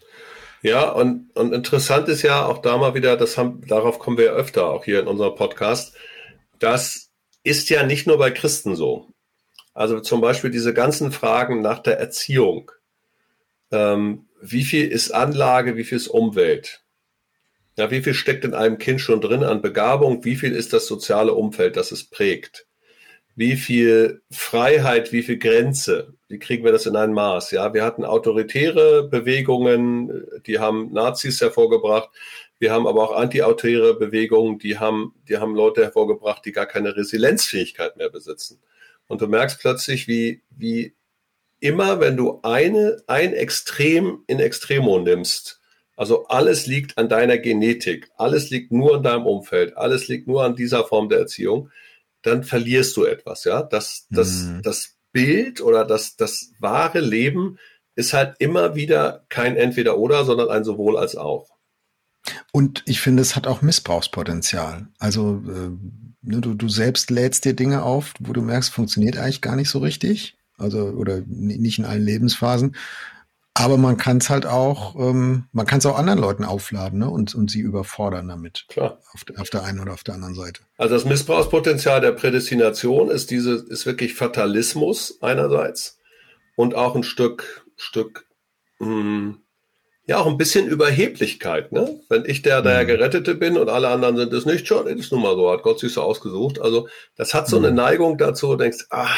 Ja, 0.60 0.90
und, 0.90 1.34
und 1.34 1.54
interessant 1.54 2.08
ist 2.08 2.20
ja 2.20 2.44
auch 2.44 2.58
da 2.58 2.76
mal 2.76 2.94
wieder, 2.94 3.16
das 3.16 3.38
haben, 3.38 3.66
darauf 3.66 3.98
kommen 3.98 4.18
wir 4.18 4.26
ja 4.26 4.32
öfter, 4.32 4.68
auch 4.68 4.84
hier 4.84 5.00
in 5.00 5.06
unserem 5.06 5.34
Podcast, 5.34 5.94
das 6.58 7.10
ist 7.42 7.70
ja 7.70 7.84
nicht 7.84 8.06
nur 8.06 8.18
bei 8.18 8.30
Christen 8.30 8.76
so. 8.76 9.08
Also 9.72 10.00
zum 10.00 10.20
Beispiel 10.20 10.50
diese 10.50 10.74
ganzen 10.74 11.10
Fragen 11.10 11.62
nach 11.62 11.78
der 11.78 11.98
Erziehung. 11.98 12.70
Ähm, 13.70 14.26
wie 14.42 14.64
viel 14.64 14.88
ist 14.88 15.12
Anlage, 15.12 15.76
wie 15.76 15.84
viel 15.84 15.96
ist 15.96 16.08
Umwelt? 16.08 16.82
Ja, 17.78 17.90
wie 17.90 18.02
viel 18.02 18.12
steckt 18.12 18.44
in 18.44 18.54
einem 18.54 18.76
Kind 18.76 19.00
schon 19.00 19.20
drin 19.20 19.44
an 19.44 19.62
Begabung? 19.62 20.24
Wie 20.24 20.36
viel 20.36 20.52
ist 20.52 20.72
das 20.72 20.86
soziale 20.86 21.32
Umfeld, 21.32 21.76
das 21.76 21.92
es 21.92 22.04
prägt? 22.04 22.66
Wie 23.34 23.56
viel 23.56 24.20
Freiheit, 24.30 25.12
wie 25.12 25.22
viel 25.22 25.38
Grenze? 25.38 26.14
Wie 26.28 26.38
kriegen 26.38 26.64
wir 26.64 26.72
das 26.72 26.86
in 26.86 26.96
ein 26.96 27.12
Maß? 27.12 27.52
Ja, 27.52 27.72
wir 27.72 27.84
hatten 27.84 28.04
autoritäre 28.04 29.08
Bewegungen, 29.08 30.26
die 30.46 30.58
haben 30.58 30.92
Nazis 30.92 31.40
hervorgebracht. 31.40 32.10
Wir 32.58 32.72
haben 32.72 32.86
aber 32.86 33.02
auch 33.02 33.16
antiautoritäre 33.16 33.94
Bewegungen, 33.94 34.58
die 34.58 34.78
haben, 34.78 35.14
die 35.28 35.38
haben 35.38 35.54
Leute 35.54 35.82
hervorgebracht, 35.82 36.44
die 36.44 36.52
gar 36.52 36.66
keine 36.66 36.96
Resilienzfähigkeit 36.96 37.96
mehr 37.96 38.10
besitzen. 38.10 38.60
Und 39.06 39.22
du 39.22 39.28
merkst 39.28 39.60
plötzlich, 39.60 40.08
wie, 40.08 40.42
wie 40.50 40.94
immer, 41.62 42.00
wenn 42.00 42.16
du 42.16 42.40
eine, 42.42 43.02
ein 43.06 43.32
Extrem 43.32 44.24
in 44.26 44.40
Extremo 44.40 44.98
nimmst, 44.98 45.60
also 45.96 46.26
alles 46.26 46.66
liegt 46.66 46.98
an 46.98 47.08
deiner 47.08 47.38
Genetik, 47.38 48.10
alles 48.16 48.50
liegt 48.50 48.72
nur 48.72 48.96
an 48.96 49.02
deinem 49.02 49.26
Umfeld, 49.26 49.76
alles 49.76 50.08
liegt 50.08 50.26
nur 50.26 50.44
an 50.44 50.56
dieser 50.56 50.84
Form 50.84 51.08
der 51.08 51.20
Erziehung, 51.20 51.70
dann 52.22 52.42
verlierst 52.42 52.96
du 52.96 53.04
etwas, 53.04 53.44
ja. 53.44 53.62
Das, 53.62 54.06
das, 54.10 54.42
mhm. 54.42 54.62
das 54.62 54.96
Bild 55.12 55.60
oder 55.60 55.84
das, 55.84 56.16
das 56.16 56.52
wahre 56.58 57.00
Leben 57.00 57.58
ist 57.94 58.12
halt 58.12 58.36
immer 58.38 58.74
wieder 58.74 59.24
kein 59.28 59.56
Entweder-Oder, 59.56 60.24
sondern 60.24 60.48
ein 60.48 60.64
sowohl 60.64 60.96
als 60.96 61.14
auch. 61.14 61.50
Und 62.52 62.82
ich 62.86 63.00
finde, 63.00 63.22
es 63.22 63.36
hat 63.36 63.46
auch 63.46 63.62
Missbrauchspotenzial. 63.62 64.88
Also 64.98 65.42
äh, 65.46 65.70
ne, 66.22 66.40
du, 66.40 66.54
du 66.54 66.68
selbst 66.68 67.10
lädst 67.10 67.44
dir 67.44 67.54
Dinge 67.54 67.82
auf, 67.82 68.14
wo 68.18 68.32
du 68.32 68.42
merkst, 68.42 68.72
funktioniert 68.72 69.16
eigentlich 69.18 69.42
gar 69.42 69.56
nicht 69.56 69.68
so 69.68 69.80
richtig. 69.80 70.36
Also 70.62 70.84
oder 70.84 71.22
nicht 71.26 71.78
in 71.78 71.84
allen 71.84 72.04
Lebensphasen. 72.04 72.76
Aber 73.54 73.76
man 73.76 73.98
kann 73.98 74.16
es 74.16 74.30
halt 74.30 74.46
auch, 74.46 74.96
ähm, 74.96 75.44
man 75.52 75.66
kann 75.66 75.78
es 75.78 75.86
auch 75.86 75.98
anderen 75.98 76.18
Leuten 76.18 76.44
aufladen 76.44 77.00
ne? 77.00 77.10
und, 77.10 77.34
und 77.34 77.50
sie 77.50 77.60
überfordern 77.60 78.28
damit. 78.28 78.64
Klar. 78.68 78.98
Auf, 79.12 79.24
auf 79.36 79.50
der 79.50 79.64
einen 79.64 79.80
oder 79.80 79.92
auf 79.92 80.04
der 80.04 80.14
anderen 80.14 80.34
Seite. 80.34 80.62
Also 80.78 80.94
das 80.94 81.04
Missbrauchspotenzial 81.04 82.00
der 82.00 82.12
Prädestination 82.12 83.10
ist 83.10 83.30
diese, 83.30 83.56
ist 83.68 83.84
wirklich 83.84 84.14
Fatalismus 84.14 85.18
einerseits 85.20 85.98
und 86.56 86.74
auch 86.74 86.96
ein 86.96 87.02
Stück, 87.02 87.66
Stück, 87.76 88.26
mh, 88.78 88.86
hm, 88.86 89.38
ja, 90.04 90.18
auch 90.18 90.26
ein 90.26 90.36
bisschen 90.36 90.66
Überheblichkeit, 90.66 91.70
ne? 91.70 92.00
Wenn 92.08 92.24
ich 92.24 92.42
der, 92.42 92.60
der 92.60 92.82
mhm. 92.82 92.88
Gerettete 92.88 93.36
bin 93.36 93.56
und 93.56 93.68
alle 93.68 93.88
anderen 93.88 94.16
sind 94.16 94.32
es 94.32 94.44
nicht, 94.44 94.66
schon, 94.66 94.86
ist 94.88 95.12
nun 95.12 95.22
mal 95.22 95.36
so, 95.36 95.50
hat 95.50 95.62
Gott 95.62 95.78
sich 95.78 95.92
so 95.92 96.02
ausgesucht. 96.02 96.60
Also, 96.60 96.88
das 97.16 97.34
hat 97.34 97.48
so 97.48 97.56
eine 97.56 97.70
mhm. 97.70 97.76
Neigung 97.76 98.18
dazu, 98.18 98.48
du 98.48 98.56
denkst, 98.56 98.86
ah, 98.90 99.14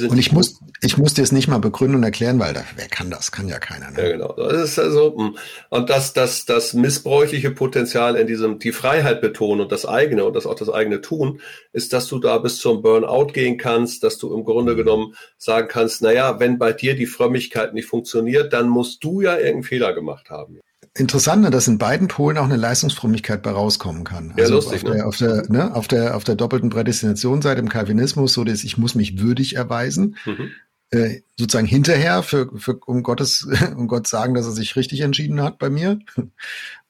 und 0.00 0.18
ich 0.18 0.32
muss, 0.32 0.60
ich 0.80 0.96
muss 0.98 1.14
dir 1.14 1.22
es 1.22 1.32
nicht 1.32 1.48
mal 1.48 1.58
begründen 1.58 1.96
und 1.96 2.02
erklären, 2.02 2.38
weil 2.38 2.54
da, 2.54 2.64
wer 2.76 2.88
kann 2.88 3.10
das? 3.10 3.32
Kann 3.32 3.48
ja 3.48 3.58
keiner. 3.58 3.90
Ne? 3.90 4.02
Ja, 4.02 4.12
genau. 4.12 4.32
Das 4.36 4.62
ist 4.62 4.78
also, 4.78 5.16
hm. 5.16 5.36
und 5.70 5.90
das, 5.90 6.12
das, 6.12 6.44
das 6.44 6.74
missbräuchliche 6.74 7.50
Potenzial 7.50 8.16
in 8.16 8.26
diesem, 8.26 8.58
die 8.58 8.72
Freiheit 8.72 9.20
betonen 9.20 9.60
und 9.60 9.72
das 9.72 9.86
eigene 9.86 10.24
und 10.24 10.34
das 10.34 10.46
auch 10.46 10.54
das 10.54 10.70
eigene 10.70 11.00
tun, 11.00 11.40
ist, 11.72 11.92
dass 11.92 12.08
du 12.08 12.18
da 12.18 12.38
bis 12.38 12.58
zum 12.58 12.82
Burnout 12.82 13.32
gehen 13.32 13.58
kannst, 13.58 14.02
dass 14.02 14.18
du 14.18 14.34
im 14.34 14.44
Grunde 14.44 14.72
mhm. 14.72 14.78
genommen 14.78 15.14
sagen 15.36 15.68
kannst, 15.68 16.02
na 16.02 16.12
ja, 16.12 16.40
wenn 16.40 16.58
bei 16.58 16.72
dir 16.72 16.96
die 16.96 17.06
Frömmigkeit 17.06 17.74
nicht 17.74 17.86
funktioniert, 17.86 18.52
dann 18.52 18.68
musst 18.68 19.04
du 19.04 19.20
ja 19.20 19.36
irgendeinen 19.36 19.62
Fehler 19.64 19.92
gemacht 19.92 20.30
haben 20.30 20.60
interessant, 20.96 21.42
ne, 21.42 21.50
dass 21.50 21.68
in 21.68 21.78
beiden 21.78 22.08
Polen 22.08 22.38
auch 22.38 22.44
eine 22.44 22.56
Leistungsfrömmigkeit 22.56 23.42
bei 23.42 23.50
rauskommen 23.50 24.04
kann. 24.04 24.34
Ja, 24.36 24.44
also 24.44 24.54
lustig, 24.54 24.84
auf, 24.84 24.90
der, 24.90 24.94
ne? 24.94 25.04
auf, 25.04 25.16
der, 25.16 25.50
ne, 25.50 25.74
auf, 25.74 25.88
der, 25.88 26.16
auf 26.16 26.24
der 26.24 26.34
doppelten 26.36 26.70
Prädestinationsseite 26.70 27.60
im 27.60 27.68
Calvinismus, 27.68 28.32
so 28.32 28.44
dass 28.44 28.64
ich 28.64 28.78
muss 28.78 28.94
mich 28.94 29.20
würdig 29.20 29.56
erweisen. 29.56 30.16
Mhm. 30.26 30.50
Äh, 30.90 31.22
sozusagen 31.38 31.66
hinterher 31.66 32.22
für, 32.22 32.50
für 32.58 32.76
um 32.86 33.02
Gottes 33.02 33.48
um 33.76 33.88
Gott 33.88 34.06
sagen, 34.06 34.34
dass 34.34 34.46
er 34.46 34.52
sich 34.52 34.76
richtig 34.76 35.00
entschieden 35.00 35.42
hat 35.42 35.58
bei 35.58 35.70
mir. 35.70 35.98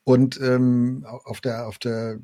Und 0.05 0.41
ähm, 0.41 1.07
auf 1.07 1.41
der 1.41 1.69
auf 1.69 1.79
der 1.79 2.19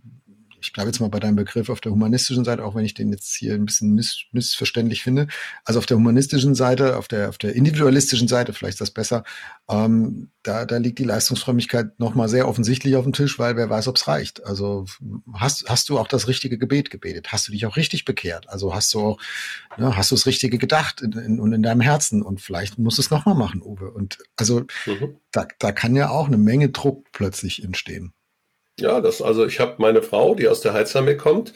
ich 0.61 0.73
bleibe 0.73 0.89
jetzt 0.89 1.01
mal 1.01 1.09
bei 1.09 1.21
deinem 1.21 1.37
Begriff 1.37 1.69
auf 1.69 1.81
der 1.81 1.93
humanistischen 1.93 2.45
Seite, 2.45 2.65
auch 2.65 2.75
wenn 2.75 2.85
ich 2.85 2.95
den 2.95 3.11
jetzt 3.11 3.35
hier 3.35 3.55
ein 3.55 3.67
bisschen 3.67 3.95
miss, 3.95 4.25
missverständlich 4.33 5.03
finde. 5.03 5.29
Also 5.65 5.79
auf 5.79 5.87
der 5.87 5.97
humanistischen 5.97 6.55
Seite, 6.55 6.97
auf 6.97 7.09
der, 7.09 7.29
auf 7.29 7.39
der 7.39 7.55
individualistischen 7.55 8.29
Seite, 8.29 8.53
vielleicht 8.53 8.75
ist 8.75 8.81
das 8.81 8.91
besser, 8.91 9.25
ähm, 9.69 10.31
da, 10.43 10.65
da 10.65 10.79
liegt 10.79 10.99
die 10.99 11.05
Leistungsfrömmigkeit 11.05 11.99
nochmal 12.01 12.29
sehr 12.29 12.49
offensichtlich 12.49 12.97
auf 12.97 13.05
dem 13.05 13.13
Tisch, 13.13 13.39
weil 13.39 13.57
wer 13.57 13.69
weiß, 13.69 13.89
ob 13.89 13.97
es 13.97 14.09
reicht. 14.09 14.45
Also 14.45 14.87
hast, 15.35 15.69
hast 15.69 15.89
du 15.89 15.99
auch 15.99 16.09
das 16.09 16.27
richtige 16.27 16.59
Gebet 16.59 16.91
gebetet? 16.91 17.33
Hast 17.33 17.49
du 17.49 17.53
dich 17.53 17.67
auch 17.67 17.77
richtig 17.77 18.05
bekehrt? 18.05 18.49
Also 18.49 18.75
hast 18.75 18.93
du 18.95 19.01
auch, 19.01 19.21
ne, 19.77 19.97
hast 19.97 20.11
du 20.11 20.15
das 20.15 20.27
Richtige 20.27 20.59
gedacht 20.59 21.03
und 21.03 21.17
in, 21.17 21.39
in, 21.39 21.53
in, 21.53 21.63
deinem 21.63 21.81
Herzen? 21.81 22.23
Und 22.23 22.41
vielleicht 22.41 22.79
musst 22.79 22.99
du 22.99 23.03
es 23.03 23.11
nochmal 23.11 23.35
machen, 23.35 23.63
Uwe. 23.63 23.91
Und 23.91 24.19
also 24.37 24.61
mhm. 24.87 25.17
da, 25.33 25.47
da 25.59 25.73
kann 25.73 25.95
ja 25.95 26.11
auch 26.11 26.27
eine 26.27 26.39
Menge 26.39 26.71
Druck 26.71 27.13
plötzlich 27.13 27.63
entstehen. 27.63 28.13
Ja, 28.81 29.01
das, 29.01 29.23
also 29.23 29.47
ich 29.47 29.61
habe 29.61 29.75
meine 29.79 30.03
Frau, 30.03 30.35
die 30.35 30.49
aus 30.49 30.61
der 30.61 30.73
Heilsarmee 30.73 31.17
kommt, 31.17 31.53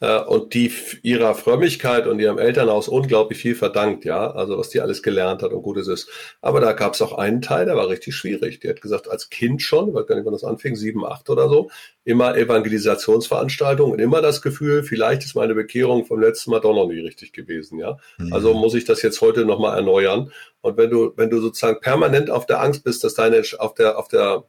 äh, 0.00 0.20
und 0.20 0.54
die 0.54 0.72
ihrer 1.02 1.34
Frömmigkeit 1.34 2.06
und 2.06 2.18
ihrem 2.18 2.38
Elternhaus 2.38 2.88
unglaublich 2.88 3.38
viel 3.38 3.54
verdankt, 3.54 4.04
ja, 4.04 4.30
also 4.32 4.58
was 4.58 4.68
die 4.68 4.80
alles 4.80 5.02
gelernt 5.02 5.42
hat 5.42 5.52
und 5.52 5.62
Gutes 5.62 5.88
ist. 5.88 6.08
Aber 6.40 6.60
da 6.60 6.72
gab 6.72 6.94
es 6.94 7.02
auch 7.02 7.12
einen 7.16 7.42
Teil, 7.42 7.66
der 7.66 7.76
war 7.76 7.88
richtig 7.88 8.14
schwierig. 8.14 8.60
Die 8.60 8.68
hat 8.68 8.80
gesagt, 8.80 9.08
als 9.08 9.30
Kind 9.30 9.62
schon, 9.62 9.88
ich 9.88 9.94
weiß 9.94 10.06
gar 10.06 10.16
nicht, 10.16 10.24
wann 10.24 10.32
das 10.32 10.44
anfing, 10.44 10.76
sieben, 10.76 11.04
acht 11.06 11.30
oder 11.30 11.48
so, 11.48 11.70
immer 12.04 12.36
Evangelisationsveranstaltungen 12.36 13.92
und 13.92 14.00
immer 14.00 14.20
das 14.20 14.42
Gefühl, 14.42 14.82
vielleicht 14.82 15.24
ist 15.24 15.36
meine 15.36 15.54
Bekehrung 15.54 16.04
vom 16.04 16.20
letzten 16.20 16.50
Mal 16.50 16.60
doch 16.60 16.74
noch 16.74 16.86
nie 16.86 17.00
richtig 17.00 17.32
gewesen, 17.32 17.78
ja. 17.78 17.96
Mhm. 18.18 18.32
Also 18.32 18.52
muss 18.52 18.74
ich 18.74 18.84
das 18.84 19.00
jetzt 19.02 19.20
heute 19.20 19.44
nochmal 19.44 19.76
erneuern. 19.76 20.32
Und 20.60 20.76
wenn 20.76 20.90
du, 20.90 21.12
wenn 21.16 21.30
du 21.30 21.40
sozusagen 21.40 21.80
permanent 21.80 22.30
auf 22.30 22.46
der 22.46 22.60
Angst 22.60 22.84
bist, 22.84 23.04
dass 23.04 23.14
deine, 23.14 23.42
auf 23.58 23.74
der, 23.74 23.98
auf 23.98 24.08
der 24.08 24.44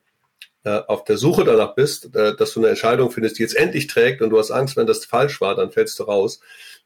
auf 0.66 1.04
der 1.04 1.18
Suche 1.18 1.44
danach 1.44 1.76
bist, 1.76 2.16
äh, 2.16 2.36
dass 2.36 2.54
du 2.54 2.60
eine 2.60 2.70
Entscheidung 2.70 3.12
findest, 3.12 3.38
die 3.38 3.44
jetzt 3.44 3.56
endlich 3.56 3.88
trägt 3.88 4.22
und 4.22 4.30
du 4.30 4.40
hast 4.40 4.52
Angst, 4.52 4.78
wenn 4.78 4.88
das 4.88 5.06
falsch 5.06 5.42
war, 5.42 5.56
dann 5.56 5.72
fällst 5.72 6.00
du 6.00 6.04
raus. 6.04 6.40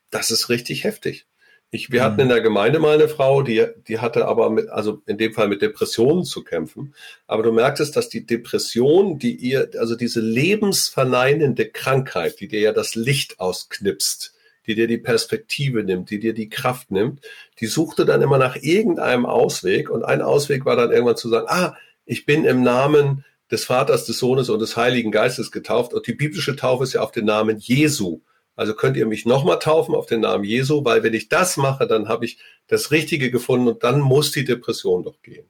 Das 0.10 0.32
ist 0.32 0.50
richtig 0.50 0.84
heftig. 0.84 1.26
Ich, 1.72 1.92
wir 1.92 2.02
mhm. 2.02 2.06
hatten 2.06 2.22
in 2.22 2.30
der 2.30 2.42
Gemeinde 2.42 2.80
mal 2.80 2.96
eine 2.96 3.08
Frau, 3.08 3.44
die, 3.44 3.66
die 3.88 4.00
hatte 4.00 4.28
aber 4.28 4.50
mit, 4.50 4.70
also 4.70 5.02
in 5.06 5.18
dem 5.18 5.34
Fall 5.34 5.48
mit 5.48 5.62
Depressionen 5.62 6.24
zu 6.24 6.44
kämpfen. 6.44 6.96
Aber 7.28 7.44
du 7.44 7.52
merktest, 7.52 7.96
dass 7.96 8.10
die 8.10 8.26
Depression, 8.26 9.20
die 9.20 9.36
ihr, 9.36 9.70
also 9.78 9.96
diese 9.96 10.20
lebensverneinende 10.20 11.70
Krankheit, 11.70 12.40
die 12.40 12.48
dir 12.48 12.60
ja 12.60 12.72
das 12.74 12.96
Licht 12.96 13.40
ausknipst, 13.40 14.34
die 14.66 14.74
dir 14.76 14.88
die 14.88 14.98
Perspektive 14.98 15.84
nimmt, 15.84 16.10
die 16.10 16.20
dir 16.20 16.34
die 16.34 16.50
Kraft 16.50 16.90
nimmt, 16.90 17.22
die 17.60 17.68
suchte 17.68 18.06
dann 18.06 18.22
immer 18.22 18.40
nach 18.40 18.56
irgendeinem 18.56 19.28
Ausweg. 19.28 19.92
Und 19.92 20.04
ein 20.04 20.24
Ausweg 20.24 20.66
war 20.66 20.76
dann 20.76 20.92
irgendwann 20.92 21.18
zu 21.18 21.30
sagen, 21.30 21.48
ah, 21.50 21.78
ich 22.06 22.26
bin 22.26 22.46
im 22.46 22.64
Namen 22.64 23.26
des 23.52 23.66
Vaters, 23.66 24.06
des 24.06 24.20
Sohnes 24.20 24.50
und 24.50 24.60
des 24.60 24.78
Heiligen 24.78 25.12
Geistes 25.12 25.52
getauft. 25.52 25.94
Und 25.94 26.08
die 26.08 26.14
biblische 26.14 26.56
Taufe 26.56 26.84
ist 26.84 26.94
ja 26.94 27.02
auf 27.02 27.12
den 27.12 27.26
Namen 27.26 27.58
Jesu. 27.58 28.22
Also 28.56 28.74
könnt 28.74 28.98
ihr 28.98 29.06
mich 29.06 29.26
nochmal 29.26 29.60
taufen 29.60 29.96
auf 29.96 30.06
den 30.06 30.20
Namen 30.20 30.44
Jesu, 30.44 30.84
weil 30.84 31.02
wenn 31.02 31.14
ich 31.14 31.30
das 31.30 31.56
mache, 31.58 31.88
dann 31.88 32.10
habe 32.10 32.26
ich 32.26 32.40
das 32.68 32.92
Richtige 32.92 33.32
gefunden 33.32 33.68
und 33.68 33.84
dann 33.84 34.02
muss 34.02 34.32
die 34.32 34.44
Depression 34.44 35.04
doch 35.04 35.22
gehen. 35.22 35.50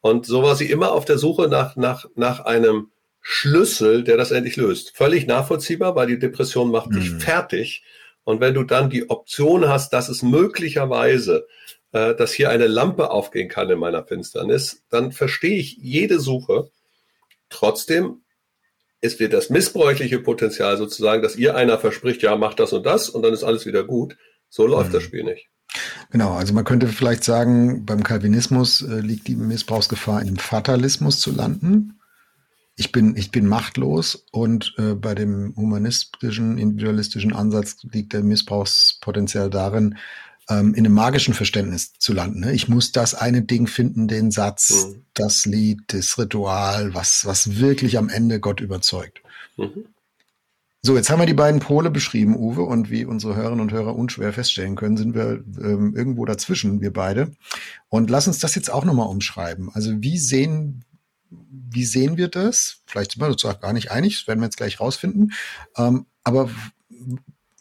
Und 0.00 0.26
so 0.26 0.42
war 0.42 0.56
sie 0.56 0.70
immer 0.70 0.92
auf 0.92 1.04
der 1.04 1.18
Suche 1.18 1.48
nach, 1.48 1.76
nach, 1.76 2.06
nach 2.14 2.40
einem 2.40 2.90
Schlüssel, 3.20 4.04
der 4.04 4.16
das 4.16 4.30
endlich 4.30 4.56
löst. 4.56 4.96
Völlig 4.96 5.26
nachvollziehbar, 5.26 5.94
weil 5.94 6.06
die 6.06 6.18
Depression 6.18 6.70
macht 6.70 6.94
dich 6.94 7.10
mhm. 7.10 7.20
fertig. 7.20 7.82
Und 8.24 8.40
wenn 8.40 8.54
du 8.54 8.62
dann 8.62 8.90
die 8.90 9.10
Option 9.10 9.68
hast, 9.68 9.92
dass 9.92 10.08
es 10.08 10.22
möglicherweise, 10.22 11.46
äh, 11.92 12.14
dass 12.14 12.32
hier 12.32 12.50
eine 12.50 12.66
Lampe 12.66 13.10
aufgehen 13.10 13.48
kann 13.48 13.68
in 13.68 13.78
meiner 13.78 14.04
Finsternis, 14.04 14.84
dann 14.88 15.12
verstehe 15.12 15.58
ich 15.58 15.76
jede 15.76 16.20
Suche 16.20 16.70
Trotzdem 17.50 18.22
ist 19.00 19.20
wir 19.20 19.28
das 19.28 19.50
missbräuchliche 19.50 20.18
Potenzial 20.18 20.76
sozusagen, 20.76 21.22
dass 21.22 21.36
ihr 21.36 21.54
einer 21.54 21.78
verspricht, 21.78 22.22
ja, 22.22 22.36
mach 22.36 22.54
das 22.54 22.72
und 22.72 22.84
das 22.84 23.08
und 23.08 23.22
dann 23.22 23.32
ist 23.32 23.44
alles 23.44 23.64
wieder 23.66 23.84
gut. 23.84 24.16
So 24.48 24.66
läuft 24.66 24.90
mhm. 24.90 24.94
das 24.94 25.02
Spiel 25.02 25.24
nicht. 25.24 25.48
Genau, 26.10 26.32
also 26.32 26.54
man 26.54 26.64
könnte 26.64 26.88
vielleicht 26.88 27.24
sagen, 27.24 27.84
beim 27.84 28.02
Calvinismus 28.02 28.82
äh, 28.82 29.00
liegt 29.00 29.28
die 29.28 29.36
Missbrauchsgefahr 29.36 30.22
im 30.22 30.36
Fatalismus 30.36 31.20
zu 31.20 31.30
landen. 31.30 32.00
Ich 32.76 32.92
bin, 32.92 33.16
ich 33.16 33.30
bin 33.30 33.46
machtlos 33.46 34.26
und 34.32 34.74
äh, 34.78 34.94
bei 34.94 35.14
dem 35.14 35.52
humanistischen, 35.56 36.58
individualistischen 36.58 37.34
Ansatz 37.34 37.78
liegt 37.82 38.12
der 38.12 38.22
Missbrauchspotenzial 38.22 39.50
darin, 39.50 39.98
ähm, 40.48 40.74
in 40.74 40.86
einem 40.86 40.94
magischen 40.94 41.34
Verständnis 41.34 41.92
zu 41.98 42.12
landen. 42.12 42.40
Ne? 42.40 42.52
Ich 42.52 42.68
muss 42.68 42.92
das 42.92 43.14
eine 43.14 43.42
Ding 43.42 43.66
finden, 43.66 44.08
den 44.08 44.30
Satz, 44.30 44.86
mhm. 44.86 45.02
das 45.14 45.46
Lied, 45.46 45.80
das 45.88 46.18
Ritual, 46.18 46.94
was, 46.94 47.26
was 47.26 47.58
wirklich 47.58 47.98
am 47.98 48.08
Ende 48.08 48.40
Gott 48.40 48.60
überzeugt. 48.60 49.20
Mhm. 49.56 49.86
So, 50.80 50.96
jetzt 50.96 51.10
haben 51.10 51.18
wir 51.18 51.26
die 51.26 51.34
beiden 51.34 51.60
Pole 51.60 51.90
beschrieben, 51.90 52.36
Uwe, 52.36 52.62
und 52.62 52.88
wie 52.88 53.04
unsere 53.04 53.34
Hörerinnen 53.34 53.60
und 53.60 53.72
Hörer 53.72 53.96
unschwer 53.96 54.32
feststellen 54.32 54.76
können, 54.76 54.96
sind 54.96 55.14
wir 55.14 55.44
ähm, 55.60 55.94
irgendwo 55.94 56.24
dazwischen, 56.24 56.80
wir 56.80 56.92
beide. 56.92 57.32
Und 57.88 58.10
lass 58.10 58.28
uns 58.28 58.38
das 58.38 58.54
jetzt 58.54 58.70
auch 58.70 58.84
nochmal 58.84 59.08
umschreiben. 59.08 59.70
Also 59.74 60.00
wie 60.00 60.18
sehen, 60.18 60.84
wie 61.30 61.84
sehen 61.84 62.16
wir 62.16 62.28
das? 62.28 62.80
Vielleicht 62.86 63.12
sind 63.12 63.22
wir 63.22 63.28
uns 63.28 63.44
auch 63.44 63.60
gar 63.60 63.72
nicht 63.72 63.90
einig, 63.90 64.20
das 64.20 64.28
werden 64.28 64.38
wir 64.40 64.46
jetzt 64.46 64.56
gleich 64.56 64.78
rausfinden. 64.78 65.32
Ähm, 65.76 66.06
aber 66.22 66.48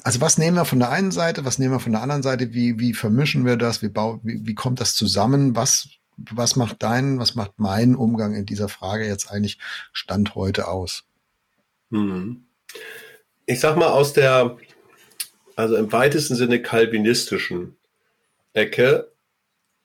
also 0.08 0.22
was 0.22 0.38
nehmen 0.38 0.56
wir 0.56 0.64
von 0.64 0.80
der 0.80 0.90
einen 0.90 1.12
Seite, 1.12 1.44
was 1.44 1.60
nehmen 1.60 1.74
wir 1.74 1.82
von 1.82 1.92
der 1.92 2.02
anderen 2.02 2.24
Seite, 2.24 2.54
wie, 2.54 2.80
wie 2.80 2.94
vermischen 2.94 3.46
wir 3.46 3.58
das, 3.58 3.82
wie, 3.82 3.90
bau, 3.90 4.22
wie, 4.24 4.40
wie 4.48 4.56
kommt 4.56 4.80
das 4.80 4.96
zusammen, 4.96 5.54
was, 5.54 5.90
was 6.16 6.56
macht 6.56 6.82
dein, 6.82 7.20
was 7.20 7.36
macht 7.36 7.52
mein 7.58 7.94
Umgang 7.94 8.34
in 8.34 8.46
dieser 8.46 8.70
Frage 8.70 9.06
jetzt 9.06 9.30
eigentlich 9.30 9.58
Stand 9.92 10.34
heute 10.34 10.70
aus? 10.70 11.04
Hm. 11.92 12.46
Ich 13.48 13.60
sag 13.60 13.76
mal 13.76 13.90
aus 13.90 14.14
der, 14.14 14.56
also 15.58 15.76
im 15.76 15.92
weitesten 15.92 16.36
Sinne 16.36 16.62
kalvinistischen 16.62 17.76
Ecke, 18.54 19.12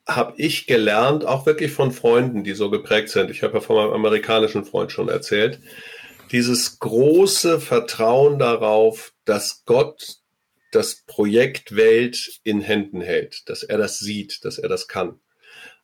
habe 0.07 0.35
ich 0.37 0.67
gelernt, 0.67 1.25
auch 1.25 1.45
wirklich 1.45 1.73
von 1.73 1.91
Freunden, 1.91 2.45
die 2.45 2.53
so 2.53 2.69
geprägt 2.69 3.09
sind. 3.09 3.29
Ich 3.29 3.43
habe 3.43 3.55
ja 3.55 3.59
von 3.59 3.75
meinem 3.75 3.91
amerikanischen 3.91 4.63
Freund 4.63 4.93
schon 4.93 5.09
erzählt, 5.09 5.59
dieses 6.31 6.79
große 6.79 7.59
Vertrauen 7.59 8.39
darauf, 8.39 9.12
dass 9.25 9.63
Gott 9.65 10.17
das 10.71 11.03
Projekt 11.05 11.75
Welt 11.75 12.39
in 12.43 12.61
Händen 12.61 13.01
hält, 13.01 13.47
dass 13.49 13.63
er 13.63 13.77
das 13.77 13.99
sieht, 13.99 14.43
dass 14.43 14.57
er 14.57 14.69
das 14.69 14.87
kann. 14.87 15.19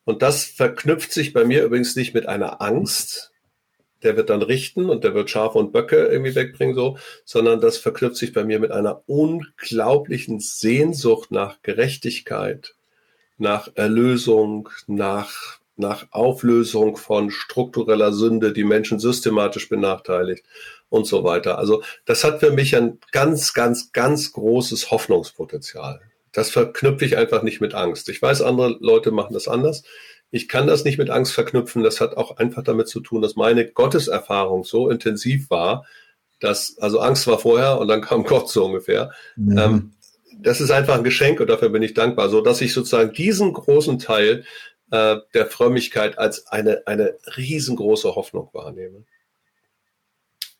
Und 0.04 0.22
das 0.22 0.44
verknüpft 0.44 1.12
sich 1.12 1.32
bei 1.32 1.44
mir 1.44 1.64
übrigens 1.64 1.94
nicht 1.94 2.14
mit 2.14 2.26
einer 2.26 2.60
Angst, 2.60 3.32
der 4.02 4.16
wird 4.16 4.30
dann 4.30 4.42
richten 4.42 4.88
und 4.88 5.04
der 5.04 5.14
wird 5.14 5.30
Schafe 5.30 5.58
und 5.58 5.72
Böcke 5.72 6.06
irgendwie 6.06 6.34
wegbringen, 6.34 6.74
so, 6.74 6.98
sondern 7.24 7.60
das 7.60 7.76
verknüpft 7.76 8.16
sich 8.16 8.32
bei 8.32 8.44
mir 8.44 8.58
mit 8.58 8.72
einer 8.72 9.02
unglaublichen 9.06 10.40
Sehnsucht 10.40 11.30
nach 11.30 11.60
Gerechtigkeit, 11.62 12.74
nach 13.36 13.68
Erlösung, 13.74 14.70
nach 14.86 15.59
nach 15.80 16.06
Auflösung 16.12 16.96
von 16.96 17.30
struktureller 17.30 18.12
Sünde, 18.12 18.52
die 18.52 18.64
Menschen 18.64 19.00
systematisch 19.00 19.68
benachteiligt 19.68 20.44
und 20.88 21.06
so 21.06 21.24
weiter. 21.24 21.58
Also 21.58 21.82
das 22.04 22.22
hat 22.22 22.40
für 22.40 22.52
mich 22.52 22.76
ein 22.76 22.98
ganz, 23.12 23.54
ganz, 23.54 23.92
ganz 23.92 24.32
großes 24.32 24.90
Hoffnungspotenzial. 24.90 26.00
das 26.32 26.50
verknüpfe 26.50 27.04
ich 27.04 27.16
einfach 27.16 27.42
nicht 27.42 27.60
mit 27.60 27.74
Angst. 27.74 28.08
Ich 28.08 28.22
weiß, 28.22 28.42
andere 28.42 28.76
Leute 28.80 29.10
machen 29.10 29.34
das 29.34 29.48
anders. 29.48 29.82
Ich 30.30 30.46
kann 30.46 30.68
das 30.68 30.84
nicht 30.84 30.96
mit 30.96 31.10
Angst 31.10 31.32
verknüpfen. 31.32 31.82
Das 31.82 32.00
hat 32.00 32.16
auch 32.16 32.36
einfach 32.36 32.62
damit 32.62 32.86
zu 32.86 33.00
tun, 33.00 33.20
dass 33.20 33.34
meine 33.34 33.66
Gotteserfahrung 33.66 34.62
so 34.62 34.88
intensiv 34.90 35.50
war, 35.50 35.86
dass, 36.38 36.78
also 36.78 37.00
Angst 37.00 37.26
war 37.26 37.38
vorher 37.38 37.78
und 37.78 37.88
dann 37.88 38.00
kam 38.00 38.24
Gott 38.24 38.48
so 38.48 38.64
ungefähr. 38.64 39.10
Mhm. 39.36 39.58
Ähm, 39.58 39.92
das 40.42 40.60
ist 40.60 40.70
einfach 40.70 40.96
ein 40.96 41.04
Geschenk 41.04 41.40
und 41.40 41.50
dafür 41.50 41.68
bin 41.68 41.82
ich 41.82 41.94
dankbar, 41.94 42.28
so 42.28 42.40
dass 42.40 42.60
ich 42.60 42.72
sozusagen 42.72 43.12
diesen 43.12 43.52
großen 43.52 43.98
Teil 43.98 44.44
äh, 44.90 45.16
der 45.34 45.46
Frömmigkeit 45.46 46.18
als 46.18 46.46
eine, 46.46 46.86
eine 46.86 47.14
riesengroße 47.36 48.14
Hoffnung 48.14 48.50
wahrnehme. 48.52 49.04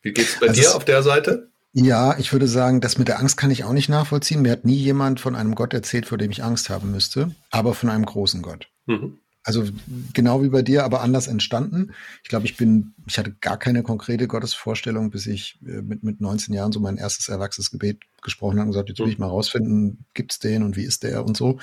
Wie 0.03 0.13
geht's 0.13 0.39
bei 0.41 0.49
also 0.49 0.61
dir 0.61 0.75
auf 0.75 0.85
der 0.85 1.03
Seite? 1.03 1.51
Ja, 1.73 2.19
ich 2.19 2.33
würde 2.33 2.49
sagen, 2.49 2.81
das 2.81 2.99
mit 2.99 3.07
der 3.09 3.21
Angst 3.21 3.37
kann 3.37 3.51
ich 3.51 3.65
auch 3.65 3.73
nicht 3.73 3.89
nachvollziehen. 3.89 4.43
Mir 4.43 4.53
hat 4.53 4.65
nie 4.65 4.77
jemand 4.77 5.21
von 5.21 5.37
einem 5.37 5.55
Gott 5.55 5.73
erzählt, 5.73 6.07
vor 6.07 6.19
dem 6.19 6.31
ich 6.31 6.43
Angst 6.43 6.69
haben 6.69 6.91
müsste, 6.91 7.35
aber 7.51 7.75
von 7.75 7.91
einem 7.91 8.05
großen 8.05 8.43
Gott. 8.43 8.69
Mhm. 8.87 9.21
Also 9.43 9.65
genau 10.13 10.43
wie 10.43 10.51
bei 10.51 10.61
dir, 10.61 10.85
aber 10.85 11.01
anders 11.01 11.27
entstanden. 11.27 11.93
Ich 12.23 12.29
glaube, 12.29 12.45
ich 12.45 12.59
bin, 12.59 12.93
ich 13.07 13.19
hatte 13.19 13.35
gar 13.41 13.59
keine 13.59 13.83
konkrete 13.83 14.29
Gottesvorstellung, 14.29 15.11
bis 15.11 15.27
ich 15.27 15.59
äh, 15.67 15.81
mit, 15.81 16.03
mit 16.03 16.21
19 16.21 16.55
Jahren 16.55 16.73
so 16.73 16.81
mein 16.81 16.99
erstes 16.99 17.31
erwachsenes 17.31 17.71
Gebet 17.71 18.01
gesprochen 18.21 18.59
habe 18.59 18.67
und 18.67 18.73
gesagt, 18.73 18.91
jetzt 18.91 18.99
will 18.99 19.09
ich 19.09 19.19
mal 19.19 19.29
rausfinden, 19.29 20.05
gibt's 20.13 20.41
den 20.41 20.63
und 20.63 20.77
wie 20.77 20.85
ist 20.85 21.05
der 21.05 21.25
und 21.25 21.39
so. 21.39 21.59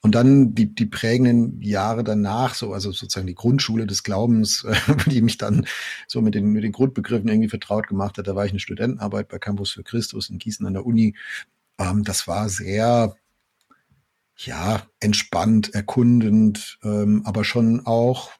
Und 0.00 0.16
dann 0.16 0.56
die, 0.56 0.74
die 0.74 0.86
prägenden 0.86 1.60
Jahre 1.62 2.02
danach, 2.02 2.54
so, 2.54 2.72
also 2.72 2.90
sozusagen 2.90 3.28
die 3.28 3.36
Grundschule 3.36 3.86
des 3.86 4.02
Glaubens, 4.02 4.66
die 5.06 5.22
mich 5.22 5.38
dann 5.38 5.66
so 6.08 6.22
mit 6.22 6.34
den, 6.34 6.46
mit 6.46 6.64
den 6.64 6.72
Grundbegriffen 6.72 7.28
irgendwie 7.28 7.48
vertraut 7.48 7.86
gemacht 7.86 8.18
hat. 8.18 8.26
Da 8.26 8.34
war 8.34 8.44
ich 8.44 8.50
eine 8.50 8.58
Studentenarbeit 8.60 9.28
bei 9.28 9.38
Campus 9.38 9.70
für 9.70 9.84
Christus 9.84 10.30
in 10.30 10.38
Gießen 10.38 10.66
an 10.66 10.74
der 10.74 10.84
Uni. 10.84 11.14
Ähm, 11.78 12.02
das 12.02 12.26
war 12.26 12.48
sehr 12.48 13.14
ja, 14.46 14.82
entspannt, 15.00 15.74
erkundend, 15.74 16.78
ähm, 16.82 17.22
aber 17.24 17.44
schon 17.44 17.86
auch, 17.86 18.30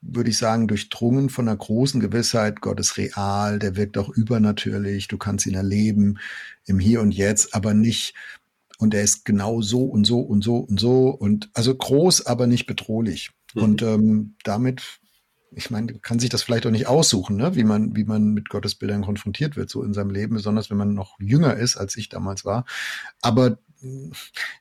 würde 0.00 0.30
ich 0.30 0.38
sagen, 0.38 0.68
durchdrungen 0.68 1.30
von 1.30 1.48
einer 1.48 1.56
großen 1.56 2.00
Gewissheit, 2.00 2.60
Gott 2.60 2.80
ist 2.80 2.96
real, 2.96 3.58
der 3.58 3.76
wirkt 3.76 3.98
auch 3.98 4.08
übernatürlich, 4.08 5.08
du 5.08 5.18
kannst 5.18 5.46
ihn 5.46 5.54
erleben 5.54 6.18
im 6.66 6.78
Hier 6.78 7.00
und 7.00 7.12
Jetzt, 7.12 7.54
aber 7.54 7.74
nicht, 7.74 8.14
und 8.78 8.94
er 8.94 9.02
ist 9.02 9.24
genau 9.24 9.62
so 9.62 9.84
und 9.84 10.04
so 10.04 10.20
und 10.20 10.42
so 10.42 10.56
und 10.56 10.80
so 10.80 11.08
und 11.08 11.50
also 11.54 11.74
groß, 11.74 12.26
aber 12.26 12.46
nicht 12.46 12.66
bedrohlich. 12.66 13.30
Mhm. 13.54 13.62
Und 13.62 13.82
ähm, 13.82 14.34
damit 14.44 15.00
ich 15.54 15.70
meine, 15.70 15.92
kann 15.98 16.18
sich 16.18 16.30
das 16.30 16.42
vielleicht 16.42 16.66
auch 16.66 16.70
nicht 16.70 16.86
aussuchen, 16.86 17.36
ne? 17.36 17.54
wie 17.54 17.64
man, 17.64 17.94
wie 17.94 18.04
man 18.04 18.32
mit 18.32 18.48
Gottesbildern 18.48 19.04
konfrontiert 19.04 19.54
wird, 19.54 19.68
so 19.68 19.82
in 19.82 19.92
seinem 19.92 20.08
Leben, 20.08 20.36
besonders 20.36 20.70
wenn 20.70 20.78
man 20.78 20.94
noch 20.94 21.18
jünger 21.20 21.56
ist, 21.56 21.76
als 21.76 21.96
ich 21.96 22.08
damals 22.08 22.46
war. 22.46 22.64
Aber 23.20 23.58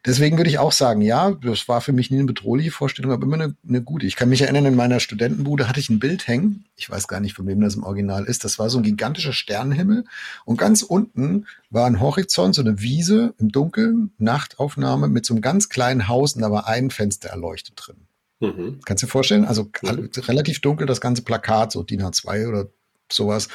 deswegen 0.06 0.38
würde 0.38 0.50
ich 0.50 0.60
auch 0.60 0.72
sagen, 0.72 1.02
ja, 1.02 1.32
das 1.32 1.68
war 1.68 1.82
für 1.82 1.94
mich 1.94 2.12
nie 2.12 2.18
eine 2.18 2.28
bedrohliche 2.28 2.72
Vorstellung, 2.72 3.12
aber 3.12 3.24
immer 3.24 3.36
eine, 3.36 3.56
eine 3.68 3.82
gute. 3.82 4.06
Ich 4.06 4.16
kann 4.16 4.30
mich 4.30 4.42
erinnern, 4.42 4.66
in 4.66 4.76
meiner 4.76 5.00
Studentenbude 5.00 5.68
hatte 5.68 5.80
ich 5.80 5.90
ein 5.90 6.00
Bild 6.00 6.28
hängen. 6.28 6.66
Ich 6.76 6.90
weiß 6.90 7.08
gar 7.08 7.20
nicht, 7.20 7.36
von 7.36 7.48
wem 7.48 7.62
das 7.62 7.76
im 7.76 7.84
Original 7.84 8.26
ist. 8.26 8.44
Das 8.44 8.60
war 8.60 8.70
so 8.70 8.80
ein 8.80 8.84
gigantischer 8.84 9.34
Sternenhimmel. 9.34 10.06
Und 10.46 10.58
ganz 10.58 10.82
unten 10.82 11.46
war 11.70 11.86
ein 11.86 12.00
Horizont, 12.00 12.56
so 12.56 12.62
eine 12.62 12.82
Wiese 12.82 13.34
im 13.38 13.50
Dunkeln, 13.50 14.12
Nachtaufnahme 14.18 15.08
mit 15.08 15.26
so 15.26 15.34
einem 15.34 15.42
ganz 15.42 15.70
kleinen 15.70 16.08
Haus 16.08 16.34
und 16.34 16.42
da 16.42 16.52
war 16.52 16.68
ein 16.68 16.90
Fenster 16.90 17.30
erleuchtet 17.30 17.76
drin. 17.76 18.08
Mhm. 18.40 18.80
Kannst 18.86 19.04
du 19.04 19.08
dir 19.08 19.12
vorstellen? 19.12 19.46
Also 19.46 19.70
mhm. 19.84 20.10
relativ 20.18 20.62
dunkel 20.62 20.88
das 20.88 21.00
ganze 21.00 21.22
Plakat, 21.22 21.72
so 21.72 21.84
DIN 21.84 22.02
A2 22.02 22.48
oder 22.48 22.68
sowas. 23.12 23.48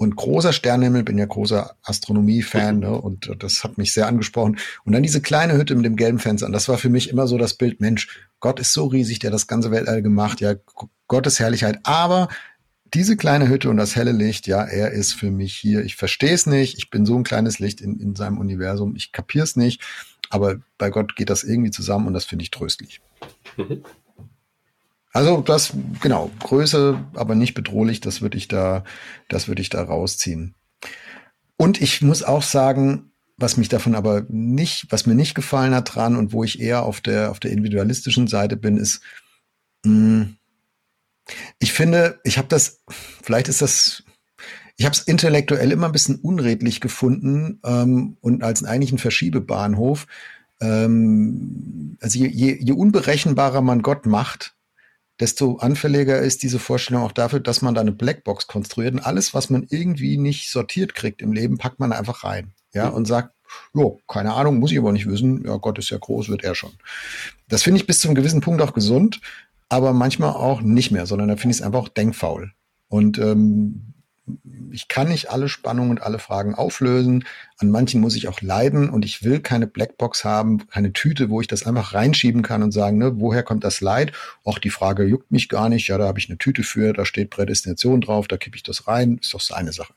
Und 0.00 0.16
großer 0.16 0.54
Sternenhimmel, 0.54 1.02
bin 1.02 1.18
ja 1.18 1.26
großer 1.26 1.76
Astronomie-Fan, 1.82 2.78
ne? 2.78 2.90
Und 2.90 3.30
das 3.38 3.62
hat 3.62 3.76
mich 3.76 3.92
sehr 3.92 4.06
angesprochen. 4.06 4.56
Und 4.86 4.94
dann 4.94 5.02
diese 5.02 5.20
kleine 5.20 5.58
Hütte 5.58 5.74
mit 5.74 5.84
dem 5.84 5.96
gelben 5.96 6.18
Fenster. 6.18 6.46
Und 6.46 6.54
das 6.54 6.70
war 6.70 6.78
für 6.78 6.88
mich 6.88 7.10
immer 7.10 7.26
so 7.26 7.36
das 7.36 7.52
Bild, 7.52 7.82
Mensch, 7.82 8.08
Gott 8.40 8.60
ist 8.60 8.72
so 8.72 8.86
riesig, 8.86 9.18
der 9.18 9.30
das 9.30 9.46
ganze 9.46 9.70
Weltall 9.70 10.00
gemacht, 10.00 10.40
ja, 10.40 10.54
Gottes 11.06 11.38
Herrlichkeit. 11.38 11.80
Aber 11.82 12.30
diese 12.94 13.18
kleine 13.18 13.50
Hütte 13.50 13.68
und 13.68 13.76
das 13.76 13.94
helle 13.94 14.12
Licht, 14.12 14.46
ja, 14.46 14.64
er 14.64 14.90
ist 14.92 15.12
für 15.12 15.30
mich 15.30 15.54
hier. 15.54 15.84
Ich 15.84 15.96
verstehe 15.96 16.32
es 16.32 16.46
nicht. 16.46 16.78
Ich 16.78 16.88
bin 16.88 17.04
so 17.04 17.14
ein 17.18 17.22
kleines 17.22 17.58
Licht 17.58 17.82
in, 17.82 18.00
in 18.00 18.16
seinem 18.16 18.38
Universum. 18.38 18.96
Ich 18.96 19.12
kapiere 19.12 19.44
es 19.44 19.54
nicht. 19.54 19.82
Aber 20.30 20.62
bei 20.78 20.88
Gott 20.88 21.14
geht 21.14 21.28
das 21.28 21.44
irgendwie 21.44 21.72
zusammen 21.72 22.06
und 22.06 22.14
das 22.14 22.24
finde 22.24 22.44
ich 22.44 22.50
tröstlich. 22.50 23.02
Also 25.12 25.40
das, 25.40 25.72
genau, 26.00 26.30
Größe, 26.38 27.04
aber 27.14 27.34
nicht 27.34 27.54
bedrohlich, 27.54 28.00
das 28.00 28.22
würde 28.22 28.38
ich 28.38 28.48
da, 28.48 28.84
das 29.28 29.48
würde 29.48 29.62
ich 29.62 29.68
da 29.68 29.82
rausziehen. 29.82 30.54
Und 31.56 31.80
ich 31.80 32.00
muss 32.00 32.22
auch 32.22 32.42
sagen, 32.42 33.12
was 33.36 33.56
mich 33.56 33.68
davon 33.68 33.94
aber 33.94 34.24
nicht, 34.28 34.86
was 34.90 35.06
mir 35.06 35.14
nicht 35.14 35.34
gefallen 35.34 35.74
hat 35.74 35.94
dran 35.94 36.16
und 36.16 36.32
wo 36.32 36.44
ich 36.44 36.60
eher 36.60 36.84
auf 36.84 37.00
der, 37.00 37.30
auf 37.30 37.40
der 37.40 37.50
individualistischen 37.50 38.28
Seite 38.28 38.56
bin, 38.56 38.76
ist, 38.76 39.00
mh, 39.84 39.92
hm, 39.92 40.36
ich 41.58 41.72
finde, 41.72 42.20
ich 42.24 42.38
habe 42.38 42.48
das, 42.48 42.80
vielleicht 43.22 43.48
ist 43.48 43.62
das, 43.62 44.02
ich 44.76 44.84
habe 44.84 44.94
es 44.94 45.02
intellektuell 45.02 45.70
immer 45.72 45.86
ein 45.86 45.92
bisschen 45.92 46.16
unredlich 46.16 46.80
gefunden 46.80 47.60
ähm, 47.64 48.16
und 48.20 48.42
als 48.42 48.64
eigentlich 48.64 48.92
ein 48.92 48.98
Verschiebebahnhof. 48.98 50.06
Ähm, 50.60 51.96
also 52.00 52.18
je, 52.18 52.28
je, 52.28 52.58
je 52.60 52.72
unberechenbarer 52.72 53.60
man 53.60 53.82
Gott 53.82 54.06
macht, 54.06 54.54
desto 55.20 55.56
anfälliger 55.56 56.18
ist 56.18 56.42
diese 56.42 56.58
Vorstellung 56.58 57.02
auch 57.02 57.12
dafür, 57.12 57.40
dass 57.40 57.62
man 57.62 57.74
da 57.74 57.82
eine 57.82 57.92
Blackbox 57.92 58.46
konstruiert 58.46 58.94
und 58.94 59.00
alles, 59.00 59.34
was 59.34 59.50
man 59.50 59.66
irgendwie 59.68 60.16
nicht 60.16 60.50
sortiert 60.50 60.94
kriegt 60.94 61.22
im 61.22 61.32
Leben, 61.32 61.58
packt 61.58 61.78
man 61.78 61.92
einfach 61.92 62.24
rein. 62.24 62.52
Ja, 62.72 62.90
mhm. 62.90 62.96
und 62.96 63.04
sagt, 63.06 63.34
jo, 63.74 64.00
keine 64.08 64.32
Ahnung, 64.34 64.58
muss 64.58 64.72
ich 64.72 64.78
aber 64.78 64.92
nicht 64.92 65.08
wissen. 65.08 65.44
Ja, 65.44 65.56
Gott 65.56 65.78
ist 65.78 65.90
ja 65.90 65.98
groß, 65.98 66.28
wird 66.28 66.44
er 66.44 66.54
schon. 66.54 66.72
Das 67.48 67.62
finde 67.62 67.80
ich 67.80 67.86
bis 67.86 68.00
zu 68.00 68.08
einem 68.08 68.14
gewissen 68.14 68.40
Punkt 68.40 68.62
auch 68.62 68.72
gesund, 68.72 69.20
aber 69.68 69.92
manchmal 69.92 70.30
auch 70.30 70.62
nicht 70.62 70.90
mehr, 70.90 71.06
sondern 71.06 71.28
da 71.28 71.36
finde 71.36 71.52
ich 71.52 71.60
es 71.60 71.66
einfach 71.66 71.80
auch 71.80 71.88
denkfaul. 71.88 72.52
Und 72.88 73.18
ähm, 73.18 73.89
ich 74.72 74.88
kann 74.88 75.08
nicht 75.08 75.30
alle 75.30 75.48
Spannungen 75.48 75.90
und 75.90 76.02
alle 76.02 76.18
Fragen 76.18 76.54
auflösen. 76.54 77.24
An 77.58 77.70
manchen 77.70 78.00
muss 78.00 78.16
ich 78.16 78.28
auch 78.28 78.40
leiden 78.40 78.90
und 78.90 79.04
ich 79.04 79.22
will 79.24 79.40
keine 79.40 79.66
Blackbox 79.66 80.24
haben, 80.24 80.66
keine 80.68 80.92
Tüte, 80.92 81.30
wo 81.30 81.40
ich 81.40 81.46
das 81.46 81.66
einfach 81.66 81.94
reinschieben 81.94 82.42
kann 82.42 82.62
und 82.62 82.72
sagen, 82.72 82.98
ne, 82.98 83.20
woher 83.20 83.42
kommt 83.42 83.64
das 83.64 83.80
Leid? 83.80 84.12
Auch 84.44 84.58
die 84.58 84.70
Frage 84.70 85.04
juckt 85.04 85.30
mich 85.30 85.48
gar 85.48 85.68
nicht. 85.68 85.88
Ja, 85.88 85.98
da 85.98 86.06
habe 86.06 86.18
ich 86.18 86.28
eine 86.28 86.38
Tüte 86.38 86.62
für, 86.62 86.92
da 86.92 87.04
steht 87.04 87.30
Prädestination 87.30 88.00
drauf, 88.00 88.28
da 88.28 88.36
kippe 88.36 88.56
ich 88.56 88.62
das 88.62 88.86
rein, 88.86 89.18
ist 89.20 89.34
doch 89.34 89.40
seine 89.40 89.72
Sache. 89.72 89.92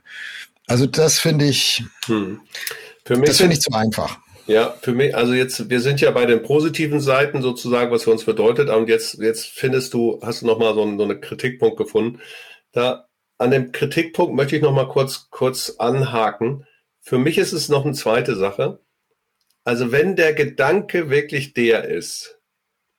Also 0.68 0.86
das 0.86 1.20
finde 1.20 1.46
ich, 1.46 1.84
hm. 2.06 2.40
für 3.06 3.18
mich 3.18 3.30
das 3.30 3.38
finde 3.38 3.54
ich 3.54 3.62
zu 3.62 3.72
einfach. 3.74 4.20
Ja, 4.46 4.76
für 4.82 4.94
mich, 4.94 5.16
also 5.16 5.34
jetzt, 5.34 5.70
wir 5.70 5.80
sind 5.80 6.02
ja 6.02 6.12
bei 6.12 6.26
den 6.26 6.44
positiven 6.44 7.00
Seiten 7.00 7.42
sozusagen, 7.42 7.92
was 7.92 8.04
für 8.04 8.12
uns 8.12 8.26
bedeutet, 8.26 8.70
und 8.70 8.90
jetzt, 8.90 9.20
jetzt 9.20 9.46
findest 9.46 9.94
du, 9.94 10.20
hast 10.22 10.42
du 10.42 10.46
nochmal 10.46 10.74
so, 10.74 10.84
so 10.98 11.04
einen 11.04 11.22
Kritikpunkt 11.22 11.78
gefunden. 11.78 12.20
Da 12.74 13.08
an 13.44 13.52
dem 13.52 13.74
Kritikpunkt 13.74 14.36
möchte 14.36 14.56
ich 14.56 14.62
noch 14.62 14.74
mal 14.74 14.88
kurz, 14.88 15.28
kurz 15.30 15.72
anhaken. 15.78 16.66
Für 17.02 17.18
mich 17.18 17.38
ist 17.38 17.52
es 17.52 17.68
noch 17.68 17.84
eine 17.84 17.94
zweite 17.94 18.38
Sache. 18.38 18.80
Also 19.66 19.92
wenn 19.92 20.16
der 20.16 20.34
Gedanke 20.34 21.10
wirklich 21.10 21.54
der 21.54 21.84
ist, 21.84 22.40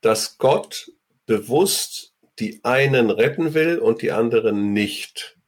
dass 0.03 0.37
Gott 0.37 0.93
bewusst 1.25 2.15
die 2.39 2.63
einen 2.63 3.09
retten 3.09 3.55
will 3.55 3.79
und 3.79 4.03
die 4.03 4.13
anderen 4.13 4.75
nicht, 4.75 5.39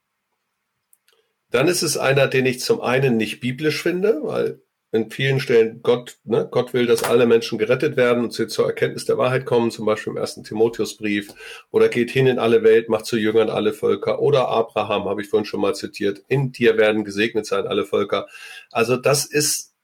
dann 1.50 1.68
ist 1.68 1.82
es 1.82 1.98
einer, 1.98 2.26
den 2.26 2.46
ich 2.46 2.60
zum 2.60 2.80
einen 2.80 3.18
nicht 3.18 3.40
biblisch 3.40 3.82
finde, 3.82 4.22
weil 4.22 4.62
in 4.96 5.10
vielen 5.10 5.38
Stellen 5.38 5.80
Gott, 5.82 6.18
ne, 6.24 6.48
Gott 6.50 6.74
will, 6.74 6.86
dass 6.86 7.04
alle 7.04 7.26
Menschen 7.26 7.58
gerettet 7.58 7.96
werden 7.96 8.24
und 8.24 8.32
sie 8.32 8.48
zur 8.48 8.66
Erkenntnis 8.66 9.04
der 9.04 9.18
Wahrheit 9.18 9.46
kommen, 9.46 9.70
zum 9.70 9.86
Beispiel 9.86 10.12
im 10.12 10.16
ersten 10.16 10.42
Timotheusbrief, 10.42 11.28
oder 11.70 11.88
geht 11.88 12.10
hin 12.10 12.26
in 12.26 12.38
alle 12.38 12.64
Welt, 12.64 12.88
macht 12.88 13.06
zu 13.06 13.16
Jüngern 13.16 13.50
alle 13.50 13.72
Völker, 13.72 14.20
oder 14.20 14.48
Abraham, 14.48 15.04
habe 15.04 15.22
ich 15.22 15.28
vorhin 15.28 15.44
schon 15.44 15.60
mal 15.60 15.74
zitiert, 15.74 16.22
in 16.28 16.50
dir 16.50 16.76
werden 16.76 17.04
gesegnet 17.04 17.46
sein 17.46 17.66
alle 17.66 17.84
Völker. 17.84 18.26
Also 18.72 18.96
das 18.96 19.24
ist 19.24 19.74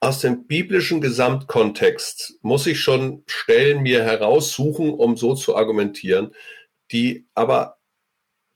aus 0.00 0.20
dem 0.20 0.46
biblischen 0.46 1.00
Gesamtkontext, 1.00 2.38
muss 2.42 2.66
ich 2.66 2.80
schon 2.80 3.24
Stellen 3.26 3.82
mir 3.82 4.02
heraussuchen, 4.02 4.90
um 4.90 5.16
so 5.16 5.34
zu 5.34 5.56
argumentieren, 5.56 6.34
die 6.92 7.26
aber 7.34 7.77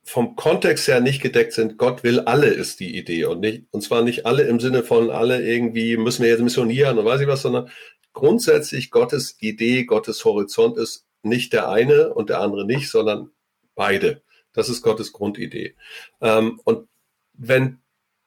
vom 0.05 0.37
Kontext 0.37 0.89
her 0.89 1.01
nicht 1.01 1.23
gedeckt 1.23 1.53
sind. 1.53 1.79
Gott 1.79 2.03
will 2.03 2.21
alle 2.21 2.49
ist 2.49 2.81
die 2.81 2.97
Idee 2.97 3.25
und 3.25 3.41
nicht, 3.41 3.65
und 3.71 3.83
zwar 3.83 4.03
nicht 4.03 4.27
alle 4.27 4.43
im 4.45 4.59
Sinne 4.59 4.83
von 4.83 5.11
alle 5.11 5.43
irgendwie 5.43 5.97
müssen 5.97 6.23
wir 6.23 6.31
jetzt 6.31 6.43
missionieren 6.43 6.99
und 6.99 7.05
weiß 7.05 7.21
ich 7.21 7.29
was, 7.29 7.43
sondern 7.43 7.71
grundsätzlich 8.13 8.91
Gottes 8.91 9.37
Idee, 9.41 9.85
Gottes 9.85 10.25
Horizont 10.25 10.77
ist 10.77 11.07
nicht 11.23 11.53
der 11.53 11.69
eine 11.69 12.13
und 12.13 12.31
der 12.31 12.41
andere 12.41 12.67
nicht, 12.67 12.91
sondern 12.91 13.31
beide. 13.75 14.23
Das 14.53 14.69
ist 14.69 14.83
Gottes 14.83 15.13
Grundidee. 15.13 15.77
Ähm, 16.21 16.61
und 16.65 16.89
wenn 17.33 17.81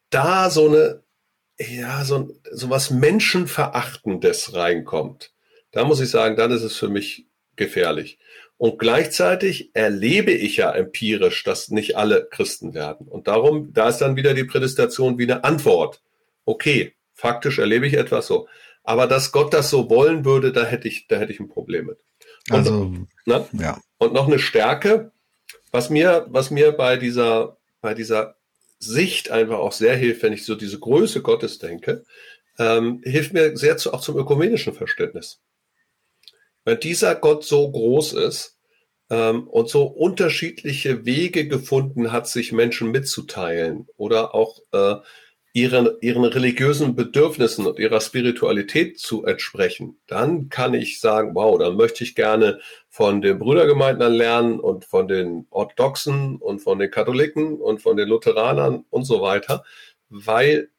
da 0.10 0.50
so 0.50 0.68
eine, 0.68 1.04
ja, 1.60 2.04
so, 2.04 2.36
so 2.52 2.70
was 2.70 2.90
Menschenverachtendes 2.90 4.54
reinkommt, 4.54 5.34
da 5.72 5.84
muss 5.84 6.00
ich 6.00 6.10
sagen, 6.10 6.36
dann 6.36 6.52
ist 6.52 6.64
es 6.64 6.76
für 6.76 6.90
mich 6.90 7.28
gefährlich. 7.56 8.18
Und 8.58 8.80
gleichzeitig 8.80 9.72
erlebe 9.74 10.32
ich 10.32 10.58
ja 10.58 10.72
empirisch, 10.72 11.44
dass 11.44 11.70
nicht 11.70 11.98
alle 11.98 12.28
Christen 12.30 12.74
werden. 12.74 13.08
Und 13.08 13.28
darum, 13.28 13.74
da 13.74 13.90
ist 13.90 13.98
dann 13.98 14.16
wieder 14.16 14.34
die 14.34 14.46
Prädestination 14.46 15.18
wie 15.18 15.24
eine 15.24 15.44
Antwort. 15.44 16.02
Okay, 16.46 16.94
faktisch 17.14 17.60
erlebe 17.60 17.86
ich 17.86 17.96
etwas 17.96 18.28
so. 18.28 18.48
Aber 18.84 19.08
dass 19.08 19.32
Gott 19.32 19.54
das 19.54 19.70
so 19.70 19.90
wollen 19.90 20.24
würde, 20.26 20.52
da 20.52 20.64
hätte 20.64 20.88
ich, 20.88 21.08
da 21.08 21.18
hätte 21.18 21.34
ich 21.34 21.40
ein 21.40 21.50
Problem 21.50 21.88
mit. 21.88 21.98
Und, 22.50 22.56
Also, 22.56 22.94
ne? 23.26 23.46
ja. 23.54 23.82
Und 23.98 24.14
noch 24.14 24.28
eine 24.28 24.40
Stärke, 24.40 25.12
was 25.72 25.90
mir, 25.90 26.26
was 26.30 26.52
mir 26.52 26.72
bei 26.72 26.96
dieser, 26.96 27.58
bei 27.82 27.94
dieser 27.94 28.36
Sicht 28.80 29.32
einfach 29.32 29.58
auch 29.58 29.72
sehr 29.72 29.98
hilft, 29.98 30.24
wenn 30.24 30.34
ich 30.34 30.46
so 30.46 30.56
diese 30.56 30.80
Größe 30.80 31.22
Gottes 31.22 31.60
denke, 31.60 32.06
ähm, 32.58 33.02
hilft 33.04 33.34
mir 33.34 33.58
sehr 33.58 33.78
zu, 33.78 33.94
auch 33.94 34.02
zum 34.02 34.18
ökumenischen 34.18 34.74
Verständnis. 34.74 35.42
Wenn 36.66 36.80
dieser 36.80 37.16
Gott 37.16 37.46
so 37.46 37.72
groß 37.72 38.14
ist 38.14 38.58
ähm, 39.10 39.48
und 39.48 39.70
so 39.70 39.84
unterschiedliche 39.84 41.06
Wege 41.06 41.48
gefunden 41.48 42.12
hat, 42.12 42.28
sich 42.28 42.52
Menschen 42.52 42.92
mitzuteilen 42.92 43.88
oder 43.98 44.34
auch 44.34 44.60
äh, 44.74 44.96
ihren, 45.54 45.90
ihren 46.02 46.26
religiösen 46.26 46.96
Bedürfnissen 46.96 47.66
und 47.66 47.80
ihrer 47.80 48.02
Spiritualität 48.02 49.00
zu 49.00 49.24
entsprechen, 49.26 49.98
dann 50.06 50.50
kann 50.50 50.74
ich 50.74 51.00
sagen, 51.00 51.34
wow, 51.34 51.58
dann 51.58 51.78
möchte 51.78 52.04
ich 52.04 52.14
gerne 52.14 52.60
von 52.90 53.22
den 53.22 53.40
Brüdergemeinden 53.40 54.12
lernen 54.12 54.60
und 54.60 54.84
von 54.84 55.08
den 55.08 55.48
Orthodoxen 55.52 56.38
und 56.38 56.60
von 56.60 56.78
den 56.78 56.92
Katholiken 56.92 57.62
und 57.62 57.82
von 57.82 57.96
den 57.96 58.10
Lutheranern 58.10 58.84
und 58.90 59.06
so 59.06 59.22
weiter, 59.22 59.64
weil 60.10 60.70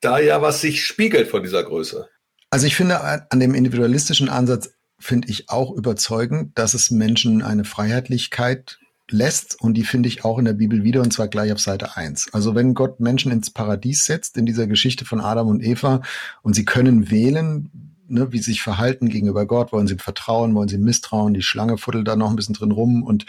da 0.00 0.20
ja 0.20 0.42
was 0.42 0.60
sich 0.60 0.84
spiegelt 0.84 1.28
von 1.28 1.42
dieser 1.42 1.64
Größe. 1.64 2.08
Also 2.50 2.66
ich 2.66 2.76
finde 2.76 3.00
an 3.00 3.40
dem 3.40 3.54
individualistischen 3.54 4.28
Ansatz 4.28 4.74
finde 5.02 5.28
ich 5.28 5.50
auch 5.50 5.72
überzeugend, 5.72 6.56
dass 6.58 6.74
es 6.74 6.90
Menschen 6.90 7.42
eine 7.42 7.64
Freiheitlichkeit 7.64 8.78
lässt 9.10 9.60
und 9.60 9.74
die 9.74 9.84
finde 9.84 10.08
ich 10.08 10.24
auch 10.24 10.38
in 10.38 10.44
der 10.44 10.52
Bibel 10.54 10.84
wieder 10.84 11.02
und 11.02 11.12
zwar 11.12 11.28
gleich 11.28 11.52
auf 11.52 11.60
Seite 11.60 11.96
1. 11.96 12.30
Also 12.32 12.54
wenn 12.54 12.74
Gott 12.74 13.00
Menschen 13.00 13.32
ins 13.32 13.50
Paradies 13.50 14.04
setzt 14.04 14.36
in 14.38 14.46
dieser 14.46 14.66
Geschichte 14.66 15.04
von 15.04 15.20
Adam 15.20 15.48
und 15.48 15.62
Eva 15.62 16.02
und 16.42 16.54
sie 16.54 16.64
können 16.64 17.10
wählen, 17.10 17.70
ne, 18.08 18.32
wie 18.32 18.38
sie 18.38 18.52
sich 18.52 18.62
verhalten 18.62 19.08
gegenüber 19.08 19.46
Gott, 19.46 19.72
wollen 19.72 19.86
sie 19.86 19.96
vertrauen, 19.96 20.54
wollen 20.54 20.68
sie 20.68 20.78
misstrauen, 20.78 21.34
die 21.34 21.42
Schlange 21.42 21.78
fuddelt 21.78 22.08
da 22.08 22.16
noch 22.16 22.30
ein 22.30 22.36
bisschen 22.36 22.54
drin 22.54 22.72
rum 22.72 23.02
und 23.02 23.26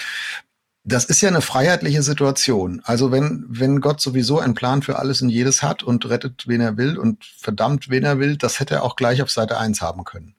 das 0.85 1.05
ist 1.05 1.21
ja 1.21 1.29
eine 1.29 1.41
freiheitliche 1.41 2.03
Situation. 2.03 2.81
Also 2.83 3.09
wenn, 3.11 3.45
wenn 3.47 3.79
Gott 3.79 4.01
sowieso 4.01 4.39
einen 4.39 4.53
Plan 4.53 4.81
für 4.81 4.99
alles 4.99 5.21
und 5.21 5.29
jedes 5.29 5.63
hat 5.63 5.81
und 5.81 6.09
rettet, 6.09 6.45
wen 6.47 6.59
er 6.59 6.75
will 6.75 6.97
und 6.97 7.23
verdammt, 7.23 7.89
wen 7.89 8.03
er 8.03 8.19
will, 8.19 8.35
das 8.35 8.59
hätte 8.59 8.75
er 8.75 8.83
auch 8.83 8.97
gleich 8.97 9.21
auf 9.21 9.31
Seite 9.31 9.57
1 9.57 9.81
haben 9.81 10.03
können. 10.03 10.35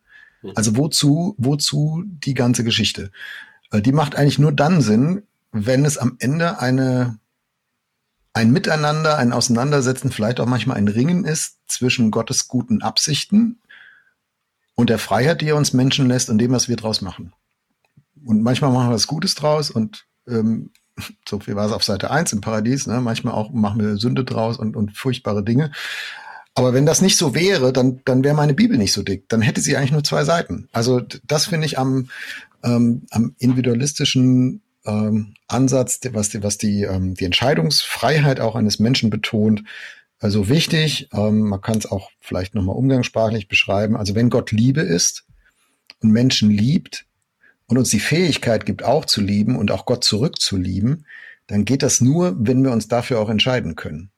Also 0.54 0.76
wozu, 0.76 1.34
wozu 1.38 2.04
die 2.06 2.34
ganze 2.34 2.64
Geschichte? 2.64 3.10
Die 3.72 3.92
macht 3.92 4.14
eigentlich 4.14 4.38
nur 4.38 4.52
dann 4.52 4.80
Sinn, 4.80 5.22
wenn 5.52 5.84
es 5.84 5.98
am 5.98 6.16
Ende 6.18 6.58
eine, 6.58 7.18
ein 8.32 8.52
Miteinander, 8.52 9.16
ein 9.16 9.32
Auseinandersetzen, 9.32 10.10
vielleicht 10.10 10.40
auch 10.40 10.46
manchmal 10.46 10.76
ein 10.76 10.88
Ringen 10.88 11.24
ist 11.24 11.58
zwischen 11.66 12.10
Gottes 12.10 12.48
guten 12.48 12.82
Absichten 12.82 13.60
und 14.74 14.90
der 14.90 14.98
Freiheit, 14.98 15.40
die 15.40 15.48
er 15.48 15.56
uns 15.56 15.72
Menschen 15.72 16.08
lässt 16.08 16.30
und 16.30 16.38
dem, 16.38 16.52
was 16.52 16.68
wir 16.68 16.76
draus 16.76 17.00
machen. 17.00 17.32
Und 18.24 18.42
manchmal 18.42 18.72
machen 18.72 18.88
wir 18.88 18.94
was 18.94 19.06
Gutes 19.06 19.34
draus 19.34 19.70
und 19.70 20.06
ähm, 20.26 20.70
so 21.28 21.40
viel 21.40 21.56
war 21.56 21.66
es 21.66 21.72
auf 21.72 21.84
Seite 21.84 22.10
1 22.10 22.32
im 22.32 22.40
Paradies, 22.40 22.86
ne? 22.86 23.00
manchmal 23.00 23.34
auch 23.34 23.52
machen 23.52 23.80
wir 23.80 23.96
Sünde 23.96 24.24
draus 24.24 24.58
und, 24.58 24.76
und 24.76 24.96
furchtbare 24.96 25.44
Dinge. 25.44 25.70
Aber 26.54 26.72
wenn 26.72 26.86
das 26.86 27.02
nicht 27.02 27.16
so 27.16 27.34
wäre, 27.34 27.72
dann, 27.72 28.00
dann 28.04 28.22
wäre 28.22 28.36
meine 28.36 28.54
Bibel 28.54 28.78
nicht 28.78 28.92
so 28.92 29.02
dick. 29.02 29.28
Dann 29.28 29.42
hätte 29.42 29.60
sie 29.60 29.76
eigentlich 29.76 29.92
nur 29.92 30.04
zwei 30.04 30.24
Seiten. 30.24 30.68
Also 30.72 31.00
das 31.24 31.46
finde 31.46 31.66
ich 31.66 31.78
am, 31.78 32.10
ähm, 32.62 33.02
am 33.10 33.34
individualistischen 33.38 34.62
ähm, 34.86 35.34
Ansatz, 35.48 36.00
was 36.12 36.28
die, 36.28 36.42
was 36.42 36.58
die, 36.58 36.82
ähm, 36.82 37.14
die 37.14 37.24
Entscheidungsfreiheit 37.24 38.38
auch 38.38 38.54
eines 38.54 38.78
Menschen 38.78 39.10
betont, 39.10 39.64
also 40.20 40.48
wichtig. 40.48 41.08
Ähm, 41.12 41.40
man 41.40 41.60
kann 41.60 41.78
es 41.78 41.90
auch 41.90 42.10
vielleicht 42.20 42.54
nochmal 42.54 42.76
umgangssprachlich 42.76 43.48
beschreiben. 43.48 43.96
Also 43.96 44.14
wenn 44.14 44.30
Gott 44.30 44.52
Liebe 44.52 44.80
ist 44.80 45.24
und 46.00 46.12
Menschen 46.12 46.50
liebt 46.50 47.06
und 47.66 47.78
uns 47.78 47.90
die 47.90 48.00
Fähigkeit 48.00 48.64
gibt, 48.64 48.84
auch 48.84 49.04
zu 49.04 49.20
lieben 49.20 49.56
und 49.56 49.70
auch 49.70 49.86
Gott 49.86 50.04
zurückzulieben, 50.04 51.06
dann 51.46 51.64
geht 51.64 51.82
das 51.82 52.00
nur, 52.00 52.36
wenn 52.38 52.62
wir 52.62 52.70
uns 52.70 52.88
dafür 52.88 53.20
auch 53.20 53.28
entscheiden 53.28 53.74
können. 53.74 54.10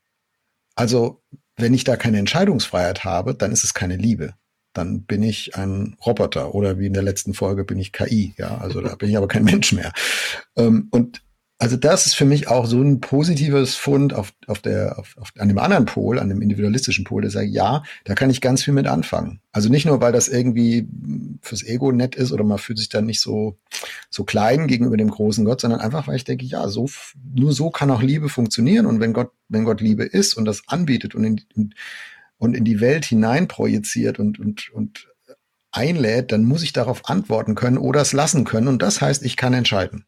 Also 0.74 1.22
wenn 1.56 1.74
ich 1.74 1.84
da 1.84 1.96
keine 1.96 2.18
Entscheidungsfreiheit 2.18 3.04
habe, 3.04 3.34
dann 3.34 3.52
ist 3.52 3.64
es 3.64 3.74
keine 3.74 3.96
Liebe. 3.96 4.34
Dann 4.72 5.04
bin 5.04 5.22
ich 5.22 5.56
ein 5.56 5.96
Roboter 6.04 6.54
oder 6.54 6.78
wie 6.78 6.86
in 6.86 6.92
der 6.92 7.02
letzten 7.02 7.32
Folge 7.32 7.64
bin 7.64 7.78
ich 7.78 7.92
KI. 7.92 8.34
Ja, 8.36 8.58
also 8.58 8.82
da 8.82 8.94
bin 8.94 9.08
ich 9.08 9.16
aber 9.16 9.28
kein 9.28 9.44
Mensch 9.44 9.72
mehr. 9.72 9.92
Ähm, 10.56 10.88
und 10.90 11.22
also 11.58 11.76
das 11.76 12.04
ist 12.04 12.14
für 12.14 12.26
mich 12.26 12.48
auch 12.48 12.66
so 12.66 12.82
ein 12.82 13.00
positives 13.00 13.76
Fund 13.76 14.12
auf, 14.12 14.34
auf 14.46 14.60
der, 14.60 14.98
auf, 14.98 15.16
auf, 15.18 15.32
an 15.38 15.48
dem 15.48 15.58
anderen 15.58 15.86
Pol, 15.86 16.18
an 16.18 16.28
dem 16.28 16.42
individualistischen 16.42 17.04
Pol, 17.04 17.22
der 17.22 17.30
sagt, 17.30 17.48
ja, 17.48 17.82
da 18.04 18.14
kann 18.14 18.28
ich 18.28 18.42
ganz 18.42 18.62
viel 18.62 18.74
mit 18.74 18.86
anfangen. 18.86 19.40
Also 19.52 19.70
nicht 19.70 19.86
nur, 19.86 20.02
weil 20.02 20.12
das 20.12 20.28
irgendwie 20.28 20.86
fürs 21.40 21.62
Ego 21.64 21.92
nett 21.92 22.14
ist 22.14 22.30
oder 22.30 22.44
man 22.44 22.58
fühlt 22.58 22.78
sich 22.78 22.90
dann 22.90 23.06
nicht 23.06 23.22
so, 23.22 23.56
so 24.10 24.24
klein 24.24 24.66
gegenüber 24.66 24.98
dem 24.98 25.10
großen 25.10 25.46
Gott, 25.46 25.62
sondern 25.62 25.80
einfach, 25.80 26.06
weil 26.06 26.16
ich 26.16 26.24
denke, 26.24 26.44
ja, 26.44 26.68
so, 26.68 26.90
nur 27.34 27.54
so 27.54 27.70
kann 27.70 27.90
auch 27.90 28.02
Liebe 28.02 28.28
funktionieren. 28.28 28.84
Und 28.84 29.00
wenn 29.00 29.14
Gott, 29.14 29.30
wenn 29.48 29.64
Gott 29.64 29.80
Liebe 29.80 30.04
ist 30.04 30.34
und 30.34 30.44
das 30.44 30.62
anbietet 30.66 31.14
und 31.14 31.24
in, 31.24 31.74
und 32.36 32.54
in 32.54 32.64
die 32.64 32.80
Welt 32.80 33.06
hinein 33.06 33.48
projiziert 33.48 34.18
und, 34.18 34.38
und, 34.38 34.68
und 34.74 35.08
einlädt, 35.72 36.32
dann 36.32 36.44
muss 36.44 36.62
ich 36.62 36.74
darauf 36.74 37.08
antworten 37.08 37.54
können 37.54 37.78
oder 37.78 38.02
es 38.02 38.12
lassen 38.12 38.44
können. 38.44 38.68
Und 38.68 38.82
das 38.82 39.00
heißt, 39.00 39.24
ich 39.24 39.38
kann 39.38 39.54
entscheiden. 39.54 40.04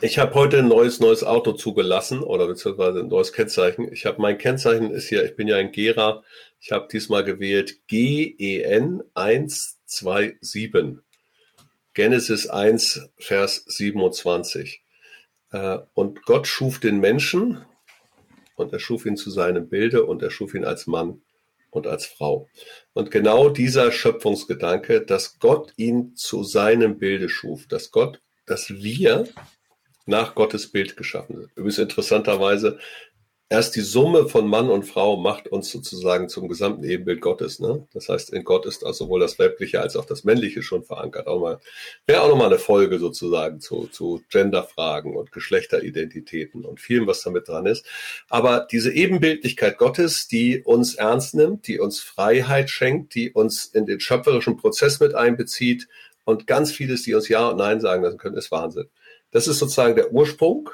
Ich 0.00 0.18
habe 0.18 0.34
heute 0.34 0.58
ein 0.60 0.68
neues 0.68 1.00
neues 1.00 1.24
Auto 1.24 1.52
zugelassen 1.52 2.22
oder 2.22 2.46
beziehungsweise 2.46 3.00
ein 3.00 3.08
neues 3.08 3.32
Kennzeichen. 3.32 3.92
Ich 3.92 4.06
habe 4.06 4.22
mein 4.22 4.38
Kennzeichen 4.38 4.92
ist 4.92 5.08
hier, 5.08 5.24
ich 5.24 5.34
bin 5.36 5.48
ja 5.48 5.56
ein 5.56 5.72
Gera. 5.72 6.22
Ich 6.60 6.70
habe 6.72 6.88
diesmal 6.90 7.24
gewählt 7.24 7.86
GEN 7.88 9.02
127. 9.14 10.98
Genesis 11.92 12.46
1, 12.46 13.10
Vers 13.18 13.64
27. 13.66 14.82
Äh, 15.50 15.78
und 15.92 16.22
Gott 16.22 16.46
schuf 16.46 16.78
den 16.78 17.00
Menschen 17.00 17.64
und 18.54 18.72
er 18.72 18.78
schuf 18.78 19.06
ihn 19.06 19.16
zu 19.16 19.30
seinem 19.30 19.68
Bilde 19.68 20.06
und 20.06 20.22
er 20.22 20.30
schuf 20.30 20.54
ihn 20.54 20.64
als 20.64 20.86
Mann 20.86 21.20
und 21.70 21.86
als 21.86 22.06
Frau. 22.06 22.48
Und 22.92 23.10
genau 23.10 23.48
dieser 23.48 23.90
Schöpfungsgedanke, 23.90 25.02
dass 25.02 25.40
Gott 25.40 25.72
ihn 25.76 26.14
zu 26.14 26.44
seinem 26.44 26.98
Bilde 26.98 27.28
schuf, 27.28 27.66
dass 27.66 27.90
Gott, 27.90 28.22
dass 28.46 28.70
wir 28.70 29.26
nach 30.06 30.34
Gottes 30.34 30.70
Bild 30.70 30.96
geschaffen 30.96 31.36
sind. 31.36 31.50
Übrigens 31.54 31.78
interessanterweise, 31.78 32.78
erst 33.50 33.74
die 33.74 33.80
Summe 33.80 34.28
von 34.28 34.46
Mann 34.46 34.70
und 34.70 34.84
Frau 34.84 35.16
macht 35.16 35.48
uns 35.48 35.70
sozusagen 35.70 36.28
zum 36.28 36.48
gesamten 36.48 36.84
Ebenbild 36.84 37.20
Gottes. 37.20 37.58
Ne? 37.58 37.86
Das 37.92 38.08
heißt, 38.08 38.30
in 38.30 38.44
Gott 38.44 38.64
ist 38.64 38.86
also 38.86 39.04
sowohl 39.04 39.18
das 39.20 39.40
Weibliche 39.40 39.80
als 39.80 39.96
auch 39.96 40.04
das 40.04 40.22
Männliche 40.22 40.62
schon 40.62 40.84
verankert. 40.84 41.26
Auch 41.26 41.40
mal, 41.40 41.60
wäre 42.06 42.22
auch 42.22 42.28
nochmal 42.28 42.46
eine 42.46 42.60
Folge 42.60 43.00
sozusagen 43.00 43.60
zu, 43.60 43.88
zu 43.88 44.22
Genderfragen 44.30 45.16
und 45.16 45.32
Geschlechteridentitäten 45.32 46.64
und 46.64 46.80
vielem, 46.80 47.08
was 47.08 47.22
damit 47.22 47.48
dran 47.48 47.66
ist. 47.66 47.84
Aber 48.28 48.66
diese 48.70 48.92
Ebenbildlichkeit 48.92 49.78
Gottes, 49.78 50.28
die 50.28 50.62
uns 50.62 50.94
ernst 50.94 51.34
nimmt, 51.34 51.66
die 51.66 51.80
uns 51.80 52.00
Freiheit 52.00 52.70
schenkt, 52.70 53.16
die 53.16 53.32
uns 53.32 53.66
in 53.66 53.84
den 53.84 53.98
schöpferischen 53.98 54.56
Prozess 54.58 55.00
mit 55.00 55.16
einbezieht 55.16 55.88
und 56.24 56.46
ganz 56.46 56.70
vieles, 56.70 57.02
die 57.02 57.14
uns 57.14 57.28
Ja 57.28 57.48
und 57.48 57.56
Nein 57.56 57.80
sagen 57.80 58.04
lassen 58.04 58.18
können, 58.18 58.36
ist 58.36 58.52
Wahnsinn. 58.52 58.88
Das 59.30 59.46
ist 59.46 59.58
sozusagen 59.58 59.94
der 59.94 60.12
Ursprung 60.12 60.70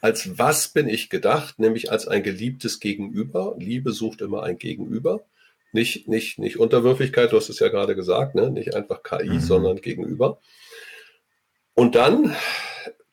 als 0.00 0.38
was 0.38 0.68
bin 0.68 0.88
ich 0.88 1.10
gedacht, 1.10 1.58
nämlich 1.58 1.90
als 1.90 2.06
ein 2.06 2.22
geliebtes 2.22 2.80
Gegenüber. 2.80 3.56
Liebe 3.58 3.92
sucht 3.92 4.20
immer 4.20 4.44
ein 4.44 4.58
Gegenüber. 4.58 5.24
Nicht, 5.72 6.08
nicht, 6.08 6.38
nicht 6.38 6.58
Unterwürfigkeit, 6.58 7.32
du 7.32 7.36
hast 7.36 7.50
es 7.50 7.58
ja 7.58 7.68
gerade 7.68 7.94
gesagt, 7.94 8.34
ne? 8.34 8.50
nicht 8.50 8.74
einfach 8.74 9.02
KI, 9.02 9.28
mhm. 9.28 9.40
sondern 9.40 9.80
Gegenüber. 9.80 10.38
Und 11.74 11.94
dann 11.94 12.34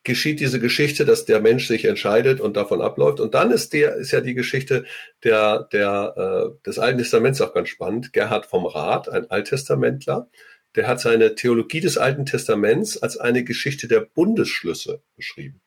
geschieht 0.04 0.40
diese 0.40 0.60
Geschichte, 0.60 1.04
dass 1.06 1.26
der 1.26 1.42
Mensch 1.42 1.68
sich 1.68 1.86
entscheidet 1.86 2.40
und 2.40 2.56
davon 2.56 2.82
abläuft. 2.82 3.20
Und 3.20 3.34
dann 3.34 3.52
ist 3.52 3.74
der, 3.74 3.96
ist 3.96 4.12
ja 4.12 4.22
die 4.22 4.36
Geschichte 4.36 4.86
der, 5.24 5.68
der, 5.74 6.54
äh, 6.56 6.66
des 6.66 6.80
Alten 6.80 7.00
Testaments 7.00 7.42
auch 7.42 7.54
ganz 7.54 7.70
spannend. 7.70 8.14
Gerhard 8.14 8.46
vom 8.46 8.66
Rat, 8.66 9.10
ein 9.10 9.30
Alttestamentler, 9.30 10.30
der 10.76 10.88
hat 10.88 11.00
seine 11.00 11.36
Theologie 11.36 11.80
des 11.80 11.98
Alten 11.98 12.26
Testaments 12.26 13.02
als 13.02 13.18
eine 13.18 13.44
Geschichte 13.44 13.88
der 13.88 14.02
Bundesschlüsse 14.02 15.02
beschrieben. 15.16 15.62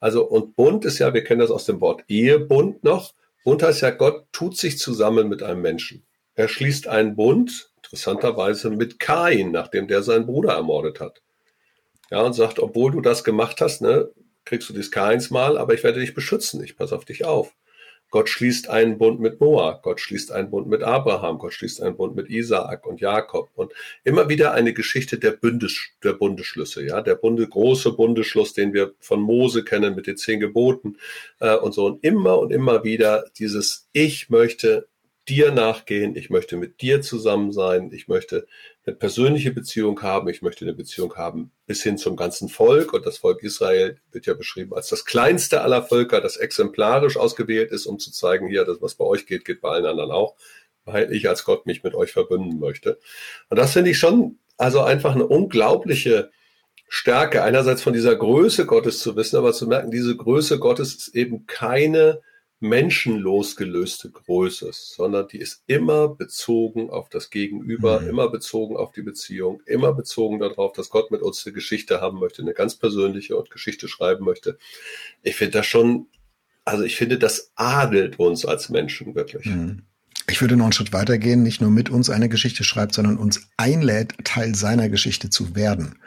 Also, 0.00 0.24
und 0.24 0.54
Bund 0.54 0.84
ist 0.84 0.98
ja, 0.98 1.14
wir 1.14 1.24
kennen 1.24 1.40
das 1.40 1.50
aus 1.50 1.64
dem 1.64 1.80
Wort 1.80 2.04
Ehebund 2.08 2.84
noch. 2.84 3.14
Bund 3.44 3.62
heißt 3.62 3.82
ja, 3.82 3.90
Gott 3.90 4.26
tut 4.32 4.56
sich 4.56 4.78
zusammen 4.78 5.28
mit 5.28 5.42
einem 5.42 5.62
Menschen. 5.62 6.04
Er 6.34 6.48
schließt 6.48 6.88
einen 6.88 7.16
Bund, 7.16 7.70
interessanterweise 7.76 8.70
mit 8.70 8.98
Kain, 8.98 9.50
nachdem 9.50 9.88
der 9.88 10.02
seinen 10.02 10.26
Bruder 10.26 10.52
ermordet 10.52 11.00
hat. 11.00 11.22
Ja, 12.10 12.22
und 12.22 12.34
sagt, 12.34 12.58
obwohl 12.58 12.92
du 12.92 13.00
das 13.00 13.24
gemacht 13.24 13.60
hast, 13.60 13.80
ne, 13.82 14.10
kriegst 14.44 14.68
du 14.68 14.72
dies 14.72 14.90
Kains 14.90 15.30
mal, 15.30 15.56
aber 15.56 15.74
ich 15.74 15.82
werde 15.84 16.00
dich 16.00 16.14
beschützen, 16.14 16.62
ich 16.62 16.76
passe 16.76 16.94
auf 16.94 17.04
dich 17.04 17.24
auf. 17.24 17.54
Gott 18.10 18.28
schließt 18.28 18.70
einen 18.70 18.98
Bund 18.98 19.20
mit 19.20 19.40
Noah, 19.40 19.80
Gott 19.82 20.00
schließt 20.00 20.30
einen 20.30 20.50
Bund 20.50 20.68
mit 20.68 20.82
Abraham, 20.82 21.38
Gott 21.38 21.52
schließt 21.52 21.82
einen 21.82 21.96
Bund 21.96 22.14
mit 22.14 22.30
Isaak 22.30 22.86
und 22.86 23.00
Jakob. 23.00 23.50
Und 23.54 23.72
immer 24.04 24.28
wieder 24.28 24.52
eine 24.52 24.72
Geschichte 24.72 25.18
der, 25.18 25.32
Bundes, 25.32 25.80
der 26.02 26.12
Bundeschlüsse, 26.12 26.84
ja, 26.86 27.02
der 27.02 27.16
Bunde, 27.16 27.48
große 27.48 27.92
Bundeschluss, 27.92 28.52
den 28.52 28.72
wir 28.72 28.94
von 29.00 29.20
Mose 29.20 29.64
kennen 29.64 29.94
mit 29.96 30.06
den 30.06 30.16
zehn 30.16 30.38
Geboten 30.38 30.96
äh, 31.40 31.56
und 31.56 31.74
so. 31.74 31.86
Und 31.86 32.04
immer 32.04 32.38
und 32.38 32.52
immer 32.52 32.84
wieder 32.84 33.24
dieses 33.38 33.88
Ich 33.92 34.30
möchte 34.30 34.88
dir 35.28 35.52
nachgehen, 35.52 36.16
ich 36.16 36.30
möchte 36.30 36.56
mit 36.56 36.82
dir 36.82 37.00
zusammen 37.00 37.52
sein, 37.52 37.90
ich 37.92 38.08
möchte 38.08 38.46
eine 38.86 38.96
persönliche 38.96 39.50
Beziehung 39.50 40.02
haben, 40.02 40.28
ich 40.28 40.42
möchte 40.42 40.64
eine 40.64 40.74
Beziehung 40.74 41.14
haben 41.16 41.52
bis 41.66 41.82
hin 41.82 41.96
zum 41.96 42.16
ganzen 42.16 42.48
Volk. 42.48 42.92
Und 42.92 43.06
das 43.06 43.18
Volk 43.18 43.42
Israel 43.42 43.96
wird 44.12 44.26
ja 44.26 44.34
beschrieben 44.34 44.74
als 44.74 44.88
das 44.88 45.04
kleinste 45.04 45.62
aller 45.62 45.82
Völker, 45.82 46.20
das 46.20 46.36
exemplarisch 46.36 47.16
ausgewählt 47.16 47.70
ist, 47.70 47.86
um 47.86 47.98
zu 47.98 48.12
zeigen, 48.12 48.46
hier, 48.46 48.64
das, 48.64 48.82
was 48.82 48.94
bei 48.94 49.04
euch 49.04 49.26
geht, 49.26 49.44
geht 49.44 49.62
bei 49.62 49.70
allen 49.70 49.86
anderen 49.86 50.10
auch, 50.10 50.36
weil 50.84 51.12
ich 51.12 51.28
als 51.28 51.44
Gott 51.44 51.64
mich 51.64 51.82
mit 51.82 51.94
euch 51.94 52.12
verbünden 52.12 52.58
möchte. 52.58 52.98
Und 53.48 53.58
das 53.58 53.72
finde 53.72 53.90
ich 53.90 53.98
schon, 53.98 54.38
also 54.58 54.82
einfach 54.82 55.14
eine 55.14 55.26
unglaubliche 55.26 56.30
Stärke, 56.88 57.42
einerseits 57.42 57.82
von 57.82 57.94
dieser 57.94 58.14
Größe 58.14 58.66
Gottes 58.66 58.98
zu 59.00 59.16
wissen, 59.16 59.36
aber 59.36 59.54
zu 59.54 59.66
merken, 59.66 59.90
diese 59.90 60.14
Größe 60.14 60.58
Gottes 60.58 60.94
ist 60.94 61.08
eben 61.14 61.46
keine 61.46 62.20
menschenlosgelöste 62.64 64.10
Größe, 64.10 64.70
sondern 64.72 65.28
die 65.28 65.38
ist 65.38 65.62
immer 65.66 66.08
bezogen 66.08 66.90
auf 66.90 67.08
das 67.08 67.30
Gegenüber, 67.30 68.00
mhm. 68.00 68.08
immer 68.08 68.30
bezogen 68.30 68.76
auf 68.76 68.92
die 68.92 69.02
Beziehung, 69.02 69.62
immer 69.66 69.92
bezogen 69.92 70.40
darauf, 70.40 70.72
dass 70.72 70.90
Gott 70.90 71.10
mit 71.10 71.22
uns 71.22 71.44
eine 71.46 71.52
Geschichte 71.52 72.00
haben 72.00 72.18
möchte, 72.18 72.42
eine 72.42 72.54
ganz 72.54 72.76
persönliche 72.76 73.36
und 73.36 73.50
Geschichte 73.50 73.86
schreiben 73.86 74.24
möchte. 74.24 74.58
Ich 75.22 75.36
finde 75.36 75.58
das 75.58 75.66
schon, 75.66 76.06
also 76.64 76.82
ich 76.82 76.96
finde, 76.96 77.18
das 77.18 77.52
adelt 77.54 78.18
uns 78.18 78.44
als 78.44 78.70
Menschen 78.70 79.14
wirklich. 79.14 79.46
Mhm. 79.46 79.82
Ich 80.28 80.40
würde 80.40 80.56
noch 80.56 80.64
einen 80.64 80.72
Schritt 80.72 80.92
weitergehen, 80.92 81.42
nicht 81.42 81.60
nur 81.60 81.70
mit 81.70 81.90
uns 81.90 82.08
eine 82.08 82.30
Geschichte 82.30 82.64
schreibt, 82.64 82.94
sondern 82.94 83.18
uns 83.18 83.48
einlädt, 83.58 84.14
Teil 84.24 84.54
seiner 84.54 84.88
Geschichte 84.88 85.28
zu 85.28 85.54
werden. 85.54 85.98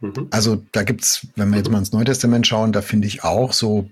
Mhm. 0.00 0.28
Also 0.30 0.64
da 0.72 0.84
gibt's, 0.84 1.26
wenn 1.36 1.50
wir 1.50 1.58
jetzt 1.58 1.70
mal 1.70 1.78
ins 1.78 1.92
Neue 1.92 2.06
Testament 2.06 2.46
schauen, 2.46 2.72
da 2.72 2.80
finde 2.80 3.06
ich 3.08 3.24
auch 3.24 3.52
so 3.52 3.90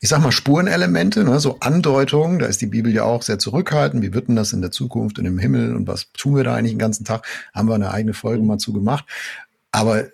ich 0.00 0.08
sag 0.08 0.22
mal, 0.22 0.32
Spurenelemente, 0.32 1.24
ne, 1.24 1.40
so 1.40 1.58
Andeutungen, 1.60 2.38
da 2.38 2.46
ist 2.46 2.60
die 2.60 2.66
Bibel 2.66 2.92
ja 2.92 3.02
auch 3.02 3.22
sehr 3.22 3.38
zurückhaltend. 3.38 4.02
Wie 4.02 4.14
wird 4.14 4.28
denn 4.28 4.36
das 4.36 4.52
in 4.52 4.62
der 4.62 4.70
Zukunft 4.70 5.18
und 5.18 5.24
im 5.24 5.38
Himmel 5.38 5.74
und 5.74 5.88
was 5.88 6.12
tun 6.12 6.36
wir 6.36 6.44
da 6.44 6.54
eigentlich 6.54 6.72
den 6.72 6.78
ganzen 6.78 7.04
Tag? 7.04 7.26
Haben 7.52 7.68
wir 7.68 7.74
eine 7.74 7.90
eigene 7.90 8.14
Folge 8.14 8.44
mal 8.44 8.58
zu 8.58 8.72
gemacht. 8.72 9.04
Aber 9.72 10.06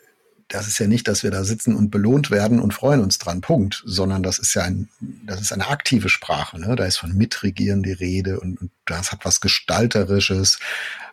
das 0.48 0.68
ist 0.68 0.78
ja 0.78 0.86
nicht, 0.86 1.08
dass 1.08 1.22
wir 1.22 1.30
da 1.30 1.44
sitzen 1.44 1.74
und 1.74 1.90
belohnt 1.90 2.30
werden 2.30 2.60
und 2.60 2.72
freuen 2.72 3.00
uns 3.00 3.18
dran, 3.18 3.40
Punkt, 3.40 3.82
sondern 3.86 4.22
das 4.22 4.38
ist 4.38 4.54
ja 4.54 4.62
ein, 4.62 4.88
das 5.26 5.40
ist 5.40 5.52
eine 5.52 5.68
aktive 5.68 6.08
Sprache, 6.08 6.60
ne? 6.60 6.76
Da 6.76 6.84
ist 6.84 6.98
von 6.98 7.14
Mitregieren 7.14 7.82
die 7.82 7.92
Rede 7.92 8.40
und, 8.40 8.60
und 8.60 8.70
das 8.86 9.12
hat 9.12 9.24
was 9.24 9.40
Gestalterisches. 9.40 10.58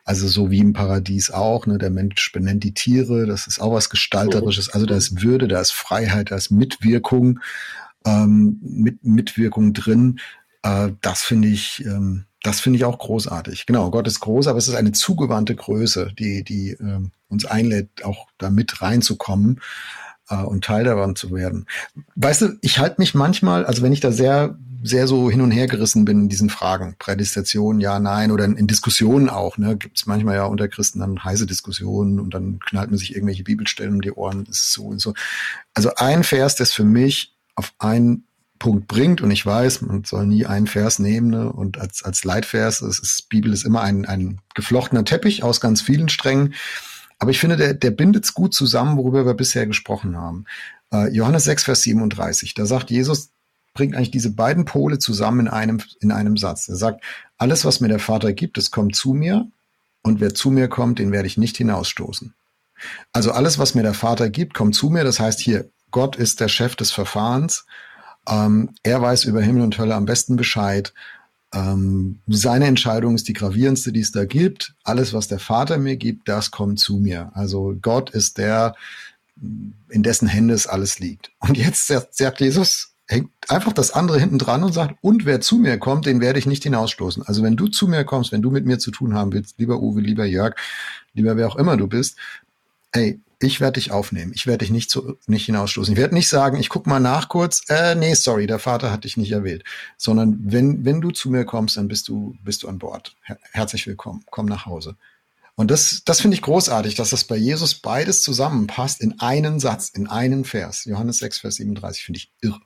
Also 0.03 0.27
so 0.27 0.49
wie 0.49 0.59
im 0.59 0.73
Paradies 0.73 1.31
auch, 1.31 1.65
ne? 1.65 1.77
Der 1.77 1.89
Mensch 1.89 2.31
benennt 2.31 2.63
die 2.63 2.73
Tiere, 2.73 3.25
das 3.25 3.47
ist 3.47 3.59
auch 3.59 3.73
was 3.73 3.89
Gestalterisches. 3.89 4.69
Also 4.69 4.85
da 4.85 4.95
ist 4.95 5.21
Würde, 5.21 5.47
da 5.47 5.59
ist 5.59 5.71
Freiheit, 5.71 6.31
da 6.31 6.35
ist 6.35 6.51
Mitwirkung 6.51 7.39
ähm, 8.05 8.59
mit 8.61 9.03
Mitwirkung 9.03 9.73
drin. 9.73 10.19
Äh, 10.63 10.89
das 11.01 11.21
finde 11.21 11.47
ich, 11.47 11.83
ähm, 11.85 12.25
das 12.43 12.59
finde 12.59 12.77
ich 12.77 12.85
auch 12.85 12.97
großartig. 12.97 13.65
Genau, 13.65 13.91
Gott 13.91 14.07
ist 14.07 14.19
groß, 14.19 14.47
aber 14.47 14.57
es 14.57 14.67
ist 14.67 14.75
eine 14.75 14.91
zugewandte 14.91 15.55
Größe, 15.55 16.11
die, 16.17 16.43
die 16.43 16.71
äh, 16.71 16.99
uns 17.29 17.45
einlädt, 17.45 18.03
auch 18.03 18.27
da 18.37 18.49
mit 18.49 18.81
reinzukommen 18.81 19.61
äh, 20.29 20.35
und 20.35 20.63
Teil 20.63 20.83
davon 20.83 21.15
zu 21.15 21.31
werden. 21.31 21.67
Weißt 22.15 22.41
du, 22.41 22.57
ich 22.61 22.79
halte 22.79 22.95
mich 22.99 23.13
manchmal, 23.13 23.65
also 23.65 23.81
wenn 23.81 23.93
ich 23.93 23.99
da 23.99 24.11
sehr 24.11 24.57
sehr 24.83 25.07
so 25.07 25.29
hin 25.29 25.41
und 25.41 25.51
her 25.51 25.67
gerissen 25.67 26.05
bin 26.05 26.21
in 26.21 26.29
diesen 26.29 26.49
Fragen. 26.49 26.95
Prädestination, 26.97 27.79
ja, 27.79 27.99
nein, 27.99 28.31
oder 28.31 28.45
in, 28.45 28.57
in 28.57 28.67
Diskussionen 28.67 29.29
auch. 29.29 29.57
Ne? 29.57 29.77
Gibt 29.77 29.99
es 29.99 30.05
manchmal 30.05 30.35
ja 30.35 30.45
unter 30.45 30.67
Christen 30.67 30.99
dann 30.99 31.23
heiße 31.23 31.45
Diskussionen 31.45 32.19
und 32.19 32.33
dann 32.33 32.59
knallt 32.59 32.89
man 32.89 32.97
sich 32.97 33.13
irgendwelche 33.15 33.43
Bibelstellen 33.43 33.95
um 33.95 34.01
die 34.01 34.11
Ohren. 34.11 34.45
ist 34.49 34.73
so 34.73 34.85
und 34.85 34.99
so. 34.99 35.13
Also 35.73 35.93
ein 35.95 36.23
Vers, 36.23 36.55
das 36.55 36.71
für 36.71 36.83
mich 36.83 37.35
auf 37.61 37.73
einen 37.77 38.25
Punkt 38.57 38.87
bringt. 38.87 39.21
Und 39.21 39.29
ich 39.29 39.45
weiß, 39.45 39.81
man 39.81 40.03
soll 40.03 40.25
nie 40.25 40.47
einen 40.47 40.65
Vers 40.65 40.97
nehmen 40.97 41.29
ne? 41.29 41.51
und 41.51 41.77
als, 41.77 42.03
als 42.03 42.23
Leitvers, 42.23 42.81
es 42.81 42.97
ist, 42.97 43.29
Bibel 43.29 43.53
ist 43.53 43.65
immer 43.65 43.81
ein, 43.81 44.05
ein 44.05 44.39
geflochtener 44.55 45.05
Teppich 45.05 45.43
aus 45.43 45.61
ganz 45.61 45.81
vielen 45.81 46.09
Strängen. 46.09 46.55
Aber 47.19 47.29
ich 47.29 47.39
finde, 47.39 47.55
der, 47.55 47.75
der 47.75 47.91
bindet 47.91 48.25
es 48.25 48.33
gut 48.33 48.55
zusammen, 48.55 48.97
worüber 48.97 49.27
wir 49.27 49.35
bisher 49.35 49.67
gesprochen 49.67 50.17
haben. 50.17 50.45
Äh, 50.91 51.09
Johannes 51.13 51.43
6, 51.43 51.65
Vers 51.65 51.83
37, 51.83 52.55
da 52.55 52.65
sagt 52.65 52.89
Jesus, 52.89 53.29
bringt 53.75 53.95
eigentlich 53.95 54.09
diese 54.09 54.31
beiden 54.31 54.65
Pole 54.65 54.97
zusammen 54.97 55.41
in 55.41 55.47
einem, 55.47 55.81
in 55.99 56.11
einem 56.11 56.35
Satz. 56.35 56.67
Er 56.67 56.77
sagt, 56.77 57.03
alles, 57.37 57.63
was 57.63 57.79
mir 57.79 57.89
der 57.89 57.99
Vater 57.99 58.33
gibt, 58.33 58.57
es 58.57 58.71
kommt 58.71 58.95
zu 58.95 59.13
mir. 59.13 59.47
Und 60.01 60.19
wer 60.19 60.33
zu 60.33 60.49
mir 60.49 60.67
kommt, 60.67 60.97
den 60.97 61.11
werde 61.11 61.27
ich 61.27 61.37
nicht 61.37 61.57
hinausstoßen. 61.57 62.33
Also 63.13 63.31
alles, 63.31 63.59
was 63.59 63.75
mir 63.75 63.83
der 63.83 63.93
Vater 63.93 64.29
gibt, 64.29 64.55
kommt 64.55 64.73
zu 64.73 64.89
mir. 64.89 65.03
Das 65.03 65.19
heißt 65.19 65.39
hier, 65.39 65.69
Gott 65.91 66.15
ist 66.15 66.39
der 66.39 66.47
Chef 66.47 66.75
des 66.75 66.91
Verfahrens. 66.91 67.65
Ähm, 68.27 68.71
er 68.83 69.01
weiß 69.01 69.25
über 69.25 69.41
Himmel 69.41 69.63
und 69.63 69.77
Hölle 69.77 69.95
am 69.95 70.05
besten 70.05 70.35
Bescheid. 70.35 70.93
Ähm, 71.53 72.19
seine 72.27 72.65
Entscheidung 72.65 73.15
ist 73.15 73.27
die 73.27 73.33
gravierendste, 73.33 73.91
die 73.91 73.99
es 73.99 74.11
da 74.11 74.25
gibt. 74.25 74.73
Alles, 74.83 75.13
was 75.13 75.27
der 75.27 75.39
Vater 75.39 75.77
mir 75.77 75.97
gibt, 75.97 76.27
das 76.27 76.51
kommt 76.51 76.79
zu 76.79 76.97
mir. 76.97 77.31
Also 77.33 77.75
Gott 77.81 78.09
ist 78.11 78.37
der, 78.37 78.75
in 79.35 80.03
dessen 80.03 80.27
Hände 80.27 80.53
es 80.53 80.67
alles 80.67 80.99
liegt. 80.99 81.31
Und 81.39 81.57
jetzt 81.57 81.87
sagt 81.87 82.39
Jesus, 82.39 82.91
hängt 83.11 83.29
einfach 83.49 83.73
das 83.73 83.91
andere 83.91 84.19
hinten 84.19 84.37
dran 84.37 84.63
und 84.63 84.73
sagt, 84.73 84.95
und 85.01 85.25
wer 85.25 85.41
zu 85.41 85.57
mir 85.57 85.77
kommt, 85.77 86.05
den 86.05 86.21
werde 86.21 86.39
ich 86.39 86.45
nicht 86.45 86.63
hinausstoßen. 86.63 87.23
Also 87.23 87.43
wenn 87.43 87.57
du 87.57 87.67
zu 87.67 87.87
mir 87.87 88.05
kommst, 88.05 88.31
wenn 88.31 88.41
du 88.41 88.51
mit 88.51 88.65
mir 88.65 88.79
zu 88.79 88.91
tun 88.91 89.13
haben 89.13 89.33
willst, 89.33 89.59
lieber 89.59 89.81
Uwe, 89.81 89.99
lieber 89.99 90.25
Jörg, 90.25 90.55
lieber 91.13 91.35
wer 91.35 91.47
auch 91.47 91.57
immer 91.57 91.75
du 91.75 91.87
bist, 91.87 92.17
hey, 92.93 93.19
ich 93.41 93.59
werde 93.59 93.79
dich 93.79 93.91
aufnehmen. 93.91 94.31
Ich 94.35 94.45
werde 94.45 94.59
dich 94.59 94.71
nicht, 94.71 94.89
zu, 94.89 95.17
nicht 95.25 95.45
hinausstoßen. 95.45 95.93
Ich 95.93 95.99
werde 95.99 96.13
nicht 96.13 96.29
sagen, 96.29 96.59
ich 96.59 96.69
guck 96.69 96.85
mal 96.85 96.99
nach 96.99 97.27
kurz, 97.27 97.63
äh, 97.69 97.95
nee, 97.95 98.13
sorry, 98.13 98.45
der 98.45 98.59
Vater 98.59 98.91
hat 98.91 99.03
dich 99.03 99.17
nicht 99.17 99.31
erwählt. 99.31 99.63
Sondern 99.97 100.39
wenn, 100.43 100.85
wenn 100.85 101.01
du 101.01 101.11
zu 101.11 101.29
mir 101.29 101.45
kommst, 101.45 101.77
dann 101.77 101.87
bist 101.87 102.07
du, 102.07 102.35
bist 102.43 102.63
du 102.63 102.67
an 102.67 102.77
Bord. 102.77 103.15
Her 103.23 103.39
herzlich 103.51 103.87
willkommen. 103.87 104.23
Komm 104.29 104.45
nach 104.45 104.65
Hause. 104.65 104.95
Und 105.55 105.71
das, 105.71 106.03
das 106.05 106.21
finde 106.21 106.35
ich 106.35 106.41
großartig, 106.41 106.95
dass 106.95 107.09
das 107.09 107.23
bei 107.23 107.35
Jesus 107.35 107.75
beides 107.75 108.21
zusammenpasst 108.21 109.01
in 109.01 109.19
einen 109.19 109.59
Satz, 109.59 109.89
in 109.89 110.07
einen 110.07 110.45
Vers. 110.45 110.85
Johannes 110.85 111.17
6, 111.17 111.39
Vers 111.39 111.55
37 111.55 112.03
finde 112.03 112.19
ich 112.19 112.31
irre. 112.41 112.61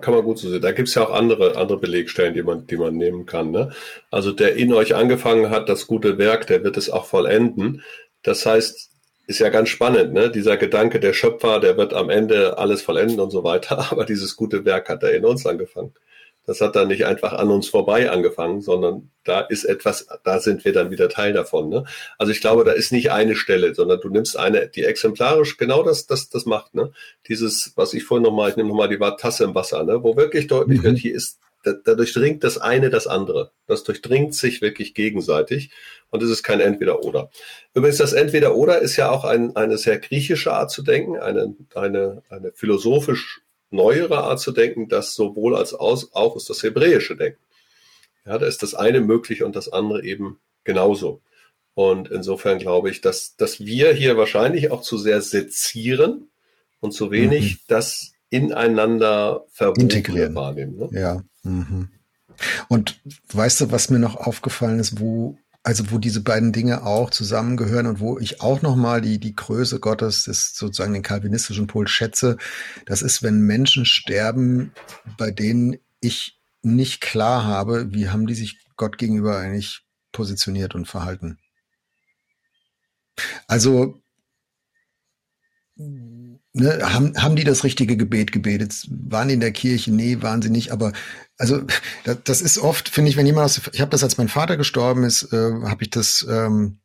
Kann 0.00 0.14
man 0.14 0.24
gut 0.24 0.38
so 0.38 0.50
sehen. 0.50 0.62
Da 0.62 0.72
gibt 0.72 0.88
es 0.88 0.94
ja 0.94 1.06
auch 1.06 1.12
andere, 1.12 1.56
andere 1.56 1.78
Belegstellen, 1.78 2.34
die 2.34 2.42
man, 2.42 2.66
die 2.66 2.76
man 2.76 2.96
nehmen 2.96 3.26
kann. 3.26 3.52
Ne? 3.52 3.70
Also 4.10 4.32
der 4.32 4.56
in 4.56 4.72
euch 4.72 4.94
angefangen 4.94 5.50
hat, 5.50 5.68
das 5.68 5.86
gute 5.86 6.18
Werk, 6.18 6.46
der 6.46 6.64
wird 6.64 6.76
es 6.76 6.90
auch 6.90 7.06
vollenden. 7.06 7.82
Das 8.22 8.44
heißt, 8.44 8.90
ist 9.26 9.40
ja 9.40 9.48
ganz 9.48 9.68
spannend, 9.68 10.12
ne? 10.12 10.30
Dieser 10.30 10.56
Gedanke, 10.56 11.00
der 11.00 11.12
Schöpfer, 11.12 11.58
der 11.60 11.76
wird 11.76 11.92
am 11.94 12.10
Ende 12.10 12.58
alles 12.58 12.82
vollenden 12.82 13.20
und 13.20 13.30
so 13.30 13.42
weiter. 13.44 13.78
Aber 13.92 14.04
dieses 14.04 14.36
gute 14.36 14.64
Werk 14.64 14.88
hat 14.88 15.02
er 15.02 15.14
in 15.14 15.24
uns 15.24 15.46
angefangen. 15.46 15.94
Das 16.46 16.60
hat 16.60 16.76
dann 16.76 16.86
nicht 16.86 17.04
einfach 17.06 17.32
an 17.32 17.50
uns 17.50 17.68
vorbei 17.68 18.08
angefangen, 18.08 18.60
sondern 18.60 19.10
da 19.24 19.40
ist 19.40 19.64
etwas, 19.64 20.06
da 20.22 20.38
sind 20.38 20.64
wir 20.64 20.72
dann 20.72 20.92
wieder 20.92 21.08
Teil 21.08 21.32
davon. 21.32 21.68
Ne? 21.68 21.84
Also 22.18 22.30
ich 22.30 22.40
glaube, 22.40 22.62
da 22.62 22.70
ist 22.70 22.92
nicht 22.92 23.10
eine 23.10 23.34
Stelle, 23.34 23.74
sondern 23.74 24.00
du 24.00 24.08
nimmst 24.10 24.38
eine, 24.38 24.68
die 24.68 24.84
exemplarisch 24.84 25.56
genau 25.56 25.82
das, 25.82 26.06
das, 26.06 26.28
das 26.28 26.46
macht. 26.46 26.76
Ne? 26.76 26.92
Dieses, 27.26 27.72
was 27.74 27.94
ich 27.94 28.04
vorhin 28.04 28.22
nochmal, 28.22 28.50
ich 28.50 28.56
nehme 28.56 28.68
nochmal 28.68 28.88
die 28.88 28.98
Tasse 29.20 29.42
im 29.42 29.56
Wasser, 29.56 29.82
ne? 29.82 30.04
wo 30.04 30.16
wirklich 30.16 30.46
deutlich 30.46 30.78
mhm. 30.78 30.84
wird, 30.84 30.98
hier 30.98 31.16
ist 31.16 31.40
da, 31.66 31.72
da 31.72 31.94
durchdringt 31.94 32.44
das 32.44 32.58
eine 32.58 32.90
das 32.90 33.06
andere. 33.06 33.50
Das 33.66 33.82
durchdringt 33.82 34.34
sich 34.34 34.62
wirklich 34.62 34.94
gegenseitig 34.94 35.70
und 36.10 36.22
es 36.22 36.30
ist 36.30 36.42
kein 36.42 36.60
Entweder-Oder. 36.60 37.30
Übrigens, 37.74 37.98
das 37.98 38.12
Entweder-Oder 38.12 38.78
ist 38.78 38.96
ja 38.96 39.10
auch 39.10 39.24
ein, 39.24 39.56
eine 39.56 39.76
sehr 39.76 39.98
griechische 39.98 40.52
Art 40.52 40.70
zu 40.70 40.82
denken, 40.82 41.18
eine, 41.18 41.54
eine, 41.74 42.22
eine 42.28 42.52
philosophisch 42.52 43.42
neuere 43.70 44.18
Art 44.18 44.40
zu 44.40 44.52
denken, 44.52 44.88
das 44.88 45.14
sowohl 45.14 45.56
als 45.56 45.74
aus, 45.74 46.12
auch 46.14 46.36
ist 46.36 46.48
das 46.48 46.62
hebräische 46.62 47.16
Denken. 47.16 47.40
Ja, 48.24 48.38
da 48.38 48.46
ist 48.46 48.62
das 48.62 48.74
eine 48.74 49.00
möglich 49.00 49.42
und 49.42 49.56
das 49.56 49.68
andere 49.68 50.04
eben 50.04 50.38
genauso. 50.64 51.20
Und 51.74 52.10
insofern 52.10 52.58
glaube 52.58 52.90
ich, 52.90 53.00
dass, 53.00 53.36
dass 53.36 53.60
wir 53.60 53.92
hier 53.92 54.16
wahrscheinlich 54.16 54.70
auch 54.70 54.82
zu 54.82 54.96
sehr 54.96 55.20
sezieren 55.20 56.28
und 56.80 56.92
zu 56.92 57.10
wenig 57.10 57.54
mhm. 57.54 57.58
das 57.68 58.12
ineinander 58.30 59.44
verbunden 59.50 60.34
wahrnehmen. 60.34 60.76
Ne? 60.76 60.88
Ja. 60.92 61.22
Mhm. 61.42 61.88
Und 62.68 63.00
weißt 63.32 63.62
du, 63.62 63.72
was 63.72 63.88
mir 63.90 63.98
noch 63.98 64.16
aufgefallen 64.16 64.78
ist, 64.78 65.00
wo 65.00 65.38
also 65.66 65.90
wo 65.90 65.98
diese 65.98 66.22
beiden 66.22 66.52
Dinge 66.52 66.86
auch 66.86 67.10
zusammengehören 67.10 67.88
und 67.88 67.98
wo 67.98 68.20
ich 68.20 68.40
auch 68.40 68.62
nochmal 68.62 69.00
die, 69.00 69.18
die 69.18 69.34
Größe 69.34 69.80
Gottes, 69.80 70.22
das 70.22 70.54
sozusagen 70.54 70.92
den 70.92 71.02
kalvinistischen 71.02 71.66
Pol 71.66 71.88
schätze, 71.88 72.36
das 72.84 73.02
ist, 73.02 73.24
wenn 73.24 73.40
Menschen 73.40 73.84
sterben, 73.84 74.70
bei 75.18 75.32
denen 75.32 75.76
ich 75.98 76.40
nicht 76.62 77.00
klar 77.00 77.44
habe, 77.44 77.92
wie 77.92 78.10
haben 78.10 78.28
die 78.28 78.36
sich 78.36 78.60
Gott 78.76 78.96
gegenüber 78.96 79.38
eigentlich 79.38 79.82
positioniert 80.12 80.76
und 80.76 80.86
verhalten. 80.86 81.40
Also 83.48 84.00
ne, 86.56 86.80
haben, 86.82 87.12
haben 87.16 87.36
die 87.36 87.44
das 87.44 87.64
richtige 87.64 87.96
Gebet 87.96 88.32
gebetet? 88.32 88.86
Waren 88.90 89.28
die 89.28 89.34
in 89.34 89.40
der 89.40 89.52
Kirche? 89.52 89.92
Nee, 89.92 90.22
waren 90.22 90.42
sie 90.42 90.50
nicht. 90.50 90.72
Aber 90.72 90.92
also 91.38 91.62
das, 92.04 92.18
das 92.24 92.40
ist 92.42 92.58
oft, 92.58 92.88
finde 92.88 93.10
ich, 93.10 93.16
wenn 93.16 93.26
jemand 93.26 93.44
aus, 93.44 93.60
ich 93.72 93.80
habe 93.80 93.90
das, 93.90 94.02
als 94.02 94.18
mein 94.18 94.28
Vater 94.28 94.56
gestorben 94.56 95.04
ist, 95.04 95.32
äh, 95.32 95.52
habe 95.64 95.82
ich 95.82 95.90
das, 95.90 96.26
ähm, 96.28 96.78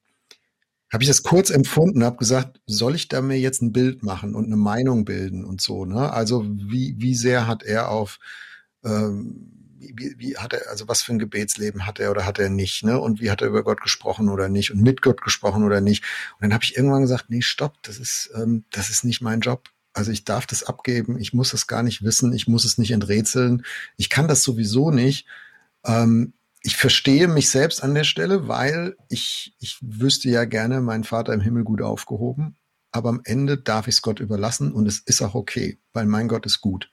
habe 0.92 1.04
ich 1.04 1.08
das 1.08 1.24
kurz 1.24 1.50
empfunden, 1.50 2.04
habe 2.04 2.18
gesagt, 2.18 2.60
soll 2.66 2.96
ich 2.96 3.08
da 3.08 3.22
mir 3.22 3.40
jetzt 3.40 3.62
ein 3.62 3.72
Bild 3.72 4.04
machen 4.04 4.36
und 4.36 4.46
eine 4.46 4.58
Meinung 4.58 5.06
bilden 5.06 5.46
und 5.46 5.62
so. 5.62 5.86
Ne? 5.86 6.12
Also 6.12 6.46
wie 6.46 6.96
wie 6.98 7.16
sehr 7.16 7.48
hat 7.48 7.64
er 7.64 7.90
auf 7.90 8.20
ähm, 8.84 9.61
wie, 9.96 10.16
wie 10.18 10.38
hat 10.38 10.54
er, 10.54 10.70
also 10.70 10.88
was 10.88 11.02
für 11.02 11.14
ein 11.14 11.20
Gebetsleben 11.20 11.86
hat 11.86 12.00
er 12.00 12.12
oder 12.12 12.26
hat 12.26 12.40
er 12.40 12.50
nicht, 12.50 12.84
ne? 12.84 13.00
Und 13.00 13.20
wie 13.22 13.32
hat 13.32 13.42
er 13.42 13.48
über 13.48 13.64
Gott 13.64 13.82
gesprochen 13.82 14.30
oder 14.30 14.50
nicht 14.50 14.72
und 14.72 14.82
mit 14.82 15.02
Gott 15.02 15.22
gesprochen 15.22 15.64
oder 15.64 15.82
nicht. 15.82 16.04
Und 16.34 16.44
dann 16.44 16.54
habe 16.54 16.64
ich 16.64 16.76
irgendwann 16.76 17.02
gesagt, 17.02 17.26
nee, 17.30 17.42
stopp, 17.42 17.82
das 17.84 17.98
ist, 17.98 18.32
ähm, 18.36 18.66
das 18.72 18.90
ist 18.90 19.04
nicht 19.04 19.22
mein 19.22 19.42
Job. 19.42 19.70
Also 19.94 20.12
ich 20.12 20.24
darf 20.24 20.46
das 20.46 20.64
abgeben, 20.64 21.20
ich 21.20 21.34
muss 21.34 21.54
es 21.54 21.68
gar 21.68 21.84
nicht 21.84 22.04
wissen, 22.04 22.32
ich 22.34 22.48
muss 22.48 22.64
es 22.64 22.78
nicht 22.78 22.92
enträtseln, 22.92 23.66
ich 23.98 24.10
kann 24.10 24.28
das 24.28 24.44
sowieso 24.44 24.92
nicht. 24.92 25.28
Ähm, 25.86 26.34
ich 26.64 26.78
verstehe 26.78 27.28
mich 27.28 27.50
selbst 27.50 27.84
an 27.84 27.96
der 27.96 28.04
Stelle, 28.04 28.48
weil 28.48 28.96
ich, 29.10 29.56
ich 29.60 29.78
wüsste 29.82 30.30
ja 30.30 30.46
gerne 30.46 30.80
meinen 30.80 31.04
Vater 31.04 31.34
im 31.34 31.42
Himmel 31.42 31.64
gut 31.64 31.82
aufgehoben, 31.82 32.56
aber 32.92 33.10
am 33.10 33.22
Ende 33.24 33.58
darf 33.58 33.88
ich 33.88 33.96
es 33.96 34.02
Gott 34.02 34.20
überlassen 34.20 34.72
und 34.72 34.88
es 34.88 35.00
ist 35.00 35.22
auch 35.22 35.34
okay, 35.34 35.80
weil 35.92 36.06
mein 36.06 36.28
Gott 36.28 36.46
ist 36.46 36.62
gut. 36.62 36.92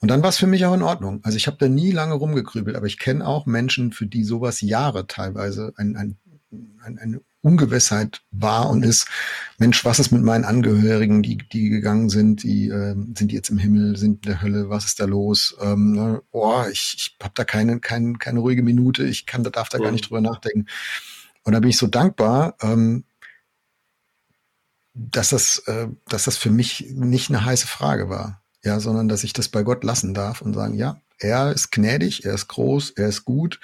Und 0.00 0.08
dann 0.08 0.22
war 0.22 0.30
es 0.30 0.38
für 0.38 0.46
mich 0.46 0.64
auch 0.64 0.74
in 0.74 0.82
Ordnung. 0.82 1.20
Also 1.24 1.36
ich 1.36 1.46
habe 1.46 1.58
da 1.60 1.68
nie 1.68 1.92
lange 1.92 2.14
rumgegrübelt, 2.14 2.74
aber 2.74 2.86
ich 2.86 2.98
kenne 2.98 3.26
auch 3.26 3.44
Menschen, 3.44 3.92
für 3.92 4.06
die 4.06 4.24
sowas 4.24 4.62
Jahre 4.62 5.06
teilweise 5.06 5.72
ein, 5.76 5.94
ein, 5.94 6.16
ein, 6.82 6.98
eine 6.98 7.20
Ungewissheit 7.42 8.22
war 8.30 8.70
und 8.70 8.82
ist, 8.82 9.08
Mensch, 9.58 9.84
was 9.84 9.98
ist 9.98 10.10
mit 10.10 10.22
meinen 10.22 10.44
Angehörigen, 10.44 11.22
die, 11.22 11.36
die 11.36 11.68
gegangen 11.68 12.08
sind, 12.08 12.42
die 12.42 12.68
äh, 12.68 12.94
sind 12.94 13.30
die 13.30 13.34
jetzt 13.34 13.50
im 13.50 13.58
Himmel, 13.58 13.96
sind 13.96 14.24
in 14.24 14.32
der 14.32 14.42
Hölle, 14.42 14.70
was 14.70 14.86
ist 14.86 15.00
da 15.00 15.04
los? 15.04 15.56
Ähm, 15.60 15.92
ne, 15.92 16.22
oh, 16.30 16.64
ich, 16.70 16.94
ich 16.96 17.16
habe 17.22 17.34
da 17.34 17.44
keine, 17.44 17.78
keine, 17.80 18.14
keine 18.14 18.40
ruhige 18.40 18.62
Minute, 18.62 19.04
ich 19.04 19.26
kann, 19.26 19.44
da 19.44 19.50
darf 19.50 19.68
da 19.68 19.78
gar 19.78 19.92
nicht 19.92 20.08
drüber 20.08 20.22
nachdenken. 20.22 20.66
Und 21.44 21.52
da 21.52 21.60
bin 21.60 21.70
ich 21.70 21.78
so 21.78 21.86
dankbar, 21.86 22.56
ähm, 22.62 23.04
dass 24.94 25.30
das, 25.30 25.62
äh, 25.66 25.88
dass 26.08 26.24
das 26.24 26.38
für 26.38 26.50
mich 26.50 26.90
nicht 26.94 27.28
eine 27.28 27.44
heiße 27.44 27.66
Frage 27.66 28.08
war 28.08 28.39
ja, 28.62 28.80
sondern 28.80 29.08
dass 29.08 29.24
ich 29.24 29.32
das 29.32 29.48
bei 29.48 29.62
Gott 29.62 29.84
lassen 29.84 30.14
darf 30.14 30.42
und 30.42 30.54
sagen, 30.54 30.74
ja, 30.74 31.00
er 31.18 31.52
ist 31.52 31.70
gnädig, 31.70 32.24
er 32.24 32.34
ist 32.34 32.48
groß, 32.48 32.90
er 32.90 33.08
ist 33.08 33.24
gut, 33.24 33.60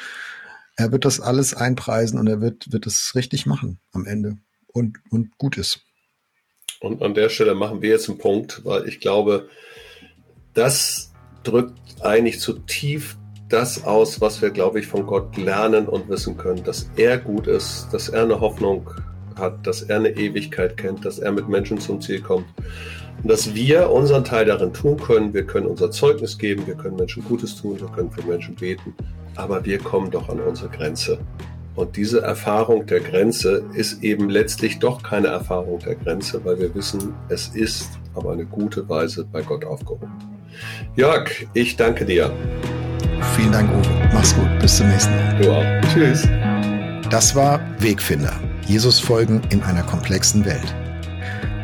er 0.77 0.93
wird 0.93 1.05
das 1.05 1.21
alles 1.21 1.55
einpreisen 1.55 2.19
und 2.19 2.27
er 2.27 2.41
wird, 2.41 2.73
wird 2.73 2.87
es 2.87 3.15
richtig 3.15 3.47
machen 3.47 3.81
am 3.93 4.07
Ende 4.07 4.37
und, 4.69 4.99
und 5.11 5.37
gut 5.39 5.57
ist. 5.57 5.81
Und 6.81 7.03
an 7.03 7.15
der 7.15 7.31
Stelle 7.31 7.55
machen 7.55 7.81
wir 7.81 7.91
jetzt 7.91 8.09
einen 8.09 8.19
Punkt, 8.19 8.65
weil 8.65 8.87
ich 8.87 9.01
glaube, 9.01 9.49
das 10.53 11.13
drückt 11.43 11.79
eigentlich 12.01 12.41
zu 12.41 12.55
tief 12.55 13.17
das 13.49 13.85
aus, 13.85 14.21
was 14.21 14.43
wir, 14.43 14.51
glaube 14.51 14.81
ich, 14.81 14.87
von 14.87 15.07
Gott 15.07 15.37
lernen 15.37 15.87
und 15.87 16.09
wissen 16.09 16.37
können, 16.37 16.65
dass 16.65 16.91
er 16.97 17.17
gut 17.19 17.47
ist, 17.47 17.89
dass 17.93 18.09
er 18.09 18.23
eine 18.25 18.41
Hoffnung 18.41 18.91
hat, 19.37 19.67
dass 19.67 19.83
er 19.83 19.97
eine 19.97 20.11
Ewigkeit 20.11 20.77
kennt, 20.77 21.05
dass 21.05 21.19
er 21.19 21.31
mit 21.31 21.49
Menschen 21.49 21.79
zum 21.79 22.01
Ziel 22.01 22.21
kommt 22.21 22.47
und 23.27 23.31
dass 23.31 23.57
wir 23.57 23.91
unseren 23.91 24.23
Teil 24.23 24.45
darin 24.45 24.73
tun 24.73 25.01
können. 25.01 25.35
Wir 25.35 25.45
können 25.45 25.67
unser 25.67 25.91
Zeugnis 25.91 26.39
geben, 26.39 26.65
wir 26.65 26.77
können 26.77 26.95
Menschen 26.95 27.25
Gutes 27.25 27.57
tun, 27.57 27.81
wir 27.81 27.89
können 27.89 28.09
für 28.09 28.23
Menschen 28.23 28.55
beten, 28.55 28.95
aber 29.35 29.65
wir 29.65 29.79
kommen 29.79 30.13
doch 30.13 30.29
an 30.29 30.39
unsere 30.39 30.69
Grenze. 30.69 31.19
Und 31.75 31.97
diese 31.97 32.21
Erfahrung 32.21 32.87
der 32.87 33.01
Grenze 33.01 33.65
ist 33.75 34.05
eben 34.05 34.31
letztlich 34.31 34.79
doch 34.79 35.03
keine 35.03 35.27
Erfahrung 35.27 35.81
der 35.81 35.97
Grenze, 35.97 36.41
weil 36.45 36.61
wir 36.61 36.73
wissen, 36.77 37.15
es 37.29 37.49
ist 37.49 37.99
aber 38.15 38.31
eine 38.31 38.47
gute 38.47 38.89
Weise 38.89 39.25
bei 39.25 39.43
Gott 39.43 39.65
aufgehoben. 39.65 40.13
Jörg, 40.95 41.29
ich 41.53 41.75
danke 41.75 42.05
dir. 42.05 42.33
Vielen 43.35 43.51
Dank, 43.51 43.69
Uwe. 43.73 44.09
Mach's 44.15 44.37
gut. 44.37 44.49
Bis 44.61 44.77
zum 44.77 44.89
nächsten 44.89 45.11
Mal. 45.17 45.43
Du 45.43 45.51
auch. 45.51 45.93
Tschüss. 45.93 46.29
Das 47.11 47.35
war 47.35 47.61
Wegfinder. 47.81 48.39
Jesus 48.69 49.01
folgen 49.01 49.43
in 49.51 49.65
einer 49.65 49.83
komplexen 49.83 50.45
Welt. 50.45 50.86